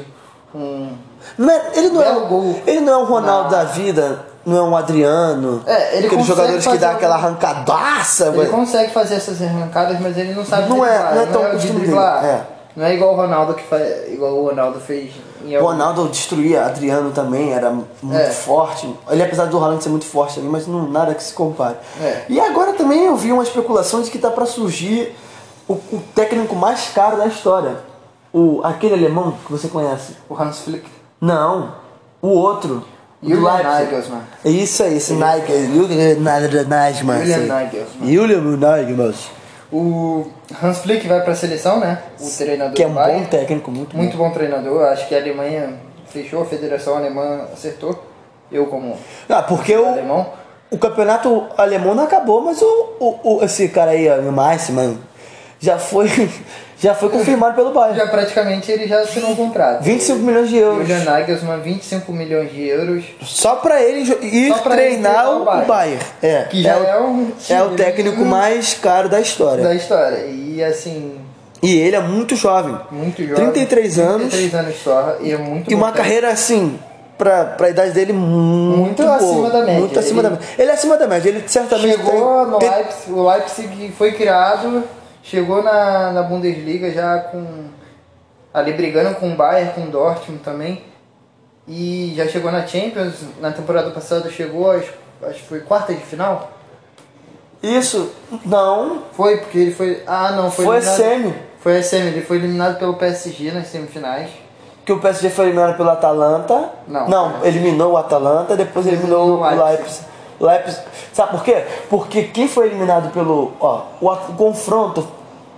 um. 0.53 0.89
Não 1.37 1.51
é, 1.51 1.61
ele, 1.75 1.89
não 1.89 2.01
é, 2.01 2.27
gol 2.27 2.59
ele 2.65 2.81
não 2.81 2.93
é 2.93 2.97
um 2.97 3.05
Ronaldo 3.05 3.51
na... 3.51 3.63
da 3.63 3.69
vida 3.71 4.31
não 4.45 4.57
é 4.57 4.63
um 4.63 4.75
Adriano. 4.75 5.63
É, 5.67 5.97
ele 5.97 6.07
aqueles 6.07 6.25
jogadores 6.25 6.65
que 6.65 6.77
dá 6.77 6.91
aquela 6.91 7.15
arrancadaça. 7.15 8.27
Ele 8.27 8.47
consegue 8.47 8.91
fazer 8.91 9.15
essas 9.15 9.41
arrancadas, 9.41 9.99
mas 9.99 10.17
ele 10.17 10.33
não 10.33 10.43
sabe 10.43 10.67
não 10.67 10.79
driblar. 10.79 11.11
É, 11.11 11.15
não 11.15 11.21
é 11.21 11.25
tão 11.27 11.41
não 11.41 11.47
é 11.47 11.51
costume 11.51 11.97
É. 11.97 12.41
Não 12.75 12.85
é 12.85 12.95
igual 12.95 13.13
o 13.13 13.17
Ronaldo 13.17 13.53
que 13.53 13.63
faz, 13.63 14.11
igual 14.11 14.33
o 14.33 14.47
Ronaldo 14.47 14.79
fez. 14.79 15.11
O 15.45 15.63
Ronaldo 15.63 16.07
destruía 16.07 16.65
Adriano 16.65 17.11
também, 17.11 17.51
era 17.53 17.71
muito 17.71 18.13
é. 18.13 18.29
forte. 18.29 18.93
Ele 19.09 19.23
apesar 19.23 19.45
do 19.45 19.57
Ronaldo 19.57 19.81
ser 19.81 19.89
muito 19.89 20.05
forte 20.05 20.35
também, 20.35 20.49
mas 20.49 20.67
não 20.67 20.89
nada 20.89 21.13
que 21.13 21.23
se 21.23 21.33
compare. 21.33 21.75
É. 22.01 22.23
E 22.29 22.39
agora 22.39 22.73
também 22.73 23.05
eu 23.05 23.15
vi 23.15 23.31
uma 23.31 23.43
especulação 23.43 24.01
de 24.01 24.09
que 24.09 24.19
tá 24.19 24.29
para 24.29 24.45
surgir 24.45 25.15
o, 25.67 25.73
o, 25.73 26.03
técnico 26.13 26.55
mais 26.55 26.89
caro 26.89 27.17
da 27.17 27.27
história. 27.27 27.77
O 28.33 28.61
aquele 28.63 28.93
alemão 28.93 29.37
que 29.45 29.51
você 29.51 29.67
conhece. 29.67 30.15
O 30.29 30.35
Hans 30.35 30.59
Flick. 30.59 30.85
Não, 31.19 31.73
o 32.21 32.29
outro. 32.29 32.83
Julian 33.23 33.61
Nagelsmann. 33.61 34.21
Isso 34.43 34.81
aí, 34.81 34.97
esse 34.97 35.13
Nagelsmann. 35.13 35.75
Julian 35.75 36.15
Nagelsmann. 36.19 37.19
Julian 37.19 37.45
Nagelsmann. 37.45 38.13
Julian 38.13 38.57
Nagelsmann. 38.57 39.40
O 39.71 40.27
Hans 40.61 40.79
Flick 40.79 41.07
vai 41.07 41.21
para 41.21 41.31
a 41.31 41.35
seleção, 41.35 41.79
né? 41.79 42.01
O 42.19 42.29
treinador 42.29 42.73
Que 42.73 42.83
é 42.83 42.87
um 42.87 42.93
bom 42.93 43.23
técnico, 43.25 43.71
muito, 43.71 43.95
muito 43.95 44.17
bom. 44.17 44.27
bom 44.27 44.33
treinador. 44.33 44.83
Acho 44.85 45.07
que 45.07 45.15
a 45.15 45.17
Alemanha 45.17 45.75
fechou, 46.07 46.41
a 46.41 46.45
Federação 46.45 46.97
Alemã 46.97 47.45
acertou. 47.53 48.03
Eu 48.51 48.65
como 48.65 48.97
Ah, 49.29 49.41
porque 49.43 49.73
o, 49.73 49.85
alemão. 49.87 50.27
o 50.69 50.77
campeonato 50.77 51.47
alemão 51.57 51.95
não 51.95 52.03
acabou, 52.03 52.41
mas 52.41 52.61
o, 52.61 52.89
o, 52.99 53.37
o 53.37 53.43
esse 53.45 53.69
cara 53.69 53.91
aí, 53.91 54.09
o 54.19 54.31
Meistermann, 54.31 54.97
já 55.57 55.79
foi 55.79 56.09
já 56.81 56.95
foi 56.95 57.09
confirmado 57.09 57.55
pelo 57.55 57.71
Bayern. 57.71 57.95
Já 57.95 58.07
praticamente 58.07 58.71
ele 58.71 58.87
já 58.87 59.01
assinou 59.01 59.31
um 59.31 59.35
contrato. 59.35 59.83
25 59.83 60.19
milhões 60.19 60.49
de 60.49 60.57
euros. 60.57 60.87
Julian 60.87 61.03
Nagelsmann, 61.03 61.61
25 61.61 62.11
milhões 62.11 62.51
de 62.51 62.67
euros. 62.67 63.05
Só 63.21 63.57
para 63.57 63.83
ele 63.83 64.11
ir 64.23 64.51
pra 64.61 64.71
treinar 64.71 65.27
ele 65.27 65.35
o, 65.35 65.45
Bayern. 65.45 65.63
o 65.63 65.67
Bayern. 65.67 66.05
É, 66.23 66.43
que 66.45 66.63
já 66.63 66.75
é, 66.75 66.89
é, 66.89 66.99
um 66.99 67.31
é 67.47 67.61
o 67.61 67.75
técnico 67.75 68.25
mais 68.25 68.73
caro 68.73 69.07
da 69.07 69.21
história. 69.21 69.63
Da 69.63 69.75
história. 69.75 70.25
E 70.25 70.63
assim. 70.63 71.19
E 71.61 71.77
ele 71.77 71.95
é 71.95 72.01
muito 72.01 72.35
jovem. 72.35 72.75
Muito 72.89 73.23
jovem. 73.23 73.51
33 73.51 73.99
anos. 73.99 74.29
33 74.31 74.55
anos 74.55 74.75
só. 74.83 75.17
E 75.21 75.31
é 75.31 75.37
muito 75.37 75.71
E 75.71 75.75
uma 75.75 75.91
carreira 75.91 76.31
assim, 76.31 76.79
pra, 77.15 77.45
pra 77.45 77.69
idade 77.69 77.91
dele 77.91 78.11
muito, 78.11 78.79
muito 78.79 79.03
boa, 79.03 79.15
acima 79.17 79.49
da 79.51 79.59
média. 79.59 79.79
Muito 79.79 79.99
acima 79.99 80.21
ele, 80.21 80.23
da 80.23 80.29
média. 80.31 80.47
Ele 80.57 80.71
é 80.71 80.73
acima 80.73 80.97
da 80.97 81.07
média, 81.07 81.29
ele 81.29 81.43
certamente 81.45 81.97
chegou 81.97 82.11
tem, 82.11 82.51
no 82.51 82.57
tem... 82.57 82.69
Leipzig, 82.71 83.11
o 83.11 83.29
Leipzig 83.29 83.93
foi 83.95 84.11
criado 84.13 84.83
Chegou 85.23 85.63
na, 85.63 86.11
na 86.11 86.23
Bundesliga 86.23 86.91
já 86.91 87.19
com 87.19 87.69
ali 88.53 88.73
brigando 88.73 89.15
com 89.15 89.31
o 89.31 89.35
Bayern, 89.35 89.73
com 89.73 89.83
o 89.83 89.87
Dortmund 89.91 90.43
também. 90.43 90.83
E 91.67 92.13
já 92.15 92.27
chegou 92.27 92.51
na 92.51 92.65
Champions, 92.65 93.23
na 93.39 93.51
temporada 93.51 93.91
passada 93.91 94.29
chegou, 94.29 94.71
acho, 94.71 94.93
acho 95.23 95.39
que 95.39 95.47
foi 95.47 95.59
quarta 95.61 95.93
de 95.93 96.01
final. 96.01 96.51
Isso, 97.61 98.11
não. 98.43 99.03
Foi, 99.13 99.37
porque 99.37 99.57
ele 99.59 99.71
foi. 99.71 100.01
Ah, 100.07 100.31
não, 100.31 100.49
foi. 100.49 100.65
Foi 100.65 100.77
eliminado, 100.77 100.97
semi. 100.97 101.35
Foi 101.59 101.77
a 101.77 101.83
semi, 101.83 102.07
ele 102.07 102.21
foi 102.21 102.37
eliminado 102.37 102.79
pelo 102.79 102.95
PSG 102.95 103.51
nas 103.51 103.67
semifinais. 103.67 104.31
Que 104.83 104.91
o 104.91 104.99
PSG 104.99 105.29
foi 105.29 105.45
eliminado 105.45 105.77
pelo 105.77 105.91
Atalanta. 105.91 106.71
Não. 106.87 107.07
Não, 107.07 107.45
eliminou 107.45 107.93
o 107.93 107.97
Atalanta, 107.97 108.57
depois 108.57 108.87
eliminou 108.87 109.37
o 109.37 109.41
Leipzig. 109.43 109.63
Leipzig. 109.63 110.05
Sabe 111.13 111.31
por 111.31 111.43
quê? 111.43 111.63
Porque 111.89 112.23
quem 112.23 112.47
foi 112.47 112.67
eliminado 112.67 113.11
pelo. 113.11 113.51
Ó, 113.59 113.81
o, 113.99 114.11
o 114.11 114.33
confronto 114.35 115.07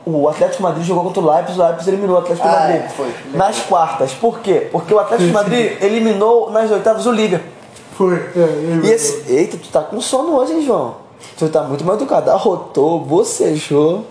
o 0.06 0.28
Atlético 0.28 0.64
Madrid 0.64 0.86
jogou 0.86 1.06
contra 1.06 1.22
o 1.22 1.32
Leipzig, 1.32 1.60
o 1.60 1.64
Leipzig 1.64 1.90
eliminou 1.92 2.18
o 2.18 2.20
Atlético 2.20 2.48
ah, 2.48 2.52
Madrid. 2.52 2.82
É, 2.82 2.90
foi. 2.90 3.14
Nas 3.34 3.62
quartas. 3.62 4.14
Por 4.14 4.40
quê? 4.40 4.68
Porque 4.72 4.94
o 4.94 5.00
Atlético 5.00 5.32
Madrid 5.32 5.82
eliminou 5.82 6.52
nas 6.52 6.70
oitavas 6.72 7.06
o 7.06 7.12
Liverpool. 7.12 7.50
Foi. 7.96 8.16
É, 8.16 8.82
e 8.84 8.92
esse, 8.92 9.32
eita, 9.32 9.58
tu 9.58 9.70
tá 9.70 9.82
com 9.82 10.02
sono 10.02 10.36
hoje, 10.36 10.54
hein, 10.54 10.66
João? 10.66 10.96
Tu 11.38 11.48
tá 11.48 11.64
muito 11.64 11.86
mal 11.86 11.96
educado. 11.96 12.32
Arrotou, 12.32 13.00
bocejou. 13.00 14.06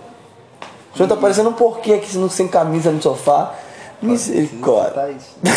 O 0.94 0.96
João 0.96 1.08
tá 1.08 1.16
parecendo 1.16 1.50
um 1.50 1.54
porquinho 1.54 1.96
aqui 1.96 2.08
sem 2.30 2.48
camisa 2.48 2.90
no 2.90 3.02
sofá. 3.02 3.54
Misericórdia. 4.00 5.16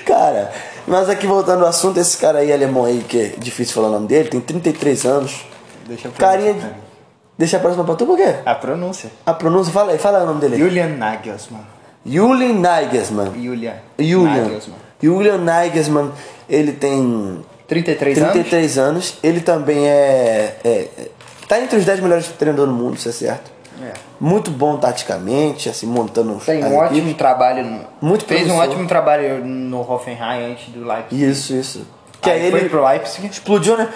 Tá 0.00 0.14
cara, 0.20 0.52
mas 0.86 1.08
aqui 1.08 1.26
voltando 1.26 1.62
ao 1.62 1.68
assunto, 1.68 1.98
esse 1.98 2.16
cara 2.16 2.38
aí 2.38 2.52
alemão 2.52 2.84
aí, 2.84 3.04
que 3.06 3.18
é 3.18 3.26
difícil 3.38 3.74
falar 3.74 3.88
o 3.88 3.92
nome 3.92 4.06
dele, 4.06 4.28
tem 4.28 4.40
33 4.40 5.04
anos. 5.04 5.44
Deixa 5.86 6.08
eu 6.08 6.12
Carinha 6.12 6.54
de... 6.54 6.66
Deixa 7.38 7.56
a 7.56 7.60
próxima 7.60 7.84
pra 7.84 7.94
tu 7.94 8.04
por 8.04 8.16
quê? 8.16 8.34
A 8.44 8.54
pronúncia. 8.54 9.10
A 9.24 9.32
pronúncia, 9.32 9.72
fala 9.72 9.92
aí, 9.92 9.98
fala 9.98 10.22
o 10.22 10.26
nome 10.26 10.40
dele. 10.40 10.58
Julian 10.58 10.88
Nagelsmann. 10.88 11.66
Julian 12.04 12.52
Nagelsmann. 12.54 13.32
Julian. 13.42 13.74
Julian. 13.98 14.42
Nagelsmann. 14.42 14.78
Julian 15.02 15.38
Nagelsmann, 15.38 16.12
ele 16.48 16.72
tem 16.72 17.40
33, 17.66 18.18
33 18.18 18.78
anos. 18.78 18.88
anos. 18.88 19.18
Ele 19.22 19.40
também 19.40 19.86
é, 19.86 20.56
é, 20.62 20.88
Tá 21.50 21.60
entre 21.60 21.78
os 21.78 21.84
10 21.84 21.98
melhores 21.98 22.28
treinadores 22.28 22.72
do 22.72 22.80
mundo, 22.80 22.94
isso 22.94 23.08
é 23.08 23.12
certo. 23.12 23.50
É. 23.82 23.92
Muito 24.20 24.50
bom 24.50 24.76
taticamente, 24.76 25.68
assim, 25.68 25.86
montando 25.86 26.38
Tem 26.44 26.64
um 26.64 26.76
ótimo 26.76 26.98
equipes. 26.98 27.16
trabalho. 27.16 27.64
No... 27.64 27.86
Muito 28.00 28.24
Fez 28.24 28.50
um 28.50 28.56
ótimo 28.56 28.86
trabalho 28.86 29.44
no 29.44 29.80
Hoffenheim 29.80 30.52
antes 30.52 30.68
do 30.68 30.86
Leipzig. 30.86 31.30
Isso, 31.30 31.54
isso. 31.54 31.86
Que 32.20 32.30
aí, 32.30 32.40
aí 32.40 32.46
ele 32.48 32.60
foi 32.60 32.68
pro 32.68 32.86
Leipzig. 32.86 33.26
Explodiu, 33.26 33.76
né? 33.76 33.88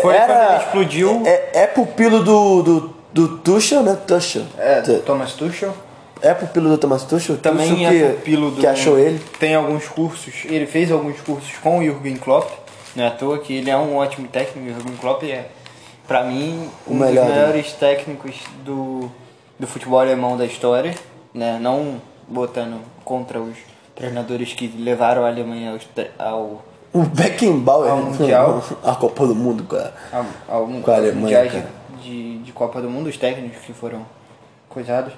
Foi 0.00 0.14
Era, 0.14 0.26
quando 0.26 0.48
ele 0.48 0.64
explodiu. 0.64 1.22
É, 1.26 1.62
é 1.62 1.66
pupilo 1.66 2.24
do, 2.24 2.62
do, 2.62 2.94
do 3.12 3.38
Tuchel, 3.38 3.82
né? 3.82 3.98
Tuchel. 4.06 4.44
É, 4.58 4.80
Thomas 5.04 5.32
Tuchel. 5.34 5.74
É 6.22 6.32
pupilo 6.32 6.70
do 6.70 6.78
Thomas 6.78 7.04
Tuchel? 7.04 7.36
Também 7.36 7.68
Tuchel 7.68 7.86
é 7.86 7.90
que, 7.90 8.14
pupilo 8.14 8.50
do... 8.50 8.60
Que 8.60 8.66
achou 8.66 8.98
ele. 8.98 9.20
Tem 9.38 9.54
alguns 9.54 9.86
cursos, 9.86 10.32
ele 10.46 10.66
fez 10.66 10.90
alguns 10.90 11.20
cursos 11.20 11.52
com 11.62 11.80
o 11.80 11.84
Jürgen 11.84 12.16
Klopp. 12.16 12.50
Não 12.96 13.04
é 13.04 13.08
à 13.08 13.10
toa 13.10 13.38
que 13.38 13.52
ele 13.52 13.68
é 13.68 13.76
um 13.76 13.96
ótimo 13.96 14.26
técnico. 14.28 14.66
O 14.66 14.72
Jürgen 14.72 14.96
Klopp 14.96 15.22
é, 15.24 15.48
pra 16.06 16.24
mim, 16.24 16.68
um 16.86 16.98
dos 16.98 17.10
melhores 17.10 17.72
técnicos 17.72 18.36
do, 18.64 19.10
do 19.58 19.66
futebol 19.66 20.00
alemão 20.00 20.36
da 20.36 20.44
história. 20.44 20.94
Né? 21.32 21.58
Não 21.60 22.00
botando 22.28 22.80
contra 23.04 23.40
os 23.40 23.56
treinadores 23.94 24.52
que 24.52 24.68
levaram 24.68 25.24
a 25.24 25.28
Alemanha 25.28 25.78
ao, 26.18 26.26
ao 26.26 26.62
o 26.92 27.02
Beckenbauer 27.02 27.90
ao 27.90 27.98
mundial, 27.98 28.62
a 28.84 28.94
Copa 28.94 29.26
do 29.26 29.34
Mundo 29.34 29.64
com 29.64 29.74
a, 29.74 29.90
ao, 30.12 30.60
ao, 30.60 30.66
com 30.68 30.90
a 30.90 30.94
Alemanha. 30.94 31.48
De, 31.48 31.62
de, 32.02 32.38
de, 32.38 32.52
Copa 32.52 32.80
do 32.80 32.88
Mundo, 32.88 33.08
os 33.08 33.16
técnicos 33.16 33.62
que 33.62 33.72
foram 33.72 34.06
coisados. 34.68 35.12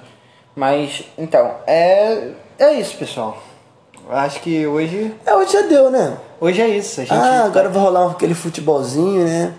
Mas, 0.55 1.03
então, 1.15 1.51
é, 1.67 2.31
é 2.57 2.73
isso, 2.73 2.97
pessoal. 2.97 3.37
Acho 4.09 4.41
que 4.41 4.65
hoje. 4.65 5.13
É, 5.23 5.35
hoje 5.35 5.53
já 5.53 5.61
deu, 5.63 5.91
né? 5.91 6.17
Hoje 6.41 6.61
é 6.61 6.67
isso. 6.67 7.01
Ah, 7.01 7.05
tá... 7.05 7.43
agora 7.45 7.69
vai 7.69 7.83
rolar 7.83 8.09
aquele 8.09 8.33
futebolzinho, 8.33 9.23
né? 9.23 9.53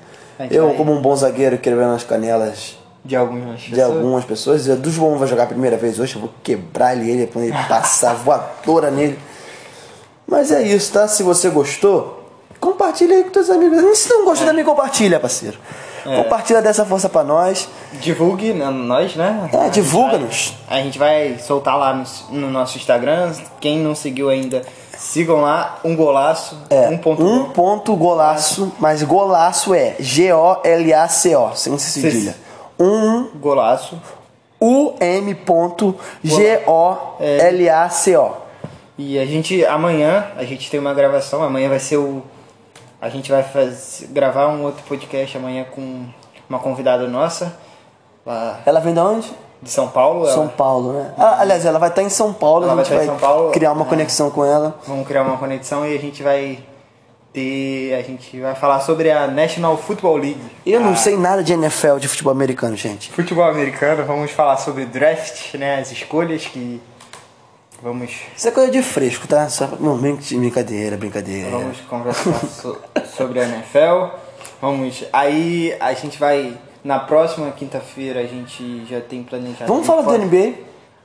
Eu, 0.50 0.68
vai... 0.68 0.76
como 0.76 0.92
um 0.92 1.00
bom 1.00 1.14
zagueiro, 1.16 1.58
quebrando 1.58 1.94
as 1.94 2.04
canelas 2.04 2.78
de 3.04 3.16
algumas 3.16 3.60
de 3.60 3.70
pessoas. 3.70 3.96
algumas 3.96 4.24
pessoas. 4.24 4.66
Do 4.66 4.90
João 4.90 5.18
vai 5.18 5.28
jogar 5.28 5.44
a 5.44 5.46
primeira 5.46 5.76
vez 5.76 5.98
hoje, 5.98 6.14
eu 6.14 6.20
vou 6.20 6.30
quebrar 6.42 6.96
ele, 6.96 7.10
ele 7.10 7.26
quando 7.26 7.46
ele 7.46 7.56
passar 7.68 8.14
voadora 8.24 8.90
nele. 8.90 9.18
Mas 10.26 10.52
é 10.52 10.62
isso, 10.62 10.92
tá? 10.92 11.08
Se 11.08 11.22
você 11.22 11.48
gostou, 11.48 12.28
compartilha 12.60 13.16
aí 13.16 13.24
com 13.24 13.32
seus 13.32 13.48
amigos. 13.48 13.98
Se 13.98 14.10
não 14.10 14.24
gostou 14.24 14.46
é. 14.46 14.50
também, 14.50 14.64
compartilha, 14.64 15.18
parceiro. 15.18 15.58
É. 16.04 16.22
Compartilha 16.22 16.60
dessa 16.60 16.84
força 16.84 17.08
pra 17.08 17.24
nós. 17.24 17.68
Divulgue 17.94 18.52
né, 18.52 18.68
nós, 18.70 19.16
né? 19.16 19.48
É, 19.52 19.68
divulga-nos. 19.70 20.54
A 20.68 20.76
gente 20.76 20.98
vai 20.98 21.38
soltar 21.38 21.78
lá 21.78 21.94
no, 21.94 22.04
no, 22.38 22.50
nosso 22.50 22.76
Instagram. 22.76 23.32
Quem 23.60 23.78
não 23.78 23.94
seguiu 23.94 24.28
ainda, 24.28 24.62
sigam 24.96 25.40
lá. 25.40 25.78
Um 25.82 25.96
golaço. 25.96 26.58
É, 26.68 26.88
um 26.88 26.98
ponto, 26.98 27.24
um 27.24 27.44
ponto 27.50 27.96
golaço. 27.96 28.72
Mas 28.78 29.02
golaço 29.02 29.74
é 29.74 29.96
G-O-L-A-C-O, 29.98 31.56
sem 31.56 31.78
cedilha. 31.78 32.36
Um 32.78 33.28
golaço. 33.38 33.98
U-M.G-O-L-A-C-O. 34.60 35.38
E 38.98 39.16
a 39.18 39.24
gente, 39.24 39.64
amanhã, 39.64 40.26
a 40.36 40.44
gente 40.44 40.68
tem 40.68 40.80
uma 40.80 40.92
gravação, 40.92 41.42
amanhã 41.42 41.68
vai 41.68 41.78
ser 41.78 41.96
o. 41.96 42.22
A 43.00 43.08
gente 43.08 43.30
vai 43.30 43.44
faz, 43.44 44.04
gravar 44.10 44.48
um 44.48 44.64
outro 44.64 44.82
podcast 44.82 45.36
amanhã 45.36 45.64
com 45.64 46.04
uma 46.48 46.58
convidada 46.58 47.06
nossa. 47.06 47.56
Lá 48.28 48.60
ela 48.66 48.78
vem 48.78 48.92
de 48.92 49.00
onde? 49.00 49.32
De 49.62 49.70
São 49.70 49.88
Paulo. 49.88 50.26
São 50.26 50.42
ela... 50.42 50.52
Paulo, 50.52 50.92
né? 50.92 51.14
Ah, 51.16 51.40
aliás, 51.40 51.64
ela 51.64 51.78
vai 51.78 51.88
estar 51.88 52.02
em 52.02 52.10
São 52.10 52.32
Paulo, 52.32 52.64
ela 52.64 52.74
a 52.80 52.84
gente 52.84 52.94
vai, 52.94 53.06
vai 53.06 53.18
Paulo, 53.18 53.50
criar 53.50 53.72
uma 53.72 53.84
é. 53.84 53.88
conexão 53.88 54.30
com 54.30 54.44
ela. 54.44 54.78
Vamos 54.86 55.06
criar 55.06 55.22
uma 55.22 55.38
conexão 55.38 55.86
e 55.86 55.96
a 55.96 55.98
gente 55.98 56.22
vai 56.22 56.58
ter. 57.32 57.94
A 57.94 58.02
gente 58.02 58.38
vai 58.38 58.54
falar 58.54 58.80
sobre 58.80 59.10
a 59.10 59.26
National 59.26 59.76
Football 59.78 60.18
League. 60.18 60.40
Eu 60.66 60.80
não 60.80 60.94
sei 60.94 61.16
nada 61.16 61.42
de 61.42 61.54
NFL, 61.54 61.96
de 61.96 62.06
futebol 62.06 62.30
americano, 62.30 62.76
gente. 62.76 63.10
Futebol 63.10 63.44
americano, 63.44 64.04
vamos 64.04 64.30
falar 64.30 64.58
sobre 64.58 64.84
draft, 64.84 65.54
né? 65.54 65.80
As 65.80 65.90
escolhas 65.90 66.44
que 66.44 66.80
Vamos. 67.80 68.10
Isso 68.36 68.48
é 68.48 68.50
coisa 68.50 68.72
de 68.72 68.82
fresco, 68.82 69.28
tá? 69.28 69.48
Só 69.48 69.68
momento 69.78 70.20
de 70.20 70.36
brincadeira, 70.36 70.96
brincadeira. 70.96 71.50
Vamos 71.50 71.80
conversar 71.82 72.34
so, 72.46 72.76
sobre 73.16 73.40
a 73.40 73.44
NFL. 73.44 74.16
Vamos. 74.60 75.04
Aí 75.12 75.76
a 75.78 75.92
gente 75.92 76.18
vai. 76.18 76.58
Na 76.84 76.98
próxima 76.98 77.50
quinta-feira 77.50 78.20
a 78.20 78.26
gente 78.26 78.84
já 78.86 79.00
tem 79.00 79.22
planejado. 79.22 79.66
Vamos 79.66 79.86
falar 79.86 80.02
pode, 80.02 80.18
da 80.18 80.24
NBA? 80.24 80.54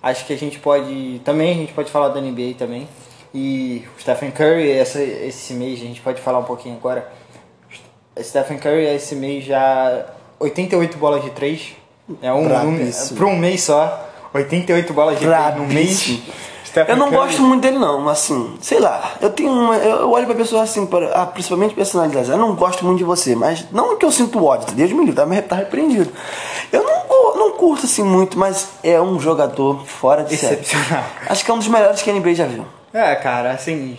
Acho 0.01 0.25
que 0.25 0.33
a 0.33 0.37
gente 0.37 0.59
pode. 0.59 1.21
Também 1.23 1.51
a 1.51 1.55
gente 1.55 1.73
pode 1.73 1.91
falar 1.91 2.09
da 2.09 2.21
NBA 2.21 2.55
também. 2.57 2.87
E 3.33 3.83
o 3.97 4.01
Stephen 4.01 4.31
Curry, 4.31 4.69
essa, 4.71 5.01
esse 5.01 5.53
mês, 5.53 5.81
a 5.81 5.85
gente 5.85 6.01
pode 6.01 6.21
falar 6.21 6.39
um 6.39 6.43
pouquinho 6.43 6.75
agora. 6.75 7.11
Stephen 8.21 8.57
Curry, 8.57 8.85
esse 8.85 9.15
mês 9.15 9.45
já. 9.45 10.05
88 10.39 10.97
bolas 10.97 11.23
de 11.23 11.31
3. 11.31 11.75
É 12.21 12.31
um 12.31 12.47
número. 12.47 12.91
Para 13.15 13.25
um 13.25 13.37
mês 13.37 13.63
só. 13.63 14.09
88 14.33 14.93
bolas 14.93 15.19
de 15.19 15.25
3 15.25 15.55
no 15.55 15.65
mês. 15.65 16.19
Eu 16.75 16.97
não 16.97 17.11
gosto 17.11 17.41
muito 17.41 17.61
dele 17.61 17.77
não, 17.77 18.07
assim, 18.09 18.57
sei 18.61 18.79
lá. 18.79 19.13
Eu 19.21 19.29
tenho 19.29 19.51
uma, 19.51 19.75
eu 19.75 20.09
olho 20.09 20.25
pra 20.25 20.35
pessoa 20.35 20.63
assim, 20.63 20.85
para, 20.85 21.09
ah, 21.13 21.25
principalmente 21.25 21.75
personalidades. 21.75 22.29
Eu 22.29 22.37
não 22.37 22.55
gosto 22.55 22.83
muito 22.83 22.97
de 22.97 23.03
você, 23.03 23.35
mas 23.35 23.65
não 23.71 23.97
que 23.97 24.05
eu 24.05 24.11
sinto 24.11 24.43
ódio, 24.43 24.73
Deus 24.73 24.91
me 24.91 25.05
livre, 25.05 25.13
tá, 25.13 25.41
tá 25.47 25.55
repreendido. 25.55 26.11
Eu 26.71 26.83
não, 26.83 27.35
não 27.35 27.51
curto 27.51 27.85
assim 27.85 28.03
muito, 28.03 28.37
mas 28.37 28.69
é 28.83 28.99
um 28.99 29.19
jogador 29.19 29.85
fora 29.85 30.23
de 30.23 30.33
Excepcional. 30.33 30.87
série. 30.87 31.29
Acho 31.29 31.45
que 31.45 31.51
é 31.51 31.53
um 31.53 31.59
dos 31.59 31.67
melhores 31.67 32.01
que 32.01 32.09
a 32.09 32.13
NBA 32.13 32.33
já 32.33 32.45
viu. 32.45 32.65
É, 32.93 33.15
cara, 33.15 33.51
assim, 33.51 33.97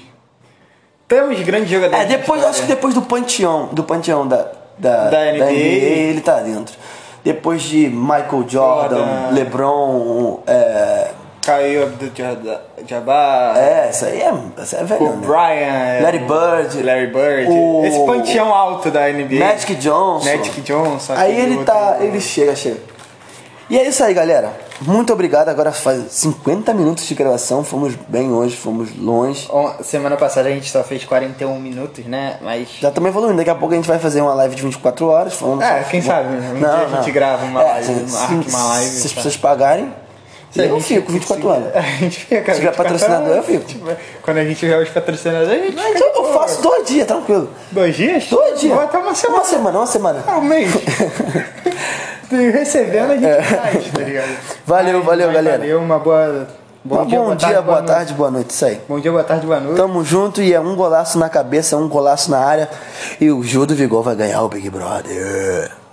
temos 1.06 1.40
grandes 1.40 1.70
jogadores. 1.70 2.04
É, 2.04 2.08
depois, 2.08 2.42
acho 2.44 2.62
que 2.62 2.66
depois 2.66 2.94
do 2.94 3.02
panteão, 3.02 3.68
do 3.72 3.84
panteão 3.84 4.26
da, 4.26 4.48
da, 4.78 5.10
da, 5.10 5.32
NBA. 5.32 5.38
da 5.38 5.50
NBA, 5.50 5.54
ele 5.54 6.20
tá 6.20 6.40
dentro. 6.40 6.74
Depois 7.22 7.62
de 7.62 7.88
Michael 7.88 8.44
Jordan, 8.48 8.96
Jordan. 8.96 9.30
LeBron, 9.30 10.40
é, 10.46 11.10
Caio 11.44 11.82
Abdul-Jabbar. 11.82 13.58
É, 13.58 13.88
essa 13.88 14.06
aí 14.06 14.22
é, 14.22 14.32
essa 14.58 14.76
é 14.76 14.84
velho. 14.84 15.02
O 15.02 15.16
né? 15.16 15.26
Brian. 15.26 16.02
Larry 16.02 16.18
Bird. 16.20 16.82
Larry 16.82 17.06
Bird. 17.08 17.50
O, 17.50 17.84
Esse 17.84 18.06
panteão 18.06 18.54
alto 18.54 18.90
da 18.90 19.08
NBA. 19.08 19.38
Magic 19.38 19.74
Johnson. 19.74 20.36
Magic 20.36 20.60
Johnson. 20.62 21.12
Aí 21.14 21.38
ele 21.38 21.64
tá. 21.64 21.98
Ele 22.00 22.20
chega, 22.20 22.56
chega. 22.56 22.94
E 23.68 23.78
é 23.78 23.88
isso 23.88 24.04
aí, 24.04 24.12
galera. 24.12 24.52
Muito 24.80 25.12
obrigado. 25.12 25.48
Agora 25.48 25.72
faz 25.72 26.12
50 26.12 26.74
minutos 26.74 27.06
de 27.06 27.14
gravação. 27.14 27.64
Fomos 27.64 27.94
bem 28.08 28.30
hoje, 28.30 28.56
fomos 28.56 28.94
longe. 28.96 29.48
Semana 29.82 30.16
passada 30.16 30.48
a 30.48 30.52
gente 30.52 30.70
só 30.70 30.82
fez 30.82 31.04
41 31.04 31.58
minutos, 31.60 32.04
né? 32.04 32.38
Mas. 32.42 32.68
Já 32.80 32.90
também 32.90 33.10
evoluindo. 33.10 33.36
Daqui 33.36 33.50
a 33.50 33.54
pouco 33.54 33.72
a 33.72 33.76
gente 33.76 33.88
vai 33.88 33.98
fazer 33.98 34.20
uma 34.20 34.34
live 34.34 34.54
de 34.54 34.62
24 34.62 35.06
horas. 35.06 35.34
Falando 35.34 35.62
é, 35.62 35.82
quem 35.84 36.02
sabe? 36.02 36.28
Um 36.36 36.60
não, 36.60 36.60
dia 36.60 36.86
a 36.86 37.00
gente 37.00 37.10
grava 37.12 37.44
uma 37.44 37.62
é, 37.62 37.64
live, 37.64 38.08
se, 38.08 38.34
uma 38.50 38.64
live. 38.68 38.90
Se 38.90 39.06
as 39.06 39.12
pessoas 39.12 39.36
pagarem. 39.36 40.03
Eu 40.56 40.80
fico 40.80 41.10
24 41.10 41.48
horas. 41.48 41.74
A 41.76 41.80
gente 41.80 42.24
fica. 42.26 42.52
Se 42.52 42.60
tiver 42.60 42.74
patrocinador, 42.74 43.36
eu 43.36 43.42
fico. 43.42 43.64
Quando 44.22 44.38
a 44.38 44.44
gente 44.44 44.58
tiver 44.58 44.78
os 44.80 44.88
patrocinadores, 44.88 45.50
a 45.50 45.64
gente. 45.64 45.74
Mas 45.74 46.00
eu, 46.00 46.24
faço 46.32 46.62
dois 46.62 46.86
dias, 46.86 47.06
tranquilo. 47.06 47.50
Dois 47.72 47.96
dias? 47.96 48.28
Dois 48.28 48.60
dias. 48.60 48.74
Vai 48.74 48.84
até 48.84 48.98
uma 48.98 49.14
semana. 49.14 49.38
Uma 49.38 49.44
semana, 49.44 49.78
uma 49.78 49.86
semana. 49.86 50.24
Ah, 50.26 50.38
um 50.38 50.42
mês. 50.42 50.70
recebendo 52.30 53.12
a 53.12 53.14
gente 53.14 53.26
é. 53.26 53.42
faz, 53.42 53.86
tá 53.92 54.00
ligado? 54.00 54.36
Valeu, 54.66 55.02
valeu, 55.02 55.32
galera. 55.32 55.58
Valeu, 55.58 55.80
uma 55.80 55.98
boa. 55.98 56.46
Bom, 56.86 57.06
dia, 57.06 57.18
bom 57.18 57.24
boa, 57.24 57.36
dia, 57.36 57.48
tarde, 57.48 57.62
boa, 57.62 57.76
boa 57.76 57.82
tarde, 57.82 58.12
boa 58.12 58.30
noite, 58.30 58.50
isso 58.50 58.64
aí. 58.66 58.80
Bom 58.86 59.00
dia, 59.00 59.10
boa 59.10 59.24
tarde, 59.24 59.46
boa 59.46 59.58
noite. 59.58 59.76
Tamo 59.76 60.04
junto 60.04 60.42
e 60.42 60.52
é 60.52 60.60
um 60.60 60.76
golaço 60.76 61.18
na 61.18 61.30
cabeça, 61.30 61.78
um 61.78 61.88
golaço 61.88 62.30
na 62.30 62.38
área. 62.38 62.68
E 63.18 63.30
o 63.30 63.42
Gil 63.42 63.64
do 63.64 63.74
Vigor 63.74 64.02
vai 64.02 64.14
ganhar 64.14 64.42
o 64.42 64.48
Big 64.48 64.68
Brother. 64.68 65.84